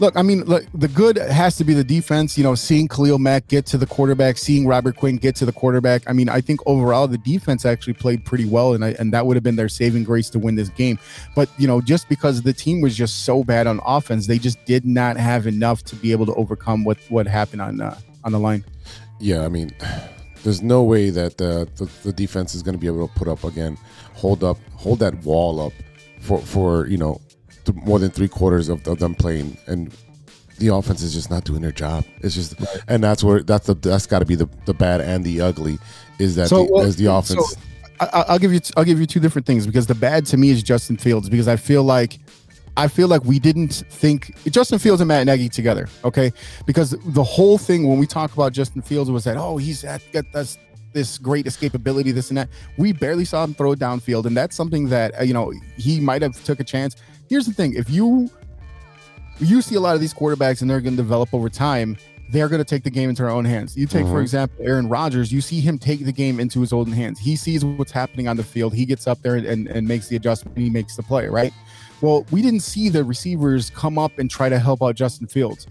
Look, 0.00 0.16
I 0.16 0.22
mean, 0.22 0.42
look, 0.44 0.64
the 0.74 0.88
good 0.88 1.16
has 1.16 1.56
to 1.56 1.64
be 1.64 1.72
the 1.72 1.84
defense. 1.84 2.36
You 2.36 2.42
know, 2.42 2.56
seeing 2.56 2.88
Khalil 2.88 3.18
Mack 3.18 3.46
get 3.46 3.64
to 3.66 3.78
the 3.78 3.86
quarterback, 3.86 4.38
seeing 4.38 4.66
Robert 4.66 4.96
Quinn 4.96 5.16
get 5.18 5.36
to 5.36 5.46
the 5.46 5.52
quarterback. 5.52 6.02
I 6.08 6.12
mean, 6.12 6.28
I 6.28 6.40
think 6.40 6.60
overall 6.66 7.06
the 7.06 7.18
defense 7.18 7.64
actually 7.64 7.92
played 7.92 8.24
pretty 8.24 8.44
well, 8.44 8.74
and 8.74 8.84
I, 8.84 8.90
and 8.98 9.12
that 9.12 9.24
would 9.24 9.36
have 9.36 9.44
been 9.44 9.54
their 9.54 9.68
saving 9.68 10.02
grace 10.02 10.28
to 10.30 10.38
win 10.40 10.56
this 10.56 10.68
game. 10.70 10.98
But 11.36 11.48
you 11.58 11.68
know, 11.68 11.80
just 11.80 12.08
because 12.08 12.42
the 12.42 12.52
team 12.52 12.80
was 12.80 12.96
just 12.96 13.24
so 13.24 13.44
bad 13.44 13.68
on 13.68 13.80
offense, 13.86 14.26
they 14.26 14.38
just 14.38 14.64
did 14.64 14.84
not 14.84 15.16
have 15.16 15.46
enough 15.46 15.84
to 15.84 15.96
be 15.96 16.10
able 16.10 16.26
to 16.26 16.34
overcome 16.34 16.82
what 16.84 16.98
what 17.08 17.28
happened 17.28 17.62
on 17.62 17.80
uh, 17.80 17.96
on 18.24 18.32
the 18.32 18.40
line. 18.40 18.64
Yeah, 19.20 19.44
I 19.44 19.48
mean, 19.48 19.70
there's 20.42 20.60
no 20.60 20.82
way 20.82 21.10
that 21.10 21.38
the, 21.38 21.68
the, 21.76 21.88
the 22.02 22.12
defense 22.12 22.54
is 22.54 22.62
going 22.62 22.74
to 22.74 22.80
be 22.80 22.88
able 22.88 23.06
to 23.06 23.14
put 23.14 23.28
up 23.28 23.44
again, 23.44 23.78
hold 24.14 24.42
up, 24.42 24.58
hold 24.74 24.98
that 24.98 25.14
wall 25.22 25.60
up 25.60 25.72
for 26.20 26.40
for 26.40 26.86
you 26.88 26.98
know 26.98 27.20
th- 27.64 27.76
more 27.84 27.98
than 27.98 28.10
three 28.10 28.28
quarters 28.28 28.68
of, 28.68 28.86
of 28.86 28.98
them 28.98 29.14
playing, 29.14 29.56
and 29.66 29.94
the 30.58 30.68
offense 30.68 31.02
is 31.02 31.12
just 31.12 31.30
not 31.30 31.44
doing 31.44 31.62
their 31.62 31.72
job. 31.72 32.04
It's 32.20 32.34
just, 32.34 32.54
and 32.88 33.02
that's 33.02 33.24
where 33.24 33.42
that's 33.42 33.66
the 33.66 33.74
that's 33.74 34.06
got 34.06 34.20
to 34.20 34.24
be 34.24 34.34
the 34.34 34.48
the 34.66 34.74
bad 34.74 35.00
and 35.00 35.24
the 35.24 35.40
ugly 35.40 35.78
is 36.18 36.36
that 36.36 36.48
so, 36.48 36.64
the, 36.64 36.72
well, 36.72 36.90
the 36.90 37.06
offense. 37.06 37.50
So 37.52 37.60
I, 38.00 38.32
will 38.32 38.38
give 38.38 38.52
you 38.52 38.60
I'll 38.76 38.84
give 38.84 39.00
you 39.00 39.06
two 39.06 39.20
different 39.20 39.46
things 39.46 39.66
because 39.66 39.86
the 39.86 39.94
bad 39.94 40.26
to 40.26 40.36
me 40.36 40.50
is 40.50 40.62
Justin 40.62 40.96
Fields 40.96 41.28
because 41.28 41.48
I 41.48 41.56
feel 41.56 41.82
like 41.82 42.18
I 42.76 42.88
feel 42.88 43.08
like 43.08 43.24
we 43.24 43.38
didn't 43.38 43.84
think 43.88 44.34
Justin 44.50 44.78
Fields 44.78 45.00
and 45.00 45.08
Matt 45.08 45.26
Nagy 45.26 45.48
together. 45.48 45.88
Okay, 46.04 46.32
because 46.66 46.90
the 46.90 47.22
whole 47.22 47.58
thing 47.58 47.88
when 47.88 47.98
we 47.98 48.06
talk 48.06 48.32
about 48.32 48.52
Justin 48.52 48.82
Fields 48.82 49.10
was 49.10 49.24
that 49.24 49.36
oh 49.36 49.56
he's 49.56 49.84
at, 49.84 50.02
got 50.12 50.24
this 50.32 50.58
this 50.92 51.18
great 51.18 51.46
escapability 51.46 52.14
this 52.14 52.30
and 52.30 52.38
that. 52.38 52.48
We 52.78 52.92
barely 52.92 53.24
saw 53.24 53.44
him 53.44 53.54
throw 53.54 53.72
it 53.72 53.78
downfield, 53.78 54.26
and 54.26 54.36
that's 54.36 54.56
something 54.56 54.88
that 54.88 55.20
uh, 55.20 55.24
you 55.24 55.34
know 55.34 55.52
he 55.76 56.00
might 56.00 56.22
have 56.22 56.42
took 56.44 56.60
a 56.60 56.64
chance 56.64 56.96
here's 57.34 57.46
the 57.46 57.52
thing: 57.52 57.74
if 57.74 57.90
you 57.90 58.30
you 59.40 59.60
see 59.60 59.74
a 59.74 59.80
lot 59.80 59.96
of 59.96 60.00
these 60.00 60.14
quarterbacks 60.14 60.62
and 60.62 60.70
they're 60.70 60.80
going 60.80 60.96
to 60.96 61.02
develop 61.02 61.34
over 61.34 61.48
time, 61.48 61.96
they're 62.30 62.48
going 62.48 62.60
to 62.60 62.64
take 62.64 62.84
the 62.84 62.90
game 62.90 63.10
into 63.10 63.22
their 63.22 63.32
own 63.32 63.44
hands. 63.44 63.76
You 63.76 63.88
take, 63.88 64.02
for 64.02 64.12
mm-hmm. 64.12 64.20
example, 64.20 64.64
Aaron 64.64 64.88
Rodgers, 64.88 65.32
you 65.32 65.40
see 65.40 65.60
him 65.60 65.76
take 65.76 66.04
the 66.04 66.12
game 66.12 66.38
into 66.38 66.60
his 66.60 66.72
own 66.72 66.92
hands. 66.92 67.18
He 67.18 67.34
sees 67.34 67.64
what's 67.64 67.90
happening 67.90 68.28
on 68.28 68.36
the 68.36 68.44
field. 68.44 68.72
He 68.72 68.86
gets 68.86 69.08
up 69.08 69.20
there 69.22 69.34
and, 69.34 69.44
and, 69.44 69.66
and 69.66 69.88
makes 69.88 70.06
the 70.06 70.14
adjustment. 70.14 70.56
he 70.56 70.70
makes 70.70 70.94
the 70.94 71.02
play, 71.02 71.26
right? 71.26 71.52
Well, 72.00 72.24
we 72.30 72.42
didn't 72.42 72.60
see 72.60 72.88
the 72.88 73.02
receivers 73.02 73.70
come 73.70 73.98
up 73.98 74.20
and 74.20 74.30
try 74.30 74.48
to 74.48 74.58
help 74.60 74.80
out 74.80 74.94
Justin 74.94 75.26
Fields 75.26 75.66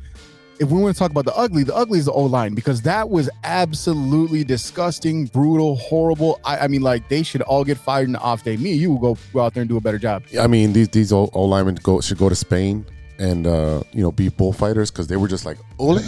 if 0.60 0.69
we 0.69 0.79
want 0.79 0.95
to 0.95 1.00
talk 1.00 1.12
about 1.12 1.25
the 1.25 1.36
ugly, 1.36 1.63
the 1.63 1.75
ugly 1.75 2.00
is 2.00 2.05
the 2.05 2.12
O 2.12 2.24
line 2.24 2.53
because 2.53 2.81
that 2.83 3.10
was 3.10 3.29
absolutely 3.43 4.43
disgusting, 4.43 5.25
brutal, 5.25 5.75
horrible. 5.75 6.39
I, 6.45 6.60
I, 6.60 6.67
mean, 6.67 6.81
like 6.81 7.07
they 7.10 7.24
should 7.24 7.41
all 7.41 7.63
get 7.63 7.77
fired 7.77 8.05
in 8.05 8.13
the 8.13 8.19
off 8.19 8.43
day. 8.43 8.57
Me, 8.57 8.74
you 8.74 8.91
will 8.91 9.00
go, 9.15 9.17
go 9.33 9.41
out 9.41 9.53
there 9.53 9.62
and 9.62 9.69
do 9.69 9.77
a 9.77 9.81
better 9.81 10.00
job. 10.00 10.24
I 10.39 10.48
mean, 10.48 10.74
these 10.74 10.89
these 10.89 11.12
O 11.12 11.25
linemen 11.25 11.75
go 11.75 12.01
should 12.01 12.17
go 12.17 12.29
to 12.29 12.36
Spain 12.36 12.86
and 13.19 13.48
uh, 13.48 13.83
you 13.91 14.01
know 14.01 14.12
be 14.12 14.29
bullfighters 14.29 14.91
because 14.91 15.07
they 15.07 15.17
were 15.17 15.27
just 15.27 15.45
like, 15.45 15.57
ole, 15.79 16.00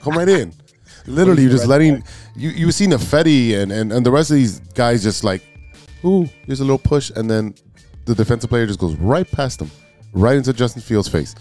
come 0.00 0.16
right 0.16 0.28
in. 0.28 0.52
Literally, 1.06 1.42
you're 1.42 1.52
just 1.52 1.66
letting 1.66 2.02
you 2.36 2.50
you 2.50 2.70
see 2.72 2.86
Nafetti 2.86 3.56
and, 3.56 3.72
and 3.72 3.92
and 3.92 4.06
the 4.06 4.10
rest 4.10 4.30
of 4.30 4.36
these 4.36 4.60
guys 4.60 5.02
just 5.02 5.24
like, 5.24 5.42
ooh, 6.04 6.28
here's 6.46 6.60
a 6.60 6.64
little 6.64 6.78
push, 6.78 7.10
and 7.10 7.30
then 7.30 7.54
the 8.04 8.14
defensive 8.14 8.50
player 8.50 8.66
just 8.66 8.78
goes 8.78 8.94
right 8.96 9.28
past 9.30 9.58
them 9.58 9.70
right 10.12 10.36
into 10.36 10.52
Justin 10.52 10.82
Fields' 10.82 11.08
face. 11.08 11.34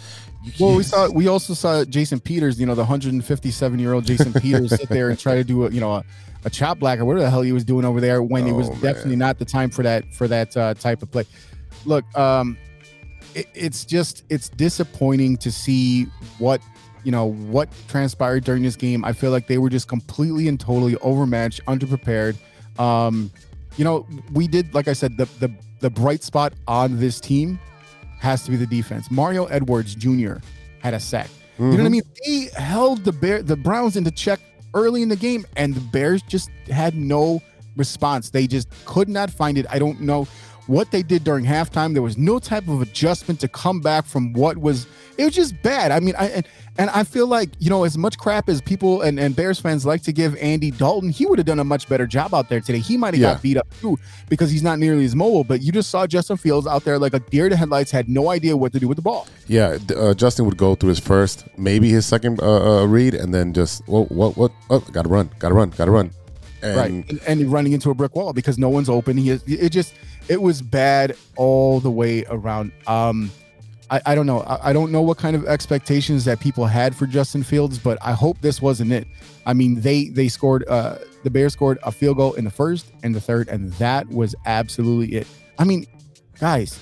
Well, 0.59 0.75
we 0.75 0.83
saw 0.83 1.09
we 1.09 1.27
also 1.27 1.53
saw 1.53 1.83
Jason 1.85 2.19
Peters, 2.19 2.59
you 2.59 2.65
know, 2.65 2.73
the 2.75 2.81
157 2.81 3.79
year 3.79 3.93
old 3.93 4.05
Jason 4.05 4.33
Peters 4.33 4.71
sit 4.75 4.89
there 4.89 5.09
and 5.09 5.17
try 5.19 5.35
to 5.35 5.43
do 5.43 5.65
a 5.65 5.69
you 5.69 5.79
know 5.79 5.93
a, 5.93 6.03
a 6.45 6.49
chop 6.49 6.79
block 6.79 6.99
or 6.99 7.05
whatever 7.05 7.23
the 7.23 7.29
hell 7.29 7.41
he 7.43 7.51
was 7.51 7.63
doing 7.63 7.85
over 7.85 8.01
there 8.01 8.23
when 8.23 8.47
it 8.47 8.53
was 8.53 8.67
Oh, 8.69 8.71
man. 8.73 8.81
definitely 8.81 9.15
not 9.17 9.37
the 9.39 9.45
time 9.45 9.69
for 9.69 9.83
that 9.83 10.11
for 10.13 10.27
that 10.27 10.55
uh, 10.57 10.73
type 10.73 11.01
of 11.03 11.11
play. 11.11 11.25
Look, 11.85 12.05
um, 12.17 12.57
it, 13.35 13.47
it's 13.53 13.85
just 13.85 14.23
it's 14.29 14.49
disappointing 14.49 15.37
to 15.37 15.51
see 15.51 16.05
what 16.39 16.59
you 17.03 17.11
know 17.11 17.25
what 17.31 17.69
transpired 17.87 18.43
during 18.43 18.63
this 18.63 18.75
game. 18.75 19.05
I 19.05 19.13
feel 19.13 19.29
like 19.31 19.47
they 19.47 19.57
were 19.59 19.69
just 19.69 19.87
completely 19.87 20.47
and 20.47 20.59
totally 20.59 20.95
overmatched, 20.97 21.63
underprepared. 21.67 22.35
Um, 22.79 23.31
you 23.77 23.83
know, 23.83 24.07
we 24.33 24.47
did 24.47 24.73
like 24.73 24.87
I 24.87 24.93
said, 24.93 25.17
the 25.17 25.25
the 25.39 25.51
the 25.81 25.89
bright 25.91 26.23
spot 26.23 26.53
on 26.67 26.99
this 26.99 27.19
team 27.19 27.59
has 28.21 28.43
to 28.43 28.51
be 28.51 28.57
the 28.57 28.67
defense. 28.67 29.09
Mario 29.09 29.45
Edwards 29.45 29.95
Jr. 29.95 30.35
had 30.79 30.93
a 30.93 30.99
sack. 30.99 31.29
You 31.57 31.65
know 31.65 31.71
what 31.71 31.79
I 31.79 31.83
mm-hmm. 31.83 31.91
mean? 31.91 32.01
He 32.23 32.49
held 32.55 33.03
the 33.03 33.11
bear 33.11 33.41
the 33.41 33.55
Browns 33.55 33.95
into 33.95 34.11
check 34.11 34.39
early 34.73 35.01
in 35.01 35.09
the 35.09 35.15
game, 35.15 35.45
and 35.57 35.75
the 35.75 35.81
Bears 35.81 36.21
just 36.21 36.49
had 36.69 36.95
no 36.95 37.41
response. 37.75 38.29
They 38.29 38.47
just 38.47 38.69
could 38.85 39.09
not 39.09 39.29
find 39.31 39.57
it. 39.57 39.65
I 39.69 39.79
don't 39.79 40.01
know 40.01 40.27
what 40.67 40.91
they 40.91 41.03
did 41.03 41.23
during 41.23 41.45
halftime. 41.45 41.93
There 41.93 42.01
was 42.01 42.17
no 42.17 42.39
type 42.39 42.67
of 42.67 42.81
adjustment 42.81 43.39
to 43.41 43.47
come 43.47 43.79
back 43.81 44.05
from 44.05 44.33
what 44.33 44.57
was 44.57 44.87
it 45.17 45.25
was 45.25 45.35
just 45.35 45.61
bad. 45.61 45.91
I 45.91 45.99
mean, 45.99 46.15
I 46.17 46.27
and, 46.27 46.47
and 46.77 46.89
I 46.91 47.03
feel 47.03 47.27
like, 47.27 47.49
you 47.59 47.69
know, 47.69 47.83
as 47.83 47.97
much 47.97 48.17
crap 48.17 48.47
as 48.47 48.61
people 48.61 49.01
and, 49.01 49.19
and 49.19 49.35
Bears 49.35 49.59
fans 49.59 49.85
like 49.85 50.01
to 50.03 50.13
give 50.13 50.35
Andy 50.37 50.71
Dalton, 50.71 51.09
he 51.09 51.25
would 51.25 51.37
have 51.37 51.45
done 51.45 51.59
a 51.59 51.63
much 51.63 51.89
better 51.89 52.07
job 52.07 52.33
out 52.33 52.49
there 52.49 52.61
today. 52.61 52.79
He 52.79 52.97
might 52.97 53.13
have 53.13 53.21
Yeah. 53.21 53.33
got 53.33 53.41
beat 53.41 53.57
up 53.57 53.67
too 53.81 53.97
because 54.29 54.49
he's 54.49 54.63
not 54.63 54.79
nearly 54.79 55.03
as 55.05 55.15
mobile, 55.15 55.43
but 55.43 55.61
you 55.61 55.71
just 55.71 55.89
saw 55.89 56.07
Justin 56.07 56.37
Fields 56.37 56.65
out 56.67 56.83
there 56.85 56.97
like 56.97 57.13
a 57.13 57.19
deer 57.19 57.49
to 57.49 57.55
headlights, 57.55 57.91
had 57.91 58.07
no 58.07 58.29
idea 58.29 58.55
what 58.55 58.71
to 58.73 58.79
do 58.79 58.87
with 58.87 58.95
the 58.95 59.01
ball. 59.01 59.27
Yeah, 59.47 59.77
uh, 59.95 60.13
Justin 60.13 60.45
would 60.45 60.57
go 60.57 60.75
through 60.75 60.89
his 60.89 60.99
first, 60.99 61.45
maybe 61.57 61.89
his 61.89 62.05
second 62.05 62.41
uh, 62.41 62.81
uh, 62.81 62.85
read, 62.85 63.13
and 63.13 63.33
then 63.33 63.53
just 63.53 63.85
what, 63.87 64.11
what, 64.11 64.37
what? 64.37 64.51
Oh, 64.69 64.79
gotta 64.79 65.09
run, 65.09 65.29
gotta 65.39 65.53
run, 65.53 65.71
gotta 65.71 65.91
run. 65.91 66.11
And 66.63 66.77
right 66.77 66.91
and, 66.91 67.19
and 67.27 67.51
running 67.51 67.73
into 67.73 67.89
a 67.89 67.95
brick 67.95 68.15
wall 68.15 68.33
because 68.33 68.59
no 68.59 68.69
one's 68.69 68.87
open 68.87 69.17
he 69.17 69.31
is 69.31 69.41
it 69.47 69.69
just 69.71 69.95
it 70.27 70.41
was 70.41 70.61
bad 70.61 71.15
all 71.35 71.79
the 71.79 71.91
way 71.91 72.25
around. 72.29 72.71
Um 72.87 73.31
i, 73.89 74.01
I 74.05 74.15
don't 74.15 74.25
know. 74.25 74.41
I, 74.41 74.69
I 74.69 74.73
don't 74.73 74.91
know 74.91 75.01
what 75.01 75.17
kind 75.17 75.35
of 75.35 75.45
expectations 75.45 76.25
that 76.25 76.39
people 76.39 76.65
had 76.65 76.95
for 76.95 77.05
justin 77.05 77.43
fields 77.43 77.77
but 77.77 77.97
i 78.01 78.13
hope 78.13 78.39
this 78.41 78.61
wasn't 78.61 78.91
it. 78.91 79.07
I 79.45 79.53
mean 79.53 79.81
they 79.81 80.05
they 80.05 80.27
scored 80.29 80.67
uh 80.67 80.97
the 81.23 81.29
bears 81.29 81.53
scored 81.53 81.77
a 81.83 81.91
field 81.91 82.17
goal 82.17 82.33
in 82.33 82.45
the 82.45 82.51
first 82.51 82.91
and 83.03 83.13
the 83.13 83.21
third 83.21 83.49
and 83.49 83.71
that 83.73 84.07
was 84.09 84.35
absolutely 84.45 85.17
it. 85.17 85.27
I 85.59 85.63
mean 85.65 85.85
guys 86.39 86.79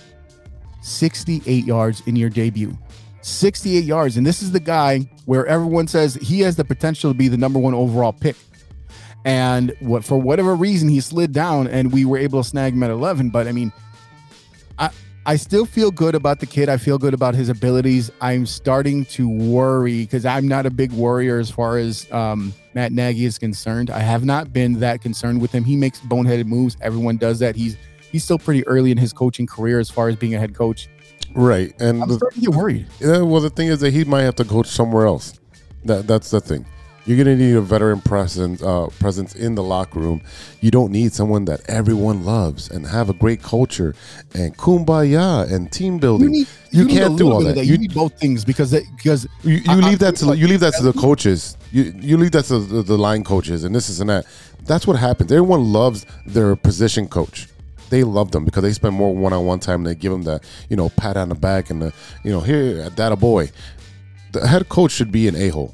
68 0.82 1.66
yards 1.66 2.02
in 2.06 2.16
your 2.16 2.30
debut. 2.30 2.78
68 3.22 3.84
yards 3.84 4.18
and 4.18 4.26
this 4.26 4.42
is 4.42 4.52
the 4.52 4.60
guy 4.60 5.00
where 5.26 5.46
everyone 5.46 5.88
says 5.88 6.16
he 6.16 6.40
has 6.42 6.56
the 6.56 6.64
potential 6.64 7.12
to 7.12 7.18
be 7.18 7.28
the 7.28 7.38
number 7.38 7.60
one 7.60 7.74
overall 7.74 8.14
pick 8.14 8.38
and 9.26 9.76
what 9.80 10.04
for 10.04 10.18
whatever 10.18 10.56
reason 10.56 10.88
he 10.88 11.02
slid 11.02 11.32
down 11.32 11.68
and 11.68 11.92
we 11.92 12.06
were 12.06 12.18
able 12.18 12.42
to 12.42 12.48
snag 12.50 12.74
him 12.74 12.84
at 12.84 12.90
11 12.90 13.30
but 13.30 13.48
i 13.48 13.52
mean 13.52 13.72
i 14.78 14.90
i 15.26 15.36
still 15.36 15.66
feel 15.66 15.92
good 15.92 16.16
about 16.16 16.40
the 16.40 16.46
kid. 16.46 16.70
I 16.70 16.78
feel 16.78 16.98
good 16.98 17.14
about 17.14 17.36
his 17.36 17.50
abilities. 17.50 18.10
I'm 18.22 18.46
starting 18.46 19.06
to 19.06 19.28
worry 19.30 20.02
because 20.02 20.26
i'm 20.26 20.48
not 20.48 20.66
a 20.66 20.70
big 20.70 20.92
worrier 20.92 21.38
as 21.40 21.52
far 21.52 21.78
as 21.78 22.12
um, 22.12 22.54
matt 22.74 22.92
nagy 22.92 23.26
is 23.26 23.38
concerned. 23.38 23.90
I 23.90 24.00
have 24.00 24.24
not 24.24 24.54
been 24.54 24.80
that 24.80 25.02
concerned 25.02 25.42
with 25.42 25.52
him. 25.52 25.64
He 25.64 25.76
makes 25.76 26.00
boneheaded 26.00 26.46
moves. 26.46 26.78
Everyone 26.82 27.18
does 27.18 27.40
that. 27.40 27.56
He's 27.56 27.78
he's 28.12 28.24
still 28.24 28.40
pretty 28.40 28.66
early 28.68 28.92
in 28.92 28.98
his 28.98 29.14
coaching 29.14 29.48
career 29.48 29.80
as 29.80 29.90
far 29.90 30.10
as 30.10 30.16
being 30.16 30.36
a 30.36 30.40
head 30.40 30.56
coach. 30.56 30.88
Right, 31.36 31.74
and 31.80 32.02
i'm 32.02 32.10
the, 32.10 32.16
starting 32.16 32.42
to 32.42 32.50
get 32.50 32.58
worried. 32.58 32.88
Yeah, 33.00 33.22
well, 33.22 33.42
the 33.42 33.52
thing 33.52 33.68
is 33.68 33.82
that 33.82 33.94
he 33.94 34.04
might 34.04 34.24
have 34.24 34.36
to 34.36 34.46
coach 34.46 34.68
somewhere 34.68 35.06
else. 35.06 35.40
That 35.86 36.08
that's 36.08 36.32
the 36.32 36.42
thing. 36.42 36.66
You're 37.06 37.18
gonna 37.18 37.36
need 37.36 37.56
a 37.56 37.62
veteran 37.62 38.02
presence 38.02 38.62
uh, 38.62 38.88
presence 39.00 39.34
in 39.34 39.56
the 39.56 39.64
locker 39.64 40.00
room. 40.00 40.22
You 40.62 40.70
don't 40.70 40.92
need 40.92 41.12
someone 41.14 41.46
that 41.46 41.62
everyone 41.68 42.24
loves 42.24 42.70
and 42.70 42.86
have 42.86 43.10
a 43.10 43.14
great 43.14 43.42
culture 43.42 43.96
and 44.36 44.56
kumbaya 44.58 45.52
and 45.52 45.72
team 45.72 45.98
building. 45.98 46.34
You, 46.72 46.86
need 46.86 46.94
can't 46.98 47.16
a 47.16 47.18
do 47.18 47.32
all 47.32 47.46
of 47.48 47.56
that. 47.56 47.66
You, 47.66 47.72
You, 47.74 47.78
need 47.80 47.94
both 47.96 48.20
things 48.20 48.46
because 48.46 48.70
that, 48.72 48.84
because 48.96 49.28
you, 49.44 49.56
you 49.56 49.64
I- 49.70 49.74
I 49.74 49.90
leave 49.90 50.00
that 50.00 50.18
to 50.18 50.36
you 50.38 50.48
leave 50.48 50.60
that 50.60 50.74
to 50.76 50.84
the 50.84 50.94
coaches. 50.94 51.58
You 51.72 51.94
you 52.00 52.18
leave 52.18 52.32
that 52.32 52.46
to 52.46 52.60
the, 52.60 52.84
the 52.84 52.98
line 52.98 53.24
coaches 53.24 53.64
and 53.64 53.74
this 53.74 53.90
is 53.90 54.02
and 54.02 54.10
that. 54.10 54.26
That's 54.66 54.86
what 54.86 54.98
happens. 55.00 55.32
Everyone 55.32 55.72
loves 55.74 56.06
their 56.28 56.56
position 56.56 57.08
coach. 57.08 57.48
They 57.90 58.04
love 58.04 58.30
them 58.32 58.46
because 58.46 58.62
they 58.62 58.72
spend 58.74 58.94
more 58.94 59.16
one-on-one 59.16 59.62
time. 59.62 59.80
and 59.80 59.88
They 59.88 59.96
give 59.96 60.12
them 60.12 60.24
that 60.24 60.44
you 60.70 60.76
know 60.76 60.90
pat 60.90 61.18
on 61.18 61.30
the 61.30 61.36
back 61.36 61.72
and 61.72 61.82
the 61.82 61.94
you 62.24 62.32
know 62.32 62.42
here 62.42 62.88
that 62.88 63.12
a 63.12 63.16
boy. 63.16 63.50
The 64.32 64.46
head 64.46 64.70
coach 64.70 64.92
should 64.92 65.12
be 65.12 65.28
an 65.28 65.36
a 65.36 65.50
hole. 65.50 65.74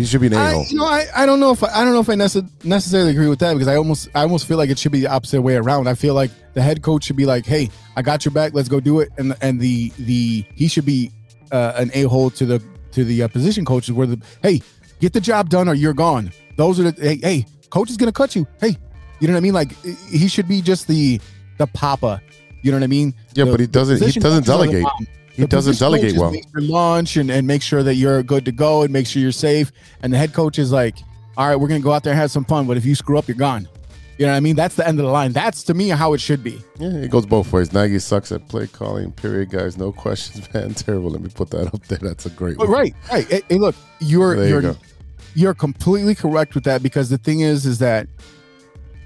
He 0.00 0.06
should 0.06 0.22
be 0.22 0.28
an 0.28 0.32
a 0.32 0.36
I, 0.38 0.52
hole. 0.54 0.64
you 0.66 0.76
know, 0.78 0.86
I, 0.86 1.04
I 1.14 1.26
don't 1.26 1.40
know 1.40 1.50
if 1.52 1.62
I, 1.62 1.68
I 1.68 1.84
don't 1.84 1.92
know 1.92 2.00
if 2.00 2.08
I 2.08 2.14
necess- 2.14 2.64
necessarily 2.64 3.10
agree 3.10 3.28
with 3.28 3.38
that 3.40 3.52
because 3.52 3.68
I 3.68 3.76
almost 3.76 4.08
I 4.14 4.22
almost 4.22 4.46
feel 4.48 4.56
like 4.56 4.70
it 4.70 4.78
should 4.78 4.92
be 4.92 5.00
the 5.00 5.08
opposite 5.08 5.42
way 5.42 5.56
around. 5.56 5.88
I 5.88 5.94
feel 5.94 6.14
like 6.14 6.30
the 6.54 6.62
head 6.62 6.80
coach 6.80 7.04
should 7.04 7.16
be 7.16 7.26
like, 7.26 7.44
"Hey, 7.44 7.68
I 7.96 8.00
got 8.00 8.24
your 8.24 8.32
back. 8.32 8.54
Let's 8.54 8.70
go 8.70 8.80
do 8.80 9.00
it," 9.00 9.10
and 9.18 9.36
and 9.42 9.60
the 9.60 9.92
the 9.98 10.46
he 10.54 10.68
should 10.68 10.86
be 10.86 11.12
uh, 11.52 11.74
an 11.76 11.90
a 11.92 12.04
hole 12.04 12.30
to 12.30 12.46
the 12.46 12.62
to 12.92 13.04
the 13.04 13.24
uh, 13.24 13.28
position 13.28 13.66
coaches 13.66 13.92
where 13.92 14.06
the 14.06 14.18
hey, 14.42 14.62
get 15.00 15.12
the 15.12 15.20
job 15.20 15.50
done 15.50 15.68
or 15.68 15.74
you're 15.74 15.92
gone. 15.92 16.32
Those 16.56 16.80
are 16.80 16.90
the 16.90 17.02
hey, 17.02 17.16
hey 17.22 17.46
coach 17.68 17.90
is 17.90 17.98
gonna 17.98 18.10
cut 18.10 18.34
you. 18.34 18.46
Hey, 18.58 18.78
you 19.20 19.28
know 19.28 19.34
what 19.34 19.38
I 19.38 19.42
mean? 19.42 19.52
Like 19.52 19.72
he 19.84 20.28
should 20.28 20.48
be 20.48 20.62
just 20.62 20.88
the 20.88 21.20
the 21.58 21.66
papa. 21.66 22.22
You 22.62 22.70
know 22.70 22.78
what 22.78 22.84
I 22.84 22.88
mean? 22.88 23.12
Yeah, 23.34 23.44
The- 23.44 23.50
but 23.50 23.60
he 23.60 23.66
doesn't- 23.66 24.02
he 24.02 24.18
doesn't 24.18 24.46
delegate. 24.46 24.86
He 25.40 25.46
doesn't 25.46 25.78
delegate 25.78 26.16
well. 26.16 26.34
Lunch 26.54 27.16
and, 27.16 27.30
and 27.30 27.46
make 27.46 27.62
sure 27.62 27.82
that 27.82 27.94
you're 27.94 28.22
good 28.22 28.44
to 28.44 28.52
go 28.52 28.82
and 28.82 28.92
make 28.92 29.06
sure 29.06 29.20
you're 29.22 29.32
safe. 29.32 29.72
And 30.02 30.12
the 30.12 30.18
head 30.18 30.32
coach 30.32 30.58
is 30.58 30.72
like, 30.72 30.96
all 31.36 31.48
right, 31.48 31.56
we're 31.56 31.68
gonna 31.68 31.80
go 31.80 31.92
out 31.92 32.02
there 32.04 32.12
and 32.12 32.20
have 32.20 32.30
some 32.30 32.44
fun, 32.44 32.66
but 32.66 32.76
if 32.76 32.84
you 32.84 32.94
screw 32.94 33.18
up, 33.18 33.26
you're 33.28 33.36
gone. 33.36 33.68
You 34.18 34.26
know 34.26 34.32
what 34.32 34.36
I 34.36 34.40
mean? 34.40 34.54
That's 34.56 34.74
the 34.74 34.86
end 34.86 35.00
of 35.00 35.06
the 35.06 35.10
line. 35.12 35.32
That's 35.32 35.62
to 35.64 35.72
me 35.74 35.88
how 35.88 36.12
it 36.12 36.20
should 36.20 36.44
be. 36.44 36.60
Yeah, 36.78 36.88
it 36.90 37.10
goes 37.10 37.24
both 37.24 37.50
ways. 37.54 37.72
Nagy 37.72 37.98
sucks 37.98 38.30
at 38.32 38.46
play 38.48 38.66
calling. 38.66 39.12
Period, 39.12 39.48
guys. 39.48 39.78
No 39.78 39.92
questions, 39.92 40.46
man. 40.54 40.74
Terrible. 40.74 41.08
Let 41.10 41.22
me 41.22 41.30
put 41.34 41.48
that 41.50 41.68
up 41.72 41.82
there. 41.86 41.96
That's 42.02 42.26
a 42.26 42.30
great 42.30 42.58
But 42.58 42.68
one. 42.68 42.76
right, 42.76 42.94
right. 43.10 43.26
Hey, 43.26 43.40
hey, 43.48 43.56
look, 43.56 43.74
you're 44.00 44.36
There 44.36 44.44
you 44.44 44.50
you're 44.50 44.60
go. 44.60 44.76
you're 45.34 45.54
completely 45.54 46.14
correct 46.14 46.54
with 46.54 46.64
that 46.64 46.82
because 46.82 47.08
the 47.08 47.16
thing 47.16 47.40
is, 47.40 47.64
is 47.64 47.78
that 47.78 48.08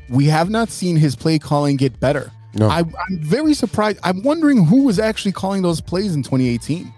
we 0.08 0.24
have 0.26 0.50
not 0.50 0.68
seen 0.68 0.96
his 0.96 1.14
play 1.14 1.38
calling 1.38 1.76
get 1.76 2.00
better. 2.00 2.32
No. 2.54 2.68
I, 2.68 2.80
I'm 2.80 3.18
very 3.18 3.54
surprised. 3.54 3.98
I'm 4.02 4.22
wondering 4.22 4.64
who 4.64 4.84
was 4.84 4.98
actually 4.98 5.32
calling 5.32 5.62
those 5.62 5.80
plays 5.80 6.14
in 6.14 6.22
2018. 6.22 6.92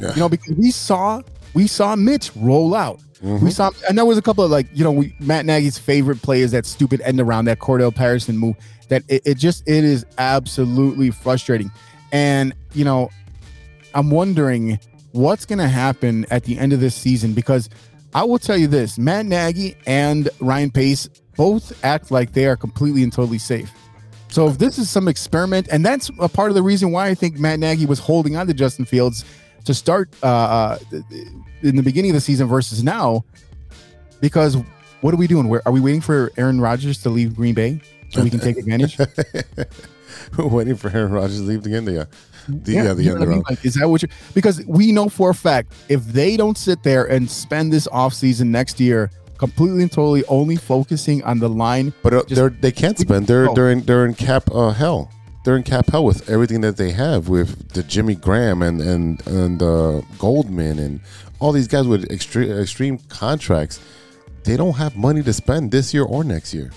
Yeah. 0.00 0.14
You 0.14 0.20
know, 0.20 0.28
because 0.28 0.54
we 0.56 0.70
saw 0.70 1.22
we 1.54 1.66
saw 1.66 1.96
Mitch 1.96 2.34
roll 2.36 2.74
out. 2.74 3.00
Mm-hmm. 3.22 3.44
We 3.44 3.50
saw, 3.52 3.70
and 3.88 3.96
there 3.96 4.04
was 4.04 4.18
a 4.18 4.22
couple 4.22 4.42
of 4.42 4.50
like, 4.50 4.66
you 4.72 4.82
know, 4.82 4.90
we, 4.90 5.14
Matt 5.20 5.46
Nagy's 5.46 5.78
favorite 5.78 6.20
play 6.22 6.40
is 6.40 6.50
that 6.52 6.66
stupid 6.66 7.00
end 7.02 7.20
around 7.20 7.44
that 7.44 7.60
Cordarrelle 7.60 7.94
Patterson 7.94 8.36
move. 8.36 8.56
That 8.88 9.04
it, 9.08 9.22
it 9.24 9.38
just 9.38 9.66
it 9.68 9.84
is 9.84 10.04
absolutely 10.18 11.10
frustrating, 11.10 11.70
and 12.10 12.52
you 12.74 12.84
know, 12.84 13.10
I'm 13.94 14.10
wondering 14.10 14.80
what's 15.12 15.46
going 15.46 15.60
to 15.60 15.68
happen 15.68 16.26
at 16.30 16.44
the 16.44 16.58
end 16.58 16.72
of 16.72 16.80
this 16.80 16.94
season 16.94 17.32
because 17.32 17.70
I 18.12 18.24
will 18.24 18.40
tell 18.40 18.56
you 18.56 18.66
this: 18.66 18.98
Matt 18.98 19.26
Nagy 19.26 19.76
and 19.86 20.28
Ryan 20.40 20.72
Pace 20.72 21.08
both 21.36 21.84
act 21.84 22.10
like 22.10 22.32
they 22.32 22.46
are 22.46 22.56
completely 22.56 23.04
and 23.04 23.12
totally 23.12 23.38
safe. 23.38 23.70
So 24.32 24.48
if 24.48 24.56
this 24.56 24.78
is 24.78 24.88
some 24.88 25.08
experiment, 25.08 25.68
and 25.70 25.84
that's 25.84 26.10
a 26.18 26.28
part 26.28 26.50
of 26.50 26.54
the 26.54 26.62
reason 26.62 26.90
why 26.90 27.08
I 27.08 27.14
think 27.14 27.38
Matt 27.38 27.58
Nagy 27.58 27.84
was 27.84 27.98
holding 27.98 28.34
on 28.34 28.46
to 28.46 28.54
Justin 28.54 28.86
Fields 28.86 29.26
to 29.66 29.74
start 29.74 30.08
uh, 30.22 30.26
uh, 30.26 30.78
in 31.62 31.76
the 31.76 31.82
beginning 31.82 32.12
of 32.12 32.14
the 32.14 32.20
season 32.22 32.48
versus 32.48 32.82
now, 32.82 33.26
because 34.22 34.56
what 35.02 35.12
are 35.12 35.18
we 35.18 35.26
doing? 35.26 35.48
Where 35.48 35.60
are 35.66 35.72
we 35.72 35.80
waiting 35.80 36.00
for 36.00 36.32
Aaron 36.38 36.62
Rodgers 36.62 37.02
to 37.02 37.10
leave 37.10 37.36
Green 37.36 37.52
Bay 37.52 37.82
so 38.08 38.22
we 38.22 38.30
can 38.30 38.40
take 38.40 38.56
advantage? 38.56 38.96
We're 40.38 40.46
waiting 40.46 40.76
for 40.76 40.88
Aaron 40.88 41.12
Rodgers 41.12 41.36
to 41.36 41.42
leave 41.42 41.62
the 41.62 41.74
end. 41.74 41.88
Yeah, 41.88 42.04
the, 42.48 42.72
yeah, 42.72 42.94
the 42.94 43.02
you 43.02 43.12
end 43.12 43.22
I 43.22 43.26
mean? 43.26 43.42
Like, 43.50 43.62
is 43.66 43.74
that 43.74 43.86
what 43.86 44.00
you 44.00 44.08
because 44.32 44.64
we 44.66 44.92
know 44.92 45.10
for 45.10 45.28
a 45.28 45.34
fact 45.34 45.74
if 45.90 46.02
they 46.06 46.38
don't 46.38 46.56
sit 46.56 46.82
there 46.82 47.04
and 47.04 47.30
spend 47.30 47.70
this 47.70 47.86
offseason 47.88 48.46
next 48.46 48.80
year 48.80 49.10
completely 49.46 49.82
and 49.82 49.90
totally 49.90 50.24
only 50.38 50.56
focusing 50.56 51.18
on 51.30 51.36
the 51.44 51.48
line, 51.64 51.92
But 52.04 52.12
uh, 52.14 52.22
they're 52.36 52.54
they 52.64 52.70
can't 52.82 52.98
spend. 53.06 53.26
They're 53.26 53.48
Oh. 53.50 53.54
they're 53.56 53.72
in, 53.74 53.80
they're 53.88 54.06
in 54.06 54.14
cap 54.14 54.44
uh, 54.60 54.70
hell. 54.82 55.00
They're 55.44 55.56
in 55.60 55.64
cap 55.64 55.86
hell 55.92 56.04
with 56.10 56.20
everything 56.34 56.60
that 56.66 56.76
they 56.76 56.92
have 57.04 57.20
with 57.28 57.50
the 57.76 57.82
Jimmy 57.82 58.14
Graham 58.26 58.62
and 58.68 58.78
and 58.92 59.26
and 59.26 59.58
uh, 59.60 60.00
Goldman 60.18 60.76
and 60.78 61.00
all 61.40 61.50
these 61.58 61.66
guys 61.74 61.86
with 61.92 62.02
extreme 62.16 62.50
extreme 62.64 62.96
contracts. 63.22 63.80
They 64.44 64.56
don't 64.56 64.76
have 64.84 64.92
money 64.96 65.22
to 65.28 65.32
spend 65.32 65.70
this 65.76 65.92
year 65.94 66.04
or 66.14 66.22
next 66.24 66.54
year. 66.54 66.70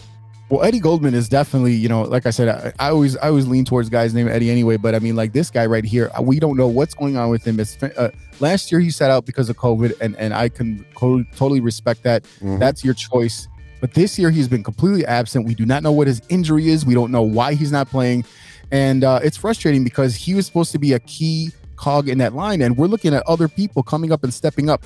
Well, 0.49 0.63
Eddie 0.63 0.79
Goldman 0.79 1.13
is 1.15 1.27
definitely, 1.27 1.73
you 1.73 1.89
know, 1.89 2.03
like 2.03 2.25
I 2.25 2.29
said, 2.29 2.73
I, 2.79 2.85
I 2.87 2.89
always 2.91 3.17
I 3.17 3.29
always 3.29 3.47
lean 3.47 3.65
towards 3.65 3.89
guys 3.89 4.13
named 4.13 4.29
Eddie 4.29 4.51
anyway. 4.51 4.77
But 4.77 4.93
I 4.93 4.99
mean, 4.99 5.15
like 5.15 5.33
this 5.33 5.49
guy 5.49 5.65
right 5.65 5.83
here, 5.83 6.11
we 6.21 6.39
don't 6.39 6.55
know 6.57 6.67
what's 6.67 6.93
going 6.93 7.17
on 7.17 7.29
with 7.29 7.45
him. 7.45 7.59
It's, 7.59 7.81
uh, 7.81 8.11
last 8.39 8.71
year 8.71 8.79
he 8.79 8.91
sat 8.91 9.09
out 9.09 9.25
because 9.25 9.49
of 9.49 9.57
COVID, 9.57 9.99
and 10.01 10.15
and 10.17 10.33
I 10.33 10.49
can 10.49 10.85
co- 10.93 11.23
totally 11.35 11.61
respect 11.61 12.03
that. 12.03 12.23
Mhm. 12.41 12.59
That's 12.59 12.83
your 12.83 12.93
choice. 12.93 13.47
But 13.81 13.93
this 13.93 14.17
year 14.19 14.29
he's 14.31 14.47
been 14.47 14.63
completely 14.63 15.05
absent. 15.05 15.45
We 15.45 15.53
do 15.55 15.65
not 15.65 15.83
know 15.83 15.91
what 15.91 16.07
his 16.07 16.21
injury 16.29 16.69
is. 16.69 16.85
We 16.85 16.93
don't 16.93 17.11
know 17.11 17.23
why 17.23 17.53
he's 17.55 17.71
not 17.71 17.89
playing, 17.89 18.23
and 18.71 19.03
uh, 19.03 19.19
it's 19.23 19.37
frustrating 19.37 19.83
because 19.83 20.15
he 20.15 20.33
was 20.35 20.45
supposed 20.45 20.71
to 20.73 20.79
be 20.79 20.93
a 20.93 20.99
key 20.99 21.51
cog 21.75 22.07
in 22.07 22.19
that 22.19 22.33
line. 22.33 22.61
And 22.61 22.77
we're 22.77 22.87
looking 22.87 23.13
at 23.13 23.21
other 23.27 23.47
people 23.47 23.83
coming 23.83 24.11
up 24.11 24.23
and 24.23 24.33
stepping 24.33 24.69
up. 24.69 24.83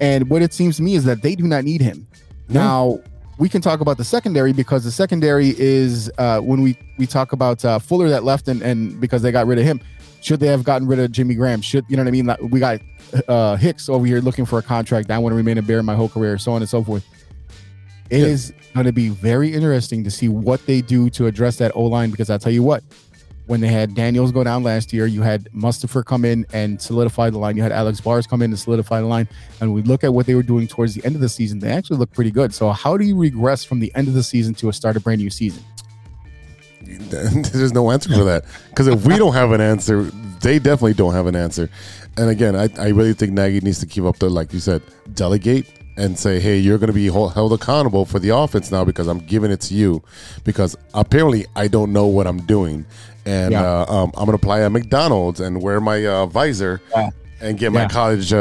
And 0.00 0.28
what 0.28 0.42
it 0.42 0.52
seems 0.52 0.76
to 0.78 0.82
me 0.82 0.94
is 0.96 1.04
that 1.04 1.22
they 1.22 1.34
do 1.36 1.44
not 1.44 1.64
need 1.64 1.80
him. 1.80 2.06
Now, 2.48 2.98
we 3.42 3.48
can 3.48 3.60
talk 3.60 3.80
about 3.80 3.96
the 3.96 4.04
secondary 4.04 4.52
because 4.52 4.84
the 4.84 4.90
secondary 4.92 5.52
is 5.58 6.08
uh, 6.16 6.38
when 6.38 6.62
we 6.62 6.78
we 6.96 7.08
talk 7.08 7.32
about 7.32 7.64
uh, 7.64 7.80
Fuller 7.80 8.08
that 8.08 8.22
left 8.22 8.46
and, 8.46 8.62
and 8.62 9.00
because 9.00 9.20
they 9.20 9.32
got 9.32 9.48
rid 9.48 9.58
of 9.58 9.64
him. 9.64 9.80
Should 10.20 10.38
they 10.38 10.46
have 10.46 10.62
gotten 10.62 10.86
rid 10.86 11.00
of 11.00 11.10
Jimmy 11.10 11.34
Graham? 11.34 11.60
Should 11.60 11.84
you 11.88 11.96
know 11.96 12.04
what 12.04 12.08
I 12.08 12.12
mean? 12.12 12.26
Like, 12.26 12.40
we 12.40 12.60
got 12.60 12.78
uh, 13.26 13.56
Hicks 13.56 13.88
over 13.88 14.06
here 14.06 14.20
looking 14.20 14.44
for 14.44 14.60
a 14.60 14.62
contract. 14.62 15.10
I 15.10 15.18
want 15.18 15.32
to 15.32 15.36
remain 15.36 15.58
a 15.58 15.62
Bear 15.62 15.82
my 15.82 15.96
whole 15.96 16.08
career, 16.08 16.38
so 16.38 16.52
on 16.52 16.62
and 16.62 16.68
so 16.68 16.84
forth. 16.84 17.04
It 18.10 18.18
Yeah. 18.20 18.26
is 18.26 18.52
going 18.74 18.86
to 18.86 18.92
be 18.92 19.08
very 19.08 19.52
interesting 19.52 20.04
to 20.04 20.10
see 20.12 20.28
what 20.28 20.64
they 20.66 20.80
do 20.80 21.10
to 21.10 21.26
address 21.26 21.56
that 21.56 21.72
O 21.74 21.82
line 21.82 22.12
because 22.12 22.30
I'll 22.30 22.38
tell 22.38 22.52
you 22.52 22.62
what, 22.62 22.84
when 23.46 23.60
they 23.60 23.68
had 23.68 23.94
Daniels 23.94 24.30
go 24.30 24.44
down 24.44 24.62
last 24.62 24.92
year, 24.92 25.06
you 25.06 25.22
had 25.22 25.48
Mustipher 25.52 26.04
come 26.04 26.24
in 26.24 26.46
and 26.52 26.80
solidify 26.80 27.30
the 27.30 27.38
line. 27.38 27.56
You 27.56 27.62
had 27.62 27.72
Alex 27.72 28.00
Bars 28.00 28.26
come 28.26 28.40
in 28.42 28.50
and 28.50 28.58
solidify 28.58 29.00
the 29.00 29.06
line. 29.06 29.28
And 29.60 29.74
we 29.74 29.82
look 29.82 30.04
at 30.04 30.14
what 30.14 30.26
they 30.26 30.34
were 30.34 30.44
doing 30.44 30.68
towards 30.68 30.94
the 30.94 31.04
end 31.04 31.16
of 31.16 31.20
the 31.20 31.28
season, 31.28 31.58
they 31.58 31.70
actually 31.70 31.98
look 31.98 32.12
pretty 32.12 32.30
good. 32.30 32.54
So 32.54 32.70
how 32.70 32.96
do 32.96 33.04
you 33.04 33.16
regress 33.16 33.64
from 33.64 33.80
the 33.80 33.92
end 33.94 34.08
of 34.08 34.14
the 34.14 34.22
season 34.22 34.54
to 34.54 34.68
a 34.68 34.72
start 34.72 34.96
a 34.96 35.00
brand 35.00 35.20
new 35.20 35.30
season? 35.30 35.62
There's 36.84 37.72
no 37.72 37.90
answer 37.90 38.12
for 38.12 38.24
that 38.24 38.44
because 38.70 38.86
if 38.86 39.06
we 39.06 39.16
don't 39.16 39.34
have 39.34 39.52
an 39.52 39.60
answer, 39.60 40.02
they 40.40 40.58
definitely 40.58 40.94
don't 40.94 41.14
have 41.14 41.26
an 41.26 41.36
answer. 41.36 41.70
And 42.16 42.28
again, 42.28 42.54
I, 42.56 42.68
I 42.78 42.88
really 42.88 43.14
think 43.14 43.32
Nagy 43.32 43.60
needs 43.60 43.78
to 43.80 43.86
keep 43.86 44.04
up 44.04 44.18
the 44.18 44.28
like 44.28 44.52
you 44.52 44.60
said, 44.60 44.82
delegate 45.14 45.66
and 45.96 46.18
say, 46.18 46.40
hey, 46.40 46.56
you're 46.58 46.78
going 46.78 46.88
to 46.88 46.92
be 46.94 47.06
held 47.06 47.52
accountable 47.52 48.04
for 48.06 48.18
the 48.18 48.30
offense 48.30 48.70
now 48.70 48.84
because 48.84 49.06
I'm 49.08 49.18
giving 49.18 49.50
it 49.50 49.60
to 49.62 49.74
you 49.74 50.02
because 50.44 50.76
apparently 50.94 51.46
I 51.54 51.68
don't 51.68 51.92
know 51.92 52.06
what 52.06 52.26
I'm 52.26 52.38
doing, 52.46 52.86
and 53.26 53.52
Yeah. 53.52 53.62
uh, 53.62 53.84
um, 53.88 54.08
I'm 54.16 54.24
going 54.26 54.28
to 54.38 54.42
apply 54.42 54.62
at 54.62 54.72
McDonald's 54.72 55.40
and 55.40 55.60
wear 55.62 55.80
my 55.80 56.04
uh, 56.06 56.26
visor 56.26 56.80
Yeah. 56.96 57.10
and 57.40 57.58
get 57.58 57.72
my 57.72 57.86
college 57.88 58.32
uh, 58.32 58.38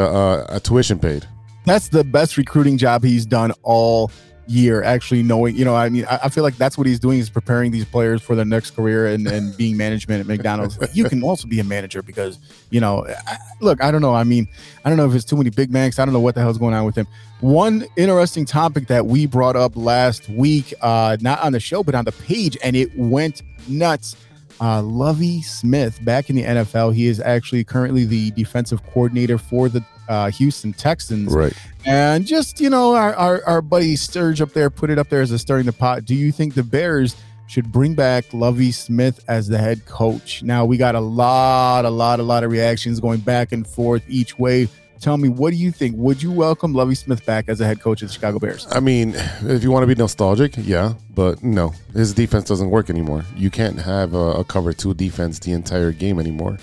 uh, 0.47 0.59
tuition 0.59 0.97
paid. 0.99 1.25
That's 1.65 1.89
the 1.89 2.03
best 2.03 2.37
recruiting 2.37 2.77
job 2.77 3.03
he's 3.03 3.25
done 3.25 3.51
all 3.63 4.11
year. 4.47 4.84
Actually, 4.84 5.23
knowing, 5.23 5.56
you 5.56 5.65
know, 5.65 5.75
I 5.75 5.89
mean, 5.89 6.06
I, 6.10 6.19
I 6.23 6.30
feel 6.30 6.43
like 6.43 6.58
that's 6.58 6.77
what 6.77 6.88
he's 6.88 6.99
doing 6.99 7.19
is 7.19 7.30
preparing 7.30 7.71
these 7.71 7.86
players 7.86 8.21
for 8.21 8.36
their 8.36 8.45
next 8.45 8.71
career 8.71 9.08
and, 9.08 9.27
and 9.27 9.56
being 9.58 9.77
management 9.77 10.21
at 10.21 10.27
McDonald's. 10.27 10.77
you 10.93 11.06
can 11.06 11.23
also 11.23 11.47
be 11.47 11.60
a 11.60 11.63
manager 11.63 12.01
because, 12.01 12.39
you 12.69 12.80
know, 12.80 13.06
I, 13.27 13.38
look, 13.60 13.82
I 13.84 13.91
don't 13.91 14.01
know. 14.01 14.13
I 14.13 14.23
mean, 14.23 14.47
I 14.84 14.89
don't 14.89 14.97
know 14.97 15.08
if 15.08 15.15
it's 15.15 15.25
too 15.25 15.38
many 15.38 15.49
Big 15.51 15.71
banks 15.71 15.99
I 15.99 16.06
don't 16.06 16.13
know 16.13 16.19
what 16.19 16.36
the 16.36 16.41
hell's 16.41 16.58
going 16.58 16.73
on 16.73 16.86
with 16.86 16.95
him. 16.95 17.08
One 17.41 17.86
interesting 17.95 18.45
topic 18.45 18.88
that 18.88 19.06
we 19.06 19.25
brought 19.25 19.56
up 19.56 19.75
last 19.75 20.30
week, 20.30 20.73
uh, 20.82 21.17
not 21.21 21.39
on 21.41 21.51
the 21.51 21.60
show, 21.60 21.84
but 21.84 21.95
on 21.95 22.06
the 22.06 22.12
page, 22.12 22.58
and 22.63 22.75
it 22.75 22.95
went 22.97 23.41
nuts. 23.67 24.15
Uh, 24.62 24.82
Lovie 24.84 25.41
Smith 25.41 26.04
back 26.06 26.30
in 26.30 26.36
the 26.36 26.43
NFL. 26.43 26.93
He 26.93 27.08
is 27.08 27.19
actually 27.19 27.63
currently 27.63 28.06
the 28.06 28.30
defensive 28.32 28.86
coordinator 28.86 29.39
for 29.39 29.69
the 29.69 29.84
uh, 30.08 30.30
Houston 30.30 30.71
Texans. 30.71 31.34
Right. 31.34 31.54
And 31.86 32.28
just, 32.28 32.60
you 32.60 32.69
know, 32.69 32.93
our, 32.93 33.13
our, 33.15 33.43
our 33.45 33.62
buddy 33.63 33.95
Sturge 33.95 34.39
up 34.39 34.52
there 34.52 34.69
put 34.69 34.91
it 34.91 35.00
up 35.00 35.10
there 35.10 35.21
as 35.21 35.32
a 35.32 35.39
stirring 35.39 35.65
the 35.65 35.74
pot. 35.74 36.06
Do 36.06 36.13
you 36.13 36.32
think 36.32 36.54
the 36.54 36.63
Bears 36.63 37.15
should 37.47 37.71
bring 37.71 37.95
back 37.95 38.32
Lovie 38.34 38.71
Smith 38.71 39.19
as 39.28 39.47
the 39.47 39.58
head 39.58 39.86
coach? 39.88 40.43
Now, 40.43 40.63
we 40.63 40.78
got 40.78 40.93
a 40.93 41.00
lot, 41.00 41.86
a 41.86 41.89
lot, 41.89 42.19
a 42.19 42.24
lot 42.24 42.43
of 42.43 42.52
reactions 42.52 43.00
going 43.00 43.21
back 43.21 43.52
and 43.52 43.65
forth 43.65 44.04
each 44.08 44.38
way. 44.38 44.67
Tell 45.01 45.17
me, 45.17 45.29
what 45.29 45.49
do 45.49 45.55
you 45.55 45.71
think? 45.71 45.95
Would 45.97 46.21
you 46.21 46.31
welcome 46.31 46.73
Lovie 46.75 46.93
Smith 46.93 47.25
back 47.25 47.49
as 47.49 47.59
a 47.59 47.65
head 47.65 47.81
coach 47.81 48.03
of 48.03 48.09
the 48.09 48.13
Chicago 48.13 48.37
Bears? 48.37 48.67
I 48.69 48.79
mean, 48.79 49.15
if 49.41 49.63
you 49.63 49.71
want 49.71 49.81
to 49.81 49.87
be 49.87 49.95
nostalgic, 49.95 50.53
yeah, 50.57 50.93
but 51.15 51.43
no, 51.43 51.73
his 51.93 52.13
defense 52.13 52.47
doesn't 52.47 52.69
work 52.69 52.91
anymore. 52.91 53.25
You 53.35 53.49
can't 53.49 53.79
have 53.79 54.13
a, 54.13 54.33
a 54.33 54.43
cover 54.43 54.73
two 54.73 54.93
defense 54.93 55.39
the 55.39 55.53
entire 55.53 55.91
game 55.91 56.19
anymore. 56.19 56.59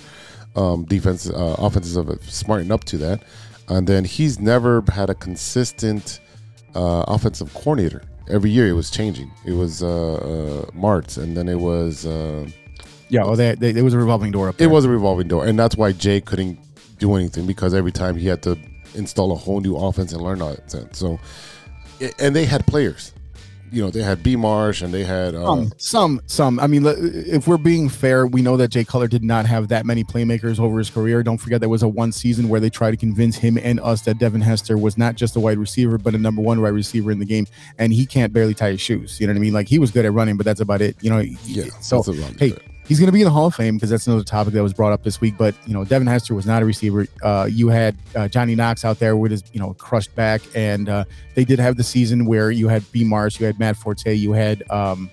Um, 0.55 0.85
defense, 0.85 1.29
uh, 1.29 1.55
offenses 1.59 1.97
have 1.97 2.17
smartened 2.23 2.71
up 2.71 2.85
to 2.85 2.97
that, 2.99 3.23
and 3.67 3.85
then 3.85 4.05
he's 4.05 4.39
never 4.39 4.85
had 4.89 5.09
a 5.09 5.15
consistent 5.15 6.21
uh, 6.75 7.03
offensive 7.09 7.53
coordinator. 7.53 8.03
Every 8.29 8.51
year 8.51 8.69
it 8.69 8.73
was 8.73 8.89
changing. 8.89 9.31
It 9.45 9.53
was 9.53 9.83
uh, 9.83 10.13
uh, 10.13 10.65
Martz, 10.71 11.17
and 11.21 11.35
then 11.35 11.49
it 11.49 11.59
was 11.59 12.05
uh, 12.05 12.47
Yeah, 13.09 13.23
well, 13.23 13.35
they, 13.35 13.55
they, 13.55 13.73
there 13.73 13.83
was 13.83 13.93
a 13.93 13.97
revolving 13.97 14.31
door 14.31 14.47
up 14.47 14.61
it 14.61 14.67
was 14.67 14.85
a 14.85 14.89
revolving 14.89 15.27
door, 15.27 15.45
and 15.45 15.59
that's 15.59 15.75
why 15.75 15.91
Jay 15.91 16.21
couldn't 16.21 16.57
do 16.99 17.15
anything 17.15 17.47
because 17.47 17.73
every 17.73 17.91
time 17.91 18.15
he 18.15 18.27
had 18.27 18.43
to 18.43 18.57
install 18.95 19.31
a 19.31 19.35
whole 19.35 19.61
new 19.61 19.75
offense 19.75 20.13
and 20.13 20.21
learn 20.21 20.41
all 20.41 20.53
that. 20.53 20.95
So, 20.95 21.19
and 22.19 22.35
they 22.35 22.45
had 22.45 22.65
players. 22.67 23.13
You 23.71 23.83
know, 23.83 23.91
they 23.91 24.01
had 24.01 24.23
B 24.23 24.35
Marsh 24.35 24.81
and 24.81 24.91
they 24.91 25.03
had 25.03 25.35
uh, 25.35 25.45
Some, 25.45 25.71
some, 25.77 26.21
some. 26.25 26.59
I 26.59 26.65
mean, 26.65 26.83
if 26.87 27.47
we're 27.47 27.57
being 27.57 27.87
fair, 27.87 28.25
we 28.25 28.41
know 28.41 28.57
that 28.57 28.69
Jay 28.69 28.83
Cutler 28.83 29.07
did 29.07 29.23
not 29.23 29.45
have 29.45 29.67
that 29.67 29.85
many 29.85 30.03
playmakers 30.03 30.59
over 30.59 30.79
his 30.79 30.89
career. 30.89 31.21
Don't 31.21 31.37
forget 31.37 31.59
there 31.59 31.69
was 31.69 31.83
a 31.83 31.87
one 31.87 32.11
season 32.11 32.49
where 32.49 32.59
they 32.59 32.71
tried 32.71 32.91
to 32.91 32.97
convince 32.97 33.35
him 33.35 33.59
and 33.61 33.79
us 33.81 34.01
that 34.01 34.17
Devin 34.17 34.41
Hester 34.41 34.75
was 34.75 34.97
not 34.97 35.13
just 35.13 35.35
a 35.35 35.39
wide 35.39 35.59
receiver, 35.59 35.99
but 35.99 36.15
a 36.15 36.17
number 36.17 36.41
one 36.41 36.61
wide 36.61 36.69
receiver 36.69 37.11
in 37.11 37.19
the 37.19 37.25
game, 37.25 37.45
and 37.77 37.93
he 37.93 38.07
can't 38.07 38.33
barely 38.33 38.55
tie 38.55 38.71
his 38.71 38.81
shoes. 38.81 39.19
You 39.19 39.27
know 39.27 39.33
what 39.33 39.37
I 39.37 39.41
mean? 39.41 39.53
Like 39.53 39.67
he 39.67 39.77
was 39.77 39.91
good 39.91 40.03
at 40.05 40.13
running, 40.13 40.35
but 40.35 40.47
that's 40.47 40.61
about 40.61 40.81
it. 40.81 40.95
You 41.01 41.11
know. 41.11 41.19
yeah. 41.45 41.65
So 41.79 42.01
hey. 42.39 42.55
He's 42.89 42.99
going 42.99 43.07
to 43.07 43.13
be 43.13 43.21
in 43.21 43.25
the 43.25 43.31
Hall 43.31 43.45
of 43.45 43.55
Fame 43.55 43.75
because 43.75 43.91
that's 43.91 44.07
another 44.07 44.23
topic 44.23 44.53
that 44.55 44.63
was 44.63 44.73
brought 44.73 44.91
up 44.91 45.03
this 45.03 45.21
week. 45.21 45.35
But 45.37 45.55
you 45.65 45.73
know, 45.73 45.85
Devin 45.85 46.07
Hester 46.07 46.33
was 46.33 46.47
not 46.47 46.63
a 46.63 46.65
receiver. 46.65 47.07
Uh, 47.23 47.47
you 47.49 47.69
had 47.69 47.95
uh, 48.15 48.27
Johnny 48.27 48.55
Knox 48.55 48.83
out 48.83 48.99
there 48.99 49.15
with 49.15 49.31
his 49.31 49.43
you 49.53 49.59
know 49.59 49.73
crushed 49.75 50.13
back, 50.15 50.41
and 50.55 50.89
uh, 50.89 51.05
they 51.35 51.45
did 51.45 51.59
have 51.59 51.77
the 51.77 51.83
season 51.83 52.25
where 52.25 52.51
you 52.51 52.67
had 52.67 52.83
B. 52.91 53.05
Mars, 53.05 53.39
you 53.39 53.45
had 53.45 53.59
Matt 53.59 53.77
Forte, 53.77 54.13
you 54.13 54.33
had 54.33 54.69
um, 54.71 55.09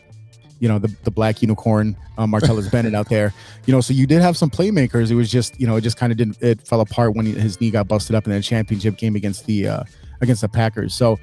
you 0.59 0.69
know 0.69 0.79
the 0.79 0.89
the 1.05 1.11
black 1.11 1.43
unicorn 1.43 1.97
uh, 2.17 2.27
Martellus 2.27 2.73
Bennett 2.73 2.95
out 2.95 3.09
there. 3.09 3.33
You 3.67 3.73
know, 3.73 3.81
so 3.81 3.93
you 3.93 4.07
did 4.07 4.23
have 4.23 4.37
some 4.37 4.49
playmakers. 4.49 5.11
It 5.11 5.17
was 5.17 5.29
just 5.29 5.61
you 5.61 5.67
know 5.67 5.75
it 5.75 5.81
just 5.81 5.97
kind 5.97 6.13
of 6.13 6.17
didn't 6.17 6.41
it 6.41 6.65
fell 6.65 6.81
apart 6.81 7.17
when 7.17 7.27
he, 7.27 7.33
his 7.33 7.61
knee 7.61 7.73
got 7.73 7.89
busted 7.89 8.15
up 8.15 8.25
in 8.25 8.31
that 8.31 8.43
championship 8.43 8.97
game 8.97 9.17
against 9.17 9.45
the 9.47 9.67
uh, 9.67 9.83
against 10.21 10.43
the 10.43 10.49
Packers. 10.49 10.95
So 10.95 11.19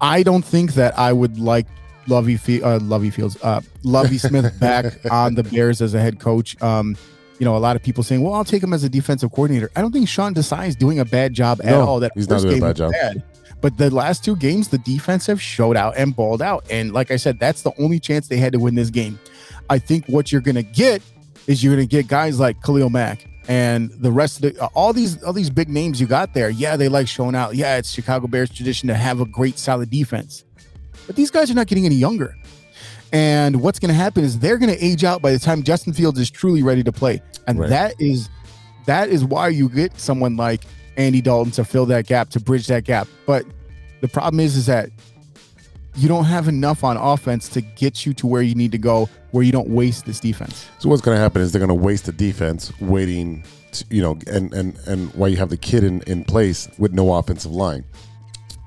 I 0.00 0.24
don't 0.24 0.44
think 0.44 0.74
that 0.74 0.98
I 0.98 1.12
would 1.12 1.38
like 1.38 1.68
Lovie 2.08 2.36
Fe- 2.36 2.62
uh, 2.62 2.80
Lovie 2.80 3.10
Fields, 3.10 3.36
uh, 3.42 3.60
Lovie 3.84 4.18
Smith 4.18 4.58
back 4.60 4.86
on 5.10 5.34
the 5.34 5.42
Bears 5.44 5.80
as 5.82 5.94
a 5.94 6.00
head 6.00 6.18
coach. 6.20 6.60
Um, 6.62 6.96
you 7.38 7.44
know, 7.44 7.56
a 7.56 7.58
lot 7.58 7.76
of 7.76 7.82
people 7.82 8.02
saying, 8.02 8.22
"Well, 8.22 8.34
I'll 8.34 8.44
take 8.44 8.62
him 8.62 8.72
as 8.72 8.82
a 8.84 8.88
defensive 8.88 9.30
coordinator." 9.30 9.70
I 9.76 9.80
don't 9.80 9.92
think 9.92 10.08
Sean 10.08 10.34
Desai 10.34 10.66
is 10.68 10.74
doing 10.76 10.98
a 10.98 11.04
bad 11.04 11.34
job 11.34 11.60
at 11.60 11.66
No, 11.70 11.82
all. 11.82 12.00
That 12.00 12.12
he's 12.14 12.28
not 12.28 12.42
doing 12.42 12.58
a 12.58 12.66
bad 12.66 12.76
job. 12.76 12.92
bad. 12.92 13.22
But 13.60 13.76
the 13.76 13.90
last 13.90 14.24
two 14.24 14.36
games, 14.36 14.68
the 14.68 14.78
defense 14.78 15.26
have 15.26 15.40
showed 15.42 15.76
out 15.76 15.94
and 15.96 16.14
balled 16.14 16.42
out. 16.42 16.64
And 16.70 16.92
like 16.92 17.10
I 17.10 17.16
said, 17.16 17.38
that's 17.40 17.62
the 17.62 17.72
only 17.80 17.98
chance 18.00 18.28
they 18.28 18.36
had 18.36 18.52
to 18.52 18.58
win 18.60 18.74
this 18.76 18.88
game. 18.90 19.18
I 19.68 19.78
think 19.80 20.06
what 20.06 20.30
you're 20.30 20.40
going 20.40 20.54
to 20.54 20.62
get 20.62 21.02
is 21.48 21.62
you're 21.64 21.74
going 21.74 21.86
to 21.86 21.90
get 21.90 22.06
guys 22.06 22.38
like 22.38 22.62
Khalil 22.62 22.88
Mack 22.90 23.26
and 23.48 23.90
the 23.98 24.12
rest 24.12 24.44
of 24.44 24.54
the 24.54 24.64
all 24.74 24.92
these 24.92 25.20
all 25.24 25.32
these 25.32 25.50
big 25.50 25.68
names 25.68 26.00
you 26.00 26.06
got 26.06 26.34
there. 26.34 26.50
Yeah, 26.50 26.76
they 26.76 26.88
like 26.88 27.08
showing 27.08 27.34
out. 27.34 27.54
Yeah, 27.56 27.76
it's 27.78 27.90
Chicago 27.90 28.26
Bears 28.28 28.50
tradition 28.50 28.86
to 28.88 28.94
have 28.94 29.20
a 29.20 29.24
great 29.26 29.58
solid 29.58 29.90
defense. 29.90 30.44
But 31.08 31.16
these 31.16 31.32
guys 31.32 31.50
are 31.50 31.54
not 31.54 31.66
getting 31.66 31.86
any 31.86 31.96
younger. 31.96 32.36
And 33.12 33.60
what's 33.62 33.78
going 33.78 33.88
to 33.88 33.94
happen 33.94 34.22
is 34.22 34.38
they're 34.38 34.58
going 34.58 34.70
to 34.72 34.84
age 34.84 35.02
out 35.02 35.22
by 35.22 35.32
the 35.32 35.38
time 35.38 35.62
Justin 35.64 35.92
Fields 35.94 36.20
is 36.20 36.30
truly 36.30 36.62
ready 36.62 36.84
to 36.84 36.92
play. 36.92 37.20
And 37.48 37.58
Right. 37.58 37.70
that 37.70 37.94
is 37.98 38.28
that 38.86 39.08
is 39.08 39.24
why 39.24 39.48
you 39.48 39.68
get 39.68 39.98
someone 39.98 40.36
like 40.36 40.64
Andy 40.96 41.20
Dalton 41.20 41.50
to 41.52 41.64
fill 41.64 41.86
that 41.86 42.06
gap, 42.06 42.28
to 42.30 42.40
bridge 42.40 42.66
that 42.68 42.84
gap. 42.84 43.08
But 43.26 43.44
the 44.02 44.08
problem 44.08 44.38
is 44.40 44.56
is 44.56 44.66
that 44.66 44.90
you 45.96 46.06
don't 46.08 46.24
have 46.26 46.46
enough 46.46 46.84
on 46.84 46.96
offense 46.96 47.48
to 47.50 47.60
get 47.60 48.06
you 48.06 48.12
to 48.14 48.26
where 48.26 48.42
you 48.42 48.54
need 48.54 48.70
to 48.72 48.78
go 48.78 49.08
where 49.30 49.42
you 49.42 49.52
don't 49.52 49.68
waste 49.68 50.04
this 50.06 50.20
defense. 50.20 50.68
So 50.78 50.88
what's 50.88 51.02
going 51.02 51.16
to 51.16 51.20
happen 51.20 51.42
is 51.42 51.52
they're 51.52 51.58
going 51.58 51.68
to 51.68 51.74
waste 51.74 52.06
the 52.06 52.12
defense 52.12 52.72
waiting, 52.80 53.42
to, 53.72 53.84
you 53.90 54.00
know, 54.02 54.18
and 54.26 54.52
and 54.52 54.76
and 54.86 55.12
while 55.14 55.28
you 55.28 55.36
have 55.38 55.48
the 55.50 55.56
kid 55.56 55.82
in 55.84 56.02
in 56.02 56.24
place 56.24 56.68
with 56.78 56.92
no 56.92 57.14
offensive 57.14 57.52
line. 57.52 57.84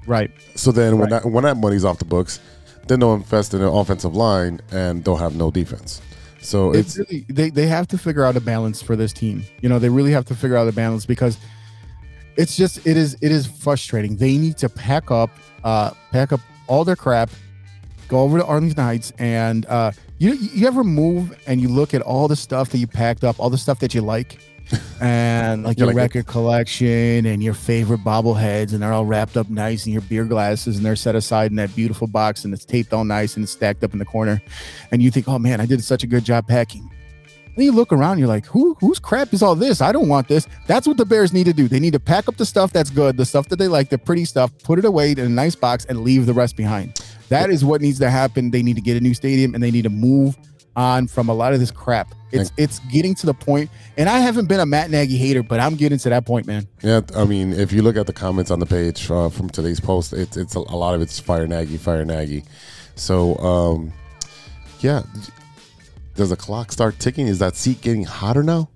Right. 0.08 0.32
So 0.56 0.72
then 0.72 0.98
when 0.98 1.10
Right. 1.10 1.24
that 1.24 1.30
when 1.32 1.44
that 1.44 1.58
money's 1.58 1.86
off 1.86 2.00
the 2.00 2.06
books, 2.06 2.40
then 2.88 3.00
they'll 3.00 3.14
invest 3.14 3.54
in 3.54 3.62
an 3.62 3.68
offensive 3.68 4.16
line 4.16 4.60
and 4.72 5.04
they'll 5.04 5.18
have 5.18 5.36
no 5.36 5.52
defense. 5.52 6.02
So 6.42 6.72
it's 6.72 6.98
it's 6.98 7.12
really 7.12 7.26
they, 7.30 7.50
they 7.52 7.68
have 7.68 7.88
to 7.90 7.98
figure 7.98 8.24
out 8.24 8.36
a 8.36 8.42
balance 8.42 8.82
for 8.82 8.96
this 8.96 9.14
team 9.14 9.44
you 9.62 9.70
know 9.70 9.78
they 9.78 9.90
really 9.90 10.12
have 10.12 10.26
to 10.26 10.36
figure 10.36 10.58
out 10.58 10.68
a 10.68 10.72
balance 10.72 11.06
because 11.06 11.38
it's 12.36 12.58
just 12.58 12.86
it 12.88 12.98
is 12.98 13.16
it 13.22 13.32
is 13.32 13.46
frustrating 13.46 14.16
they 14.16 14.38
need 14.38 14.58
to 14.58 14.68
pack 14.68 15.12
up 15.12 15.30
uh 15.64 15.92
pack 16.12 16.32
up 16.34 16.40
all 16.66 16.84
their 16.84 16.96
crap 16.96 17.30
go 18.08 18.22
over 18.22 18.40
to 18.40 18.46
arlington 18.46 18.84
heights 18.84 19.14
and 19.20 19.68
uh 19.68 19.92
you 20.18 20.34
you 20.34 20.66
ever 20.66 20.84
move 20.84 21.38
and 21.46 21.62
you 21.62 21.68
look 21.70 21.94
at 21.94 22.02
all 22.02 22.28
the 22.28 22.36
stuff 22.36 22.70
that 22.70 22.80
you 22.80 22.88
packed 22.88 23.24
up 23.24 23.40
all 23.40 23.52
the 23.52 23.58
stuff 23.58 23.78
that 23.78 23.94
you 23.94 24.02
like 24.02 24.40
and 25.02 25.64
like 25.64 25.78
your 25.78 25.88
like 25.88 25.96
it? 25.96 25.98
record 25.98 26.28
collection 26.28 27.26
and 27.26 27.44
your 27.44 27.54
favorite 27.54 28.04
bobbleheads 28.04 28.74
and 28.74 28.82
they're 28.82 28.94
all 28.94 29.06
wrapped 29.06 29.38
up 29.38 29.50
nice 29.50 29.86
in 29.86 29.94
your 29.94 30.02
beer 30.04 30.26
glasses 30.26 30.78
and 30.78 30.86
they're 30.86 30.96
set 30.96 31.16
aside 31.16 31.52
in 31.52 31.58
that 31.58 31.76
beautiful 31.76 32.08
box 32.08 32.46
and 32.46 32.54
it's 32.54 32.66
taped 32.66 32.94
all 32.94 33.04
nice 33.04 33.36
and 33.36 33.44
it's 33.44 33.52
stacked 33.52 33.84
up 33.84 33.94
in 33.94 34.00
the 34.00 34.06
corner 34.06 34.42
and 34.92 35.02
you 35.02 35.12
think 35.12 35.28
oh 35.28 35.40
man 35.40 35.60
i 35.62 35.66
did 35.66 35.84
such 35.84 36.04
a 36.04 36.08
good 36.08 36.24
job 36.24 36.48
packing 36.48 36.90
then 37.56 37.66
you 37.66 37.72
look 37.72 37.92
around, 37.92 38.18
you're 38.18 38.28
like, 38.28 38.46
who 38.46 38.76
whose 38.80 39.00
crap 39.00 39.34
is 39.34 39.44
all 39.44 39.56
this? 39.56 39.82
I 39.82 39.92
don't 39.92 40.08
want 40.08 40.28
this. 40.28 40.48
That's 40.68 40.88
what 40.88 40.98
the 40.98 41.06
Bears 41.06 41.34
need 41.34 41.46
to 41.46 41.54
do. 41.54 41.68
They 41.68 41.80
need 41.80 41.94
to 41.94 42.00
pack 42.00 42.28
up 42.28 42.38
the 42.38 42.46
stuff 42.46 42.72
that's 42.72 42.90
good, 42.90 43.18
the 43.18 43.26
stuff 43.26 43.50
that 43.50 43.58
they 43.58 43.68
like, 43.68 43.90
the 43.90 43.98
pretty 43.98 44.26
stuff, 44.26 44.52
put 44.64 44.80
it 44.80 44.86
away 44.86 45.12
in 45.12 45.20
a 45.20 45.30
nice 45.30 45.56
box, 45.56 45.86
and 45.86 46.02
leave 46.02 46.26
the 46.26 46.34
rest 46.34 46.56
behind. 46.56 47.00
That 47.30 47.50
is 47.50 47.64
what 47.64 47.82
needs 47.82 48.00
to 48.00 48.10
happen. 48.10 48.52
They 48.52 48.64
need 48.64 48.76
to 48.76 48.82
get 48.82 48.98
a 48.98 49.02
new 49.02 49.14
stadium 49.14 49.54
and 49.54 49.64
they 49.64 49.72
need 49.72 49.84
to 49.84 49.90
move 49.90 50.38
on 50.76 51.08
from 51.08 51.30
a 51.30 51.34
lot 51.34 51.54
of 51.54 51.60
this 51.60 51.72
crap. 51.72 52.14
It's 52.32 52.52
it's 52.58 52.80
getting 52.92 53.14
to 53.16 53.26
the 53.26 53.34
point, 53.34 53.70
and 53.98 54.08
I 54.08 54.20
haven't 54.20 54.48
been 54.48 54.62
a 54.62 54.66
Matt 54.66 54.90
Nagy 54.90 55.18
hater, 55.18 55.44
but 55.44 55.60
I'm 55.60 55.76
getting 55.76 55.98
to 56.00 56.10
that 56.10 56.26
point, 56.26 56.48
man. 56.48 56.68
Yeah, 56.82 57.02
I 57.16 57.26
mean, 57.26 57.52
if 57.52 57.74
you 57.74 57.82
look 57.82 57.98
at 57.98 58.08
the 58.08 58.14
comments 58.14 58.52
on 58.52 58.60
the 58.60 58.66
page 58.66 59.12
uh, 59.12 59.30
from 59.30 59.50
today's 59.50 59.80
post, 59.82 60.14
it's 60.14 60.38
it's 60.38 60.56
a, 60.56 60.60
a, 60.60 60.78
lot 60.78 60.96
of 60.96 61.02
it's 61.02 61.20
fire 61.20 61.46
Nagy, 61.46 61.78
fire 61.78 62.06
Nagy. 62.06 62.46
So, 62.96 63.36
um, 63.38 63.92
yeah, 64.80 65.04
does 66.16 66.30
the 66.30 66.38
clock 66.38 66.72
start 66.72 67.00
ticking? 67.00 67.28
Is 67.28 67.40
that 67.40 67.56
seat 67.56 67.82
getting 67.82 68.06
hotter 68.06 68.44
now? 68.44 68.70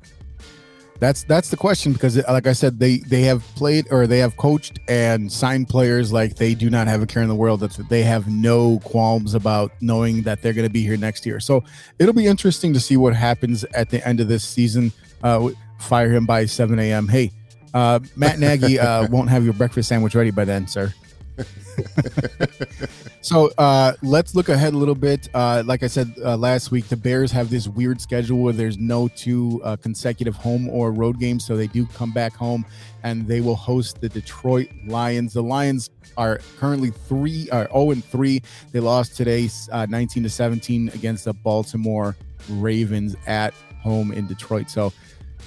That's 0.99 1.23
that's 1.23 1.49
the 1.49 1.57
question 1.57 1.91
because, 1.91 2.15
like 2.27 2.47
I 2.47 2.53
said, 2.53 2.79
they 2.79 2.97
they 2.97 3.23
have 3.23 3.43
played 3.55 3.87
or 3.91 4.07
they 4.07 4.19
have 4.19 4.37
coached 4.37 4.79
and 4.87 5.29
signed 5.31 5.67
players 5.67 6.13
like 6.13 6.37
they 6.37 6.55
do 6.55 6.69
not 6.69 6.87
have 6.87 7.01
a 7.01 7.05
care 7.05 7.21
in 7.21 7.27
the 7.27 7.35
world. 7.35 7.59
That 7.59 7.77
they 7.89 8.03
have 8.03 8.27
no 8.29 8.79
qualms 8.79 9.33
about 9.33 9.71
knowing 9.81 10.21
that 10.21 10.41
they're 10.41 10.53
going 10.53 10.67
to 10.67 10.73
be 10.73 10.83
here 10.83 10.95
next 10.95 11.25
year. 11.25 11.39
So 11.41 11.63
it'll 11.99 12.13
be 12.13 12.27
interesting 12.27 12.73
to 12.73 12.79
see 12.79 12.95
what 12.95 13.13
happens 13.13 13.65
at 13.65 13.89
the 13.89 14.05
end 14.07 14.21
of 14.21 14.29
this 14.29 14.43
season. 14.43 14.93
Uh, 15.21 15.49
fire 15.79 16.11
him 16.11 16.25
by 16.25 16.45
7 16.45 16.79
a.m. 16.79 17.07
Hey, 17.07 17.31
uh, 17.73 17.99
Matt 18.15 18.39
Nagy 18.39 18.79
uh, 18.79 19.07
won't 19.11 19.29
have 19.29 19.43
your 19.43 19.53
breakfast 19.53 19.89
sandwich 19.89 20.15
ready 20.15 20.31
by 20.31 20.45
then, 20.45 20.67
sir. 20.67 20.93
so 23.21 23.51
uh, 23.57 23.93
let's 24.01 24.35
look 24.35 24.49
ahead 24.49 24.73
a 24.73 24.77
little 24.77 24.95
bit. 24.95 25.29
Uh, 25.33 25.63
like 25.65 25.83
I 25.83 25.87
said 25.87 26.13
uh, 26.23 26.37
last 26.37 26.71
week, 26.71 26.87
the 26.87 26.97
Bears 26.97 27.31
have 27.31 27.49
this 27.49 27.67
weird 27.67 27.99
schedule 28.01 28.39
where 28.39 28.53
there's 28.53 28.77
no 28.77 29.07
two 29.09 29.61
uh, 29.63 29.75
consecutive 29.77 30.35
home 30.35 30.69
or 30.69 30.91
road 30.91 31.19
games. 31.19 31.45
So 31.45 31.57
they 31.57 31.67
do 31.67 31.85
come 31.87 32.11
back 32.11 32.33
home 32.35 32.65
and 33.03 33.27
they 33.27 33.41
will 33.41 33.55
host 33.55 34.01
the 34.01 34.09
Detroit 34.09 34.69
Lions. 34.87 35.33
The 35.33 35.43
Lions 35.43 35.89
are 36.17 36.39
currently 36.57 36.91
three 36.91 37.49
or 37.51 37.67
uh, 37.69 37.73
0 37.73 37.91
and 37.91 38.05
3. 38.05 38.41
They 38.71 38.79
lost 38.79 39.15
today 39.15 39.49
uh, 39.71 39.85
19 39.89 40.23
to 40.23 40.29
17 40.29 40.89
against 40.89 41.25
the 41.25 41.33
Baltimore 41.33 42.15
Ravens 42.49 43.15
at 43.27 43.53
home 43.81 44.11
in 44.11 44.27
Detroit. 44.27 44.69
So 44.69 44.93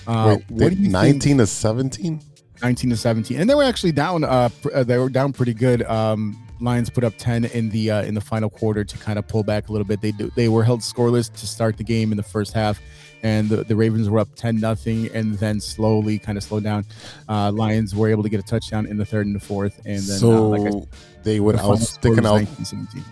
Wait, 0.06 0.44
what 0.48 0.70
do 0.70 0.76
you 0.76 0.88
19 0.88 1.20
think? 1.20 1.38
to 1.38 1.46
17? 1.46 2.22
19 2.62 2.90
to 2.90 2.96
17 2.96 3.40
and 3.40 3.48
they 3.48 3.54
were 3.54 3.62
actually 3.62 3.92
down 3.92 4.24
uh, 4.24 4.48
uh 4.74 4.82
they 4.82 4.98
were 4.98 5.08
down 5.08 5.32
pretty 5.32 5.54
good. 5.54 5.82
Um 5.84 6.38
lions 6.60 6.90
put 6.90 7.04
up 7.04 7.14
10 7.18 7.44
in 7.46 7.70
the 7.70 7.90
uh, 7.90 8.02
in 8.02 8.14
the 8.14 8.20
final 8.20 8.50
quarter 8.50 8.84
to 8.84 8.98
kind 8.98 9.18
of 9.18 9.28
pull 9.28 9.42
back 9.42 9.68
a 9.68 9.72
little 9.72 9.86
bit. 9.86 10.00
They 10.00 10.10
do, 10.10 10.30
they 10.34 10.48
were 10.48 10.64
held 10.64 10.80
scoreless 10.80 11.32
to 11.32 11.46
start 11.46 11.76
the 11.76 11.84
game 11.84 12.10
in 12.10 12.16
the 12.16 12.22
first 12.22 12.52
half 12.52 12.80
and 13.22 13.48
the, 13.48 13.64
the 13.64 13.74
ravens 13.74 14.08
were 14.08 14.20
up 14.20 14.28
10 14.36 14.60
nothing 14.60 15.08
and 15.12 15.34
then 15.38 15.60
slowly 15.60 16.18
kind 16.18 16.36
of 16.36 16.44
slowed 16.44 16.64
down. 16.64 16.84
Uh 17.28 17.52
lions 17.52 17.94
were 17.94 18.08
able 18.08 18.22
to 18.22 18.28
get 18.28 18.40
a 18.40 18.44
touchdown 18.44 18.86
in 18.86 18.96
the 18.96 19.04
third 19.04 19.26
and 19.26 19.34
the 19.34 19.40
fourth 19.40 19.78
and 19.86 19.98
then 19.98 20.18
so 20.18 20.30
uh, 20.30 20.58
like 20.58 20.74
I, 20.74 20.86
they 21.22 21.40
would 21.40 21.56
the 21.56 21.62
out 21.62 22.00
they 22.00 22.14
can 22.14 22.26
out 22.26 22.46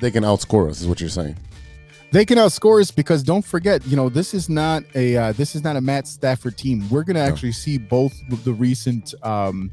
they 0.00 0.10
can 0.10 0.24
outscore 0.24 0.68
us 0.68 0.80
is 0.80 0.88
what 0.88 1.00
you're 1.00 1.10
saying 1.10 1.36
they 2.12 2.24
can 2.24 2.38
outscore 2.38 2.80
us 2.80 2.90
because 2.90 3.22
don't 3.22 3.44
forget, 3.44 3.86
you 3.86 3.96
know, 3.96 4.08
this 4.08 4.34
is 4.34 4.48
not 4.48 4.84
a 4.94 5.16
uh, 5.16 5.32
this 5.32 5.54
is 5.54 5.64
not 5.64 5.76
a 5.76 5.80
Matt 5.80 6.06
Stafford 6.06 6.56
team. 6.56 6.88
We're 6.90 7.04
going 7.04 7.16
to 7.16 7.22
actually 7.22 7.52
see 7.52 7.78
both 7.78 8.14
the 8.44 8.52
recent 8.52 9.14
um, 9.22 9.70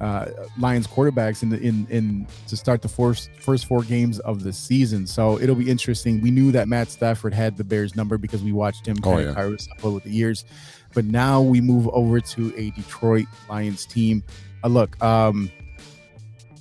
uh, 0.00 0.26
Lions 0.58 0.86
quarterbacks 0.86 1.42
in 1.42 1.48
the 1.48 1.60
in 1.60 1.86
in 1.88 2.26
to 2.48 2.56
start 2.56 2.82
the 2.82 2.88
first 2.88 3.30
first 3.38 3.66
four 3.66 3.82
games 3.82 4.18
of 4.20 4.42
the 4.42 4.52
season. 4.52 5.06
So 5.06 5.40
it'll 5.40 5.54
be 5.54 5.70
interesting. 5.70 6.20
We 6.20 6.30
knew 6.30 6.52
that 6.52 6.68
Matt 6.68 6.88
Stafford 6.90 7.32
had 7.32 7.56
the 7.56 7.64
Bears 7.64 7.94
number 7.94 8.18
because 8.18 8.42
we 8.42 8.52
watched 8.52 8.86
him 8.86 8.96
kind 8.96 9.26
oh, 9.26 9.30
of 9.30 9.60
yeah. 9.60 9.88
with 9.88 10.04
the 10.04 10.10
years. 10.10 10.44
But 10.92 11.04
now 11.06 11.40
we 11.40 11.60
move 11.60 11.88
over 11.88 12.20
to 12.20 12.54
a 12.56 12.70
Detroit 12.70 13.26
Lions 13.48 13.84
team. 13.84 14.22
Uh, 14.62 14.68
look, 14.68 15.02
um, 15.02 15.50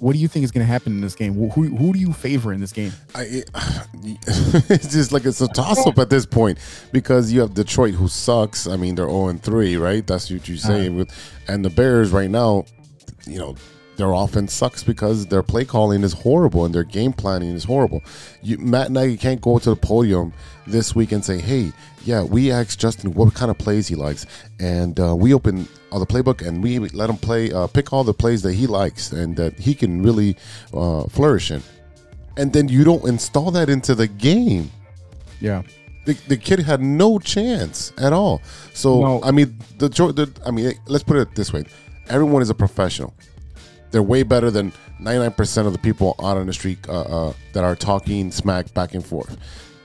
what 0.04 0.12
do 0.12 0.20
you 0.20 0.28
think 0.28 0.44
is 0.44 0.52
going 0.52 0.66
to 0.66 0.72
happen 0.72 0.92
in 0.92 1.00
this 1.00 1.16
game? 1.16 1.34
Who, 1.34 1.64
who 1.64 1.94
do 1.94 1.98
you 1.98 2.12
favor 2.12 2.52
in 2.52 2.60
this 2.60 2.74
game? 2.74 2.92
I, 3.16 3.22
it's 4.04 4.92
just 4.92 5.14
like 5.14 5.24
it's 5.24 5.40
a 5.40 5.48
toss 5.48 5.88
up 5.88 5.98
at 5.98 6.10
this 6.10 6.26
point 6.26 6.60
because 6.92 7.32
you 7.32 7.40
have 7.40 7.54
Detroit 7.54 7.94
who 7.94 8.10
sucks. 8.10 8.68
I 8.68 8.76
mean, 8.76 8.96
they're 8.96 9.10
0 9.10 9.32
3, 9.42 9.78
right? 9.78 10.06
That's 10.06 10.30
what 10.30 10.46
you're 10.50 10.58
saying. 10.58 11.00
Uh, 11.00 11.06
and 11.48 11.64
the 11.64 11.70
Bears 11.70 12.12
right 12.12 12.30
now, 12.30 12.66
you 13.26 13.40
know, 13.40 13.56
their 13.98 14.12
offense 14.14 14.54
sucks 14.54 14.84
because 14.84 15.28
their 15.28 15.44
play 15.44 15.66
calling 15.66 16.04
is 16.04 16.14
horrible 16.14 16.66
and 16.66 16.74
their 16.74 16.84
game 16.84 17.14
planning 17.14 17.52
is 17.52 17.64
horrible. 17.64 18.02
You, 18.42 18.58
Matt 18.58 18.92
Nagy 18.92 19.18
can't 19.18 19.42
go 19.42 19.60
to 19.60 19.70
the 19.70 19.76
podium 19.76 20.34
this 20.66 20.96
week 20.96 21.12
and 21.12 21.24
say, 21.24 21.40
"Hey, 21.40 21.72
yeah, 22.04 22.24
we 22.24 22.52
asked 22.52 22.80
Justin 22.80 23.14
what 23.14 23.34
kind 23.34 23.52
of 23.52 23.58
plays 23.58 23.88
he 23.88 23.96
likes, 23.96 24.26
and 24.60 25.00
uh, 25.00 25.16
we 25.16 25.34
open 25.34 25.68
uh, 25.94 26.00
the 26.00 26.06
playbook 26.06 26.46
and 26.46 26.62
we 26.62 26.80
let 26.80 27.10
him 27.10 27.18
play, 27.18 27.52
uh, 27.52 27.68
pick 27.68 27.94
all 27.94 28.04
the 28.04 28.14
plays 28.14 28.42
that 28.42 28.54
he 28.54 28.68
likes 28.68 29.12
and 29.12 29.36
that 29.36 29.58
he 29.60 29.76
can 29.76 30.02
really 30.02 30.36
uh, 30.74 31.04
flourish 31.08 31.52
in. 31.52 31.62
And 32.36 32.52
then 32.52 32.68
you 32.68 32.84
don't 32.84 33.06
install 33.06 33.52
that 33.52 33.70
into 33.70 33.94
the 33.94 34.08
game. 34.08 34.72
Yeah. 35.40 35.62
The, 36.06 36.14
the 36.28 36.36
kid 36.36 36.60
had 36.60 36.82
no 36.82 37.20
chance 37.20 37.94
at 37.98 38.12
all. 38.12 38.42
So 38.74 39.02
no. 39.02 39.24
I 39.24 39.32
mean, 39.32 39.58
the, 39.78 39.88
the 39.88 40.32
I 40.46 40.52
mean, 40.52 40.74
let's 40.88 41.04
put 41.04 41.16
it 41.18 41.34
this 41.36 41.54
way: 41.54 41.64
everyone 42.10 42.42
is 42.42 42.50
a 42.50 42.56
professional. 42.56 43.14
They're 43.94 44.02
way 44.02 44.24
better 44.24 44.50
than 44.50 44.74
99% 45.00 45.68
of 45.68 45.72
the 45.72 45.78
people 45.78 46.16
out 46.20 46.36
on 46.36 46.48
the 46.48 46.54
street 46.54 46.80
uh, 46.90 47.02
uh, 47.02 47.34
that 47.54 47.64
are 47.64 47.76
talking 47.76 48.32
smack 48.32 48.74
back 48.74 48.96
and 48.96 49.06
forth. 49.06 49.38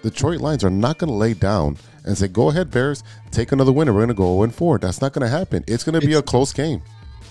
Detroit 0.02 0.40
Lions 0.40 0.64
are 0.64 0.70
not 0.70 0.96
going 0.96 1.08
to 1.08 1.14
lay 1.14 1.34
down 1.34 1.76
and 2.04 2.16
say, 2.16 2.26
"Go 2.26 2.48
ahead, 2.48 2.70
Bears, 2.70 3.04
take 3.30 3.52
another 3.52 3.70
winner. 3.70 3.92
We're 3.92 4.06
going 4.06 4.08
to 4.08 4.14
go 4.14 4.38
0 4.40 4.50
4." 4.50 4.78
That's 4.78 5.02
not 5.02 5.12
going 5.12 5.28
to 5.28 5.28
happen. 5.28 5.62
It's 5.66 5.84
going 5.84 6.00
to 6.00 6.06
be 6.06 6.14
a 6.14 6.22
close 6.22 6.54
game. 6.54 6.80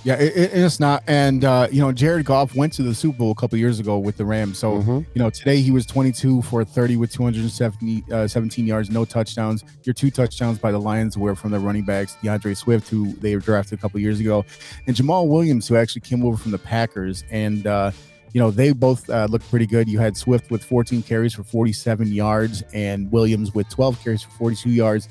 Yeah, 0.04 0.16
it, 0.16 0.52
it's 0.54 0.80
not. 0.80 1.04
And 1.08 1.44
uh, 1.44 1.68
you 1.72 1.82
know, 1.82 1.92
Jared 1.92 2.26
Goff 2.26 2.56
went 2.56 2.74
to 2.74 2.84
the 2.84 2.96
Super 2.96 3.18
Bowl 3.18 3.32
a 3.32 3.36
couple 3.36 3.58
years 3.58 3.80
ago 3.80 3.98
with 3.98 4.18
the 4.18 4.26
Rams. 4.26 4.58
So 4.58 4.78
mm-hmm. 4.78 4.98
you 5.14 5.22
know, 5.22 5.30
today 5.30 5.62
he 5.62 5.72
was 5.72 5.86
22 5.86 6.42
for 6.44 6.64
30 6.64 6.98
with 6.98 7.12
270 7.12 8.04
uh, 8.12 8.28
17 8.28 8.66
yards, 8.66 8.90
no 8.90 9.06
touchdowns. 9.06 9.64
Your 9.84 9.94
two 9.94 10.12
touchdowns 10.12 10.60
by 10.60 10.72
the 10.72 10.80
Lions 10.80 11.18
were 11.18 11.36
from 11.36 11.52
the 11.52 11.60
running 11.60 11.84
backs, 11.84 12.16
D'Andre 12.24 12.54
Swift, 12.54 12.88
who 12.88 13.14
they 13.16 13.36
drafted 13.36 13.80
a 13.80 13.82
couple 13.82 14.00
years 14.00 14.20
ago, 14.20 14.46
and 14.86 14.96
Jamaal 14.96 15.28
Williams, 15.28 15.68
who 15.68 15.76
actually 15.76 16.02
came 16.02 16.26
over 16.26 16.38
from 16.38 16.52
the 16.52 16.60
Packers. 16.60 17.24
And 17.30 17.68
uh, 17.68 17.92
you 18.34 18.42
know, 18.42 18.52
they 18.52 18.72
both 18.72 19.10
uh, 19.10 19.28
looked 19.30 19.50
pretty 19.50 19.66
good. 19.66 19.88
You 19.90 20.00
had 20.00 20.16
Swift 20.16 20.52
with 20.52 20.64
14 20.64 21.02
carries 21.04 21.34
for 21.34 21.44
47 21.44 22.08
yards, 22.08 22.64
and 22.74 23.12
Williams 23.12 23.54
with 23.54 23.68
12 23.70 24.04
carries 24.04 24.22
for 24.22 24.32
42 24.32 24.70
yards 24.70 25.10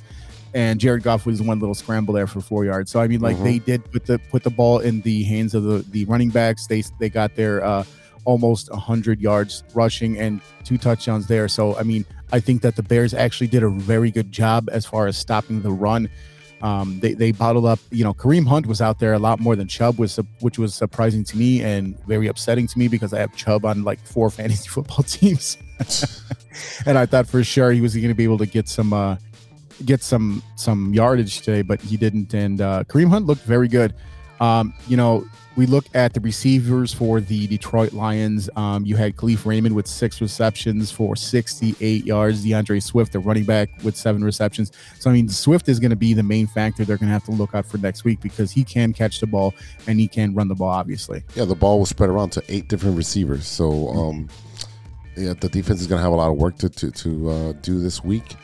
and 0.55 0.81
Jared 0.81 1.03
Goff 1.03 1.27
was 1.27 1.43
one 1.43 1.59
little 1.59 1.75
scramble 1.75 2.15
there 2.15 2.27
for 2.27 2.41
four 2.41 2.65
yards. 2.65 2.91
So 2.91 3.01
I 3.01 3.09
mean, 3.09 3.21
like 3.21 3.37
mm-hmm. 3.37 3.45
they 3.45 3.59
did 3.59 3.91
put 3.91 4.07
the 4.07 4.19
put 4.31 4.43
the 4.43 4.51
ball 4.51 4.79
in 4.79 5.01
the 5.03 5.23
hands 5.25 5.55
of 5.55 5.65
the 5.65 5.85
the 5.91 6.05
running 6.07 6.31
backs. 6.31 6.67
They 6.67 6.83
they 6.99 7.09
got 7.09 7.35
their 7.35 7.65
uh, 7.65 7.85
almost 8.25 8.71
hundred 8.73 9.21
yards 9.21 9.65
rushing 9.75 10.19
and 10.19 10.41
two 10.65 10.79
touchdowns 10.79 11.27
there. 11.27 11.49
So 11.49 11.77
I 11.77 11.83
mean, 11.83 12.05
I 12.33 12.41
think 12.41 12.63
that 12.63 12.77
the 12.77 12.83
Bears 12.83 13.15
actually 13.15 13.47
did 13.47 13.63
a 13.63 13.69
very 13.69 14.11
good 14.11 14.33
job 14.33 14.69
as 14.71 14.85
far 14.85 15.07
as 15.07 15.17
stopping 15.17 15.63
the 15.63 15.71
run. 15.71 16.09
Um, 16.63 17.01
they 17.01 17.13
they 17.13 17.33
bottled 17.33 17.67
up. 17.67 17.79
You 17.91 18.05
know, 18.05 18.15
Kareem 18.15 18.47
Hunt 18.47 18.67
was 18.67 18.81
out 18.81 18.99
there 18.99 19.13
a 19.13 19.19
lot 19.19 19.41
more 19.41 19.57
than 19.57 19.69
Chubb 19.69 19.99
was, 19.99 20.19
which 20.41 20.59
was 20.59 20.75
surprising 20.75 21.23
to 21.25 21.37
me 21.37 21.63
and 21.63 21.99
very 22.07 22.29
upsetting 22.29 22.67
to 22.67 22.79
me 22.79 22.89
because 22.89 23.13
I 23.13 23.21
have 23.21 23.35
Chubb 23.37 23.65
on 23.65 23.85
like 23.85 24.01
four 24.01 24.31
fantasy 24.39 24.69
football 24.69 25.03
teams, 25.05 25.59
and 26.87 26.99
I 26.99 27.07
thought 27.07 27.27
for 27.27 27.45
sure 27.45 27.73
he 27.73 27.81
was 27.81 27.95
going 27.95 28.09
to 28.09 28.15
be 28.15 28.25
able 28.25 28.39
to 28.39 28.47
get 28.47 28.69
some. 28.69 28.93
Uh, 28.93 29.17
get 29.85 30.03
some 30.03 30.43
some 30.57 30.93
yardage 30.95 31.43
today, 31.43 31.63
but 31.63 31.81
he 31.81 31.97
didn't. 31.97 32.35
And 32.35 32.61
uh, 32.61 32.85
Kareem 32.85 33.09
Hunt 33.09 33.27
looked 33.27 33.43
very 33.43 33.69
good. 33.69 33.95
Um, 34.41 34.75
you 34.87 34.97
know, 34.97 35.27
we 35.57 35.65
look 35.65 35.87
at 35.95 36.13
the 36.13 36.21
receivers 36.21 36.93
for 36.93 37.21
the 37.21 37.47
Detroit 37.47 37.95
Lions. 37.95 38.51
Um, 38.57 38.85
you 38.85 38.97
had 38.97 39.17
Kalif 39.17 39.47
Raymond 39.47 39.75
with 39.75 39.87
six 39.87 40.21
receptions 40.21 40.91
for 40.91 41.17
68 41.17 42.05
yards. 42.05 42.45
D'Andre 42.45 42.79
Swift, 42.79 43.13
the 43.13 43.19
running 43.19 43.45
back, 43.45 43.71
with 43.83 43.97
seven 43.97 44.23
receptions. 44.23 44.73
So, 44.99 45.09
I 45.09 45.15
mean, 45.15 45.29
Swift 45.29 45.69
is 45.69 45.81
going 45.81 45.91
to 45.91 45.97
be 45.97 46.13
the 46.13 46.23
main 46.23 46.47
factor 46.47 46.85
they're 46.85 46.99
going 46.99 47.09
to 47.09 47.13
have 47.13 47.25
to 47.25 47.31
look 47.31 47.55
out 47.55 47.65
for 47.65 47.79
next 47.79 48.05
week 48.05 48.21
because 48.21 48.53
he 48.53 48.65
can 48.65 48.93
catch 48.93 49.21
the 49.21 49.27
ball 49.27 49.55
and 49.87 49.99
he 49.99 50.09
can 50.09 50.35
run 50.35 50.49
the 50.49 50.55
ball, 50.55 50.69
obviously. 50.69 51.23
Yeah, 51.35 51.47
the 51.47 51.55
ball 51.55 51.81
was 51.81 51.89
spread 51.89 52.11
around 52.11 52.31
to 52.31 52.43
eight 52.49 52.69
different 52.69 52.97
receivers. 52.97 53.47
So, 53.47 53.89
um, 53.89 54.29
yeah, 55.17 55.33
the 55.33 55.49
defense 55.49 55.81
is 55.81 55.87
going 55.87 55.99
to 55.99 56.03
have 56.03 56.13
a 56.13 56.17
lot 56.17 56.31
of 56.31 56.37
work 56.37 56.59
to, 56.59 56.69
to, 56.69 56.91
to 56.91 57.31
uh, 57.31 57.53
do 57.63 57.81
this 57.81 58.05
week. 58.05 58.37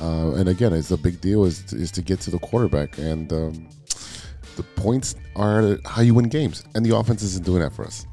Uh, 0.00 0.34
and 0.34 0.48
again, 0.48 0.72
it's 0.72 0.90
a 0.90 0.96
big 0.96 1.20
deal 1.20 1.44
is 1.44 1.72
is 1.72 1.90
to 1.92 2.02
get 2.02 2.20
to 2.20 2.30
the 2.30 2.38
quarterback, 2.38 2.98
and 2.98 3.32
um, 3.32 3.68
the 4.56 4.62
points 4.62 5.14
are 5.36 5.78
how 5.84 6.02
you 6.02 6.14
win 6.14 6.28
games, 6.28 6.64
and 6.74 6.84
the 6.84 6.96
offense 6.96 7.22
isn't 7.22 7.44
doing 7.44 7.60
that 7.60 7.72
for 7.72 7.84
us. 7.84 8.06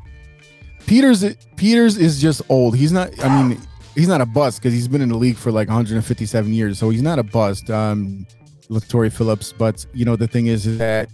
Peters 0.86 1.24
Peters 1.56 1.98
is 1.98 2.22
just 2.22 2.42
old. 2.50 2.76
He's 2.76 2.92
not. 2.92 3.12
I 3.24 3.44
mean, 3.44 3.62
he's 3.96 4.08
not 4.08 4.22
a 4.22 4.26
bust 4.26 4.60
because 4.60 4.74
he's 4.74 4.88
been 4.88 5.02
in 5.02 5.10
the 5.10 5.18
league 5.18 5.38
for 5.38 5.52
like 5.52 5.68
157 5.68 6.54
years, 6.54 6.80
so 6.80 6.90
he's 6.90 7.02
not 7.02 7.20
a 7.20 7.24
bust. 7.24 7.70
Um, 7.70 8.26
Latory 8.70 9.12
Phillips, 9.12 9.54
but 9.54 9.86
you 9.94 10.06
know 10.06 10.16
the 10.16 10.28
thing 10.28 10.48
is, 10.48 10.66
is 10.66 10.78
that 10.78 11.10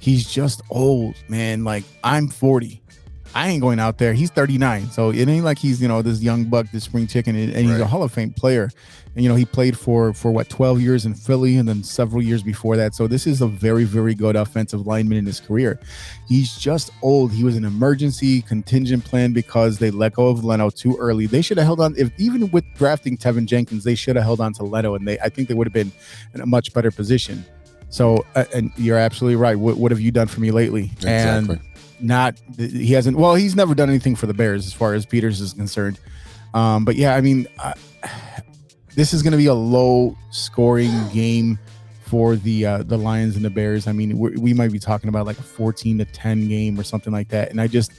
he's 0.00 0.30
just 0.30 0.60
old, 0.70 1.14
man. 1.28 1.64
Like 1.64 1.84
I'm 2.02 2.28
40, 2.28 2.82
I 3.34 3.48
ain't 3.48 3.60
going 3.60 3.80
out 3.80 3.98
there. 3.98 4.14
He's 4.14 4.30
39, 4.30 4.90
so 4.90 5.10
it 5.10 5.28
ain't 5.28 5.44
like 5.44 5.58
he's 5.58 5.82
you 5.82 5.88
know 5.88 6.02
this 6.02 6.22
young 6.22 6.44
buck, 6.44 6.66
this 6.70 6.84
spring 6.84 7.06
chicken, 7.08 7.34
and 7.34 7.52
he's 7.52 7.80
a 7.80 7.86
Hall 7.86 8.02
of 8.02 8.12
Fame 8.12 8.32
player. 8.32 8.70
And 9.14 9.22
you 9.22 9.28
know 9.28 9.34
he 9.34 9.44
played 9.44 9.76
for 9.76 10.12
for 10.12 10.30
what 10.30 10.48
12 10.48 10.80
years 10.80 11.04
in 11.04 11.14
Philly, 11.14 11.56
and 11.56 11.68
then 11.68 11.82
several 11.82 12.22
years 12.22 12.42
before 12.42 12.76
that. 12.76 12.94
So 12.94 13.06
this 13.06 13.26
is 13.26 13.40
a 13.40 13.46
very 13.46 13.84
very 13.84 14.14
good 14.14 14.36
offensive 14.36 14.86
lineman 14.86 15.18
in 15.18 15.26
his 15.26 15.40
career. 15.40 15.80
He's 16.28 16.56
just 16.56 16.90
old. 17.02 17.32
He 17.32 17.42
was 17.42 17.56
an 17.56 17.64
emergency 17.64 18.42
contingent 18.42 19.04
plan 19.04 19.32
because 19.32 19.78
they 19.78 19.90
let 19.90 20.14
go 20.14 20.28
of 20.28 20.44
Leno 20.44 20.70
too 20.70 20.96
early. 20.98 21.26
They 21.26 21.42
should 21.42 21.58
have 21.58 21.66
held 21.66 21.80
on. 21.80 21.94
If 21.96 22.12
even 22.18 22.50
with 22.52 22.64
drafting 22.74 23.16
Teven 23.16 23.46
Jenkins, 23.46 23.84
they 23.84 23.96
should 23.96 24.16
have 24.16 24.24
held 24.24 24.40
on 24.40 24.52
to 24.54 24.64
Leno, 24.64 24.94
and 24.94 25.06
they 25.06 25.18
I 25.18 25.28
think 25.28 25.48
they 25.48 25.54
would 25.54 25.66
have 25.66 25.74
been 25.74 25.92
in 26.34 26.40
a 26.40 26.46
much 26.46 26.72
better 26.72 26.92
position. 26.92 27.44
So, 27.94 28.24
uh, 28.34 28.44
and 28.52 28.72
you're 28.76 28.98
absolutely 28.98 29.36
right. 29.36 29.56
What, 29.56 29.76
what 29.76 29.92
have 29.92 30.00
you 30.00 30.10
done 30.10 30.26
for 30.26 30.40
me 30.40 30.50
lately? 30.50 30.90
Exactly. 30.96 31.56
And 31.56 31.73
not 32.00 32.40
he 32.56 32.92
hasn't. 32.92 33.16
Well, 33.16 33.34
he's 33.34 33.56
never 33.56 33.74
done 33.74 33.88
anything 33.88 34.16
for 34.16 34.26
the 34.26 34.34
Bears 34.34 34.66
as 34.66 34.72
far 34.72 34.94
as 34.94 35.06
Peters 35.06 35.40
is 35.40 35.52
concerned. 35.52 35.98
Um, 36.52 36.84
but 36.84 36.96
yeah, 36.96 37.14
I 37.14 37.20
mean, 37.20 37.46
I, 37.58 37.74
this 38.94 39.12
is 39.12 39.22
going 39.22 39.32
to 39.32 39.38
be 39.38 39.46
a 39.46 39.54
low 39.54 40.16
scoring 40.30 40.92
game 41.12 41.58
for 42.02 42.36
the 42.36 42.66
uh, 42.66 42.82
the 42.84 42.96
Lions 42.96 43.36
and 43.36 43.44
the 43.44 43.50
Bears. 43.50 43.86
I 43.86 43.92
mean, 43.92 44.18
we 44.18 44.30
we 44.36 44.54
might 44.54 44.72
be 44.72 44.78
talking 44.78 45.08
about 45.08 45.26
like 45.26 45.38
a 45.38 45.42
14 45.42 45.98
to 45.98 46.04
10 46.04 46.48
game 46.48 46.78
or 46.78 46.84
something 46.84 47.12
like 47.12 47.28
that. 47.28 47.50
And 47.50 47.60
I 47.60 47.66
just, 47.66 47.92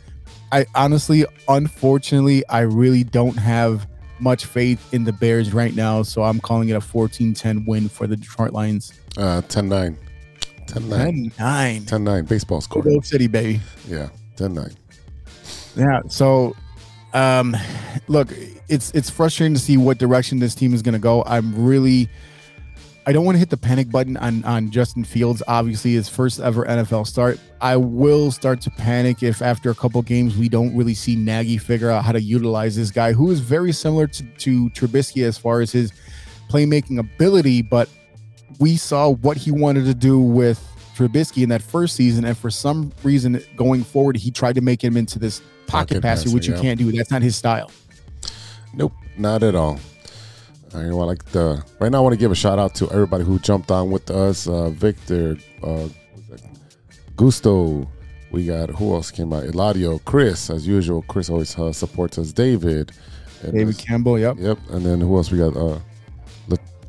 I 0.51 0.65
honestly, 0.73 1.25
unfortunately, 1.47 2.47
I 2.47 2.61
really 2.61 3.03
don't 3.03 3.37
have 3.37 3.87
much 4.19 4.45
faith 4.45 4.93
in 4.93 5.03
the 5.03 5.11
Bears 5.11 5.53
right 5.53 5.75
now. 5.75 6.03
So 6.03 6.23
I'm 6.23 6.39
calling 6.39 6.69
it 6.69 6.73
a 6.73 6.79
14-10 6.79 7.67
win 7.67 7.89
for 7.89 8.07
the 8.07 8.15
Detroit 8.15 8.53
Lions. 8.53 8.93
Uh, 9.17 9.41
10-9. 9.41 9.97
10-9. 10.67 11.33
10-9. 11.33 11.81
10-9. 11.83 12.27
Baseball 12.27 12.61
score. 12.61 12.87
Old 12.87 13.05
city, 13.05 13.27
baby. 13.27 13.61
Yeah. 13.87 14.09
10-9. 14.35 14.75
Yeah. 15.75 16.01
So, 16.07 16.55
um, 17.13 17.55
look, 18.07 18.29
it's 18.67 18.91
it's 18.91 19.09
frustrating 19.09 19.53
to 19.53 19.59
see 19.59 19.77
what 19.77 19.97
direction 19.97 20.39
this 20.39 20.55
team 20.55 20.73
is 20.73 20.81
going 20.81 20.93
to 20.93 20.99
go. 20.99 21.23
I'm 21.25 21.65
really, 21.65 22.09
I 23.05 23.13
don't 23.13 23.25
want 23.25 23.35
to 23.35 23.39
hit 23.39 23.49
the 23.49 23.57
panic 23.57 23.89
button 23.89 24.17
on 24.17 24.43
on 24.43 24.71
Justin 24.71 25.03
Fields. 25.03 25.43
Obviously, 25.47 25.93
his 25.93 26.09
first 26.09 26.39
ever 26.39 26.65
NFL 26.65 27.07
start. 27.07 27.39
I 27.61 27.77
will 27.77 28.31
start 28.31 28.61
to 28.61 28.69
panic 28.69 29.23
if 29.23 29.41
after 29.41 29.69
a 29.69 29.75
couple 29.75 30.01
games 30.01 30.37
we 30.37 30.49
don't 30.49 30.75
really 30.75 30.93
see 30.93 31.15
Nagy 31.15 31.57
figure 31.57 31.89
out 31.89 32.03
how 32.03 32.11
to 32.11 32.21
utilize 32.21 32.75
this 32.75 32.91
guy, 32.91 33.13
who 33.13 33.31
is 33.31 33.39
very 33.39 33.71
similar 33.71 34.07
to, 34.07 34.23
to 34.23 34.69
Trubisky 34.71 35.23
as 35.25 35.37
far 35.37 35.61
as 35.61 35.71
his 35.71 35.91
playmaking 36.49 36.99
ability, 36.99 37.61
but 37.61 37.89
we 38.59 38.77
saw 38.77 39.09
what 39.09 39.37
he 39.37 39.51
wanted 39.51 39.85
to 39.85 39.93
do 39.93 40.19
with 40.19 40.59
Trubisky 40.95 41.43
in 41.43 41.49
that 41.49 41.61
first 41.61 41.95
season, 41.95 42.25
and 42.25 42.37
for 42.37 42.49
some 42.49 42.91
reason 43.03 43.41
going 43.55 43.83
forward, 43.83 44.15
he 44.15 44.31
tried 44.31 44.55
to 44.55 44.61
make 44.61 44.83
him 44.83 44.97
into 44.97 45.19
this 45.19 45.39
pocket, 45.67 45.67
Pocket 45.67 46.01
passer, 46.01 46.23
passer, 46.23 46.35
which 46.35 46.47
you 46.47 46.53
can't 46.53 46.79
do. 46.79 46.91
That's 46.91 47.11
not 47.11 47.21
his 47.21 47.35
style. 47.35 47.71
Nope, 48.73 48.93
not 49.17 49.43
at 49.43 49.55
all. 49.55 49.79
I 50.73 50.83
know, 50.83 51.01
I 51.01 51.05
like 51.05 51.23
the 51.25 51.63
right 51.79 51.91
now. 51.91 51.99
I 51.99 52.01
want 52.01 52.13
to 52.13 52.19
give 52.19 52.31
a 52.31 52.35
shout 52.35 52.59
out 52.59 52.75
to 52.75 52.91
everybody 52.91 53.23
who 53.23 53.39
jumped 53.39 53.71
on 53.71 53.91
with 53.91 54.09
us. 54.11 54.47
Uh, 54.47 54.69
Victor, 54.69 55.37
uh. 55.63 55.87
Gusto. 57.15 57.87
We 58.31 58.45
got 58.47 58.69
who 58.69 58.93
else 58.93 59.11
came 59.11 59.31
out? 59.31 59.45
Eladio, 59.45 60.03
Chris, 60.03 60.49
as 60.49 60.67
usual. 60.67 61.03
Chris 61.03 61.29
always 61.29 61.57
uh, 61.57 61.71
supports 61.71 62.17
us. 62.17 62.33
David, 62.33 62.91
David 63.41 63.77
Campbell, 63.77 64.19
yep. 64.19 64.35
Yep, 64.37 64.57
and 64.71 64.85
then 64.85 64.99
who 64.99 65.15
else 65.15 65.31
we 65.31 65.37
got? 65.37 65.55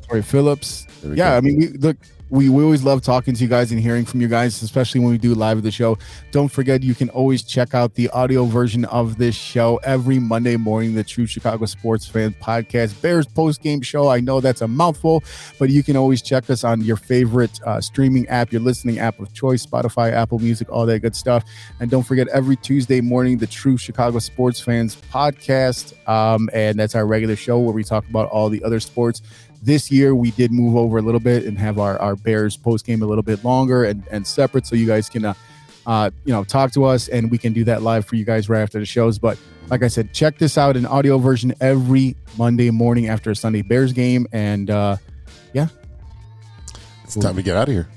Corey 0.07 0.21
Phillips. 0.21 0.87
Yeah, 1.03 1.31
go. 1.31 1.37
I 1.37 1.41
mean, 1.41 1.57
we, 1.57 1.67
look, 1.69 1.97
we, 2.29 2.49
we 2.49 2.63
always 2.63 2.83
love 2.83 3.01
talking 3.01 3.33
to 3.33 3.41
you 3.41 3.47
guys 3.47 3.71
and 3.71 3.79
hearing 3.79 4.03
from 4.03 4.19
you 4.19 4.27
guys, 4.27 4.61
especially 4.61 4.99
when 4.99 5.11
we 5.11 5.17
do 5.17 5.33
live 5.33 5.57
of 5.57 5.63
the 5.63 5.71
show. 5.71 5.97
Don't 6.31 6.49
forget, 6.49 6.83
you 6.83 6.93
can 6.93 7.09
always 7.09 7.41
check 7.41 7.73
out 7.73 7.93
the 7.93 8.09
audio 8.09 8.45
version 8.45 8.85
of 8.85 9.17
this 9.17 9.35
show 9.35 9.77
every 9.83 10.19
Monday 10.19 10.57
morning, 10.57 10.93
the 10.93 11.03
True 11.03 11.25
Chicago 11.25 11.65
Sports 11.65 12.05
Fan 12.05 12.35
Podcast, 12.41 13.01
Bears 13.01 13.25
post 13.25 13.61
game 13.61 13.81
show. 13.81 14.09
I 14.09 14.19
know 14.19 14.41
that's 14.41 14.61
a 14.61 14.67
mouthful, 14.67 15.23
but 15.57 15.69
you 15.69 15.83
can 15.83 15.95
always 15.95 16.21
check 16.21 16.49
us 16.49 16.63
on 16.63 16.81
your 16.81 16.97
favorite 16.97 17.61
uh, 17.65 17.79
streaming 17.79 18.27
app, 18.27 18.51
your 18.51 18.61
listening 18.61 18.99
app 18.99 19.19
of 19.19 19.33
choice, 19.33 19.65
Spotify, 19.65 20.11
Apple 20.11 20.39
Music, 20.39 20.69
all 20.69 20.85
that 20.85 20.99
good 20.99 21.15
stuff. 21.15 21.45
And 21.79 21.89
don't 21.89 22.03
forget, 22.03 22.27
every 22.29 22.57
Tuesday 22.57 22.99
morning, 22.99 23.37
the 23.37 23.47
True 23.47 23.77
Chicago 23.77 24.19
Sports 24.19 24.59
Fans 24.59 24.97
Podcast. 25.13 25.93
Um, 26.09 26.49
and 26.53 26.77
that's 26.77 26.95
our 26.95 27.05
regular 27.05 27.37
show 27.37 27.59
where 27.59 27.73
we 27.73 27.83
talk 27.83 28.07
about 28.09 28.29
all 28.29 28.49
the 28.49 28.63
other 28.63 28.79
sports 28.81 29.21
this 29.61 29.91
year 29.91 30.15
we 30.15 30.31
did 30.31 30.51
move 30.51 30.75
over 30.75 30.97
a 30.97 31.01
little 31.01 31.19
bit 31.19 31.45
and 31.45 31.57
have 31.57 31.79
our, 31.79 31.97
our 31.99 32.15
bears 32.23 32.57
post 32.57 32.85
game 32.85 33.01
a 33.01 33.05
little 33.05 33.23
bit 33.23 33.43
longer 33.43 33.83
and, 33.83 34.03
and 34.11 34.25
separate 34.25 34.65
so 34.65 34.75
you 34.75 34.87
guys 34.87 35.09
can 35.09 35.25
uh, 35.25 35.33
uh, 35.85 36.09
you 36.25 36.33
know 36.33 36.43
talk 36.43 36.71
to 36.71 36.83
us 36.83 37.07
and 37.07 37.31
we 37.31 37.37
can 37.37 37.53
do 37.53 37.63
that 37.63 37.81
live 37.81 38.05
for 38.05 38.15
you 38.15 38.25
guys 38.25 38.49
right 38.49 38.61
after 38.61 38.79
the 38.79 38.85
shows 38.85 39.17
but 39.17 39.37
like 39.69 39.83
i 39.83 39.87
said 39.87 40.13
check 40.13 40.37
this 40.37 40.57
out 40.57 40.75
in 40.75 40.85
audio 40.85 41.17
version 41.17 41.53
every 41.61 42.15
monday 42.37 42.69
morning 42.69 43.07
after 43.07 43.31
a 43.31 43.35
sunday 43.35 43.61
bears 43.61 43.93
game 43.93 44.27
and 44.33 44.69
uh, 44.69 44.97
yeah, 45.53 45.67
it's 47.03 47.15
time 47.15 47.35
to 47.35 47.41
get 47.41 47.55
out 47.55 47.67
of 47.67 47.73
here. 47.73 47.87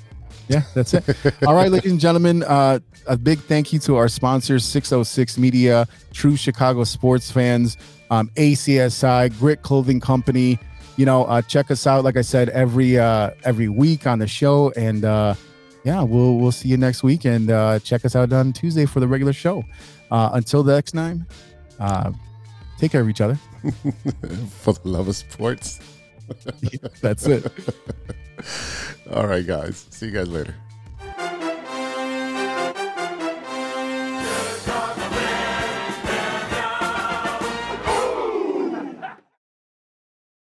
yeah, 0.49 0.63
that's 0.75 0.95
it. 0.95 1.05
All 1.47 1.55
right, 1.55 1.71
ladies 1.71 1.91
and 1.91 2.01
gentlemen, 2.01 2.43
uh, 2.45 2.79
a 3.07 3.17
big 3.17 3.41
thank 3.41 3.73
you 3.73 3.79
to 3.81 3.97
our 3.97 4.09
sponsors 4.09 4.65
606 4.65 5.37
Media, 5.37 5.87
True 6.13 6.37
Chicago 6.37 6.85
Sports 6.85 7.31
Fans, 7.31 7.77
um, 8.11 8.31
ACSI, 8.37 9.37
Grit 9.39 9.63
Clothing 9.63 10.01
Company. 10.01 10.59
You 11.01 11.07
know, 11.07 11.25
uh, 11.25 11.41
check 11.41 11.71
us 11.71 11.87
out, 11.87 12.05
like 12.05 12.19
I 12.19 12.21
said, 12.21 12.51
every 12.51 12.99
uh, 12.99 13.31
every 13.45 13.71
week 13.71 14.07
on 14.07 14.19
the 14.19 14.27
show. 14.27 14.71
And 14.77 15.03
uh, 15.03 15.33
yeah, 15.83 16.03
we'll 16.03 16.37
we'll 16.37 16.53
see 16.53 16.69
you 16.69 16.77
next 16.77 17.03
week. 17.03 17.25
And 17.25 17.51
uh, 17.51 17.79
check 17.79 18.05
us 18.05 18.15
out 18.15 18.31
on 18.35 18.53
Tuesday 18.53 18.85
for 18.85 19.01
the 19.01 19.09
regular 19.09 19.33
show. 19.33 19.65
Uh, 20.11 20.29
until 20.35 20.63
the 20.63 20.75
next 20.75 20.93
time, 20.93 21.27
uh, 21.79 22.13
take 22.77 22.93
care 22.93 23.01
of 23.01 23.09
each 23.09 23.23
other. 23.23 23.39
For 24.61 24.75
the 24.75 24.81
love 24.85 25.09
of 25.09 25.17
sports. 25.17 25.81
That's 27.01 27.27
it. 27.27 27.51
All 29.15 29.27
right, 29.27 29.47
guys. 29.47 29.87
See 29.89 30.05
you 30.05 30.13
guys 30.13 30.29
later. 30.29 30.55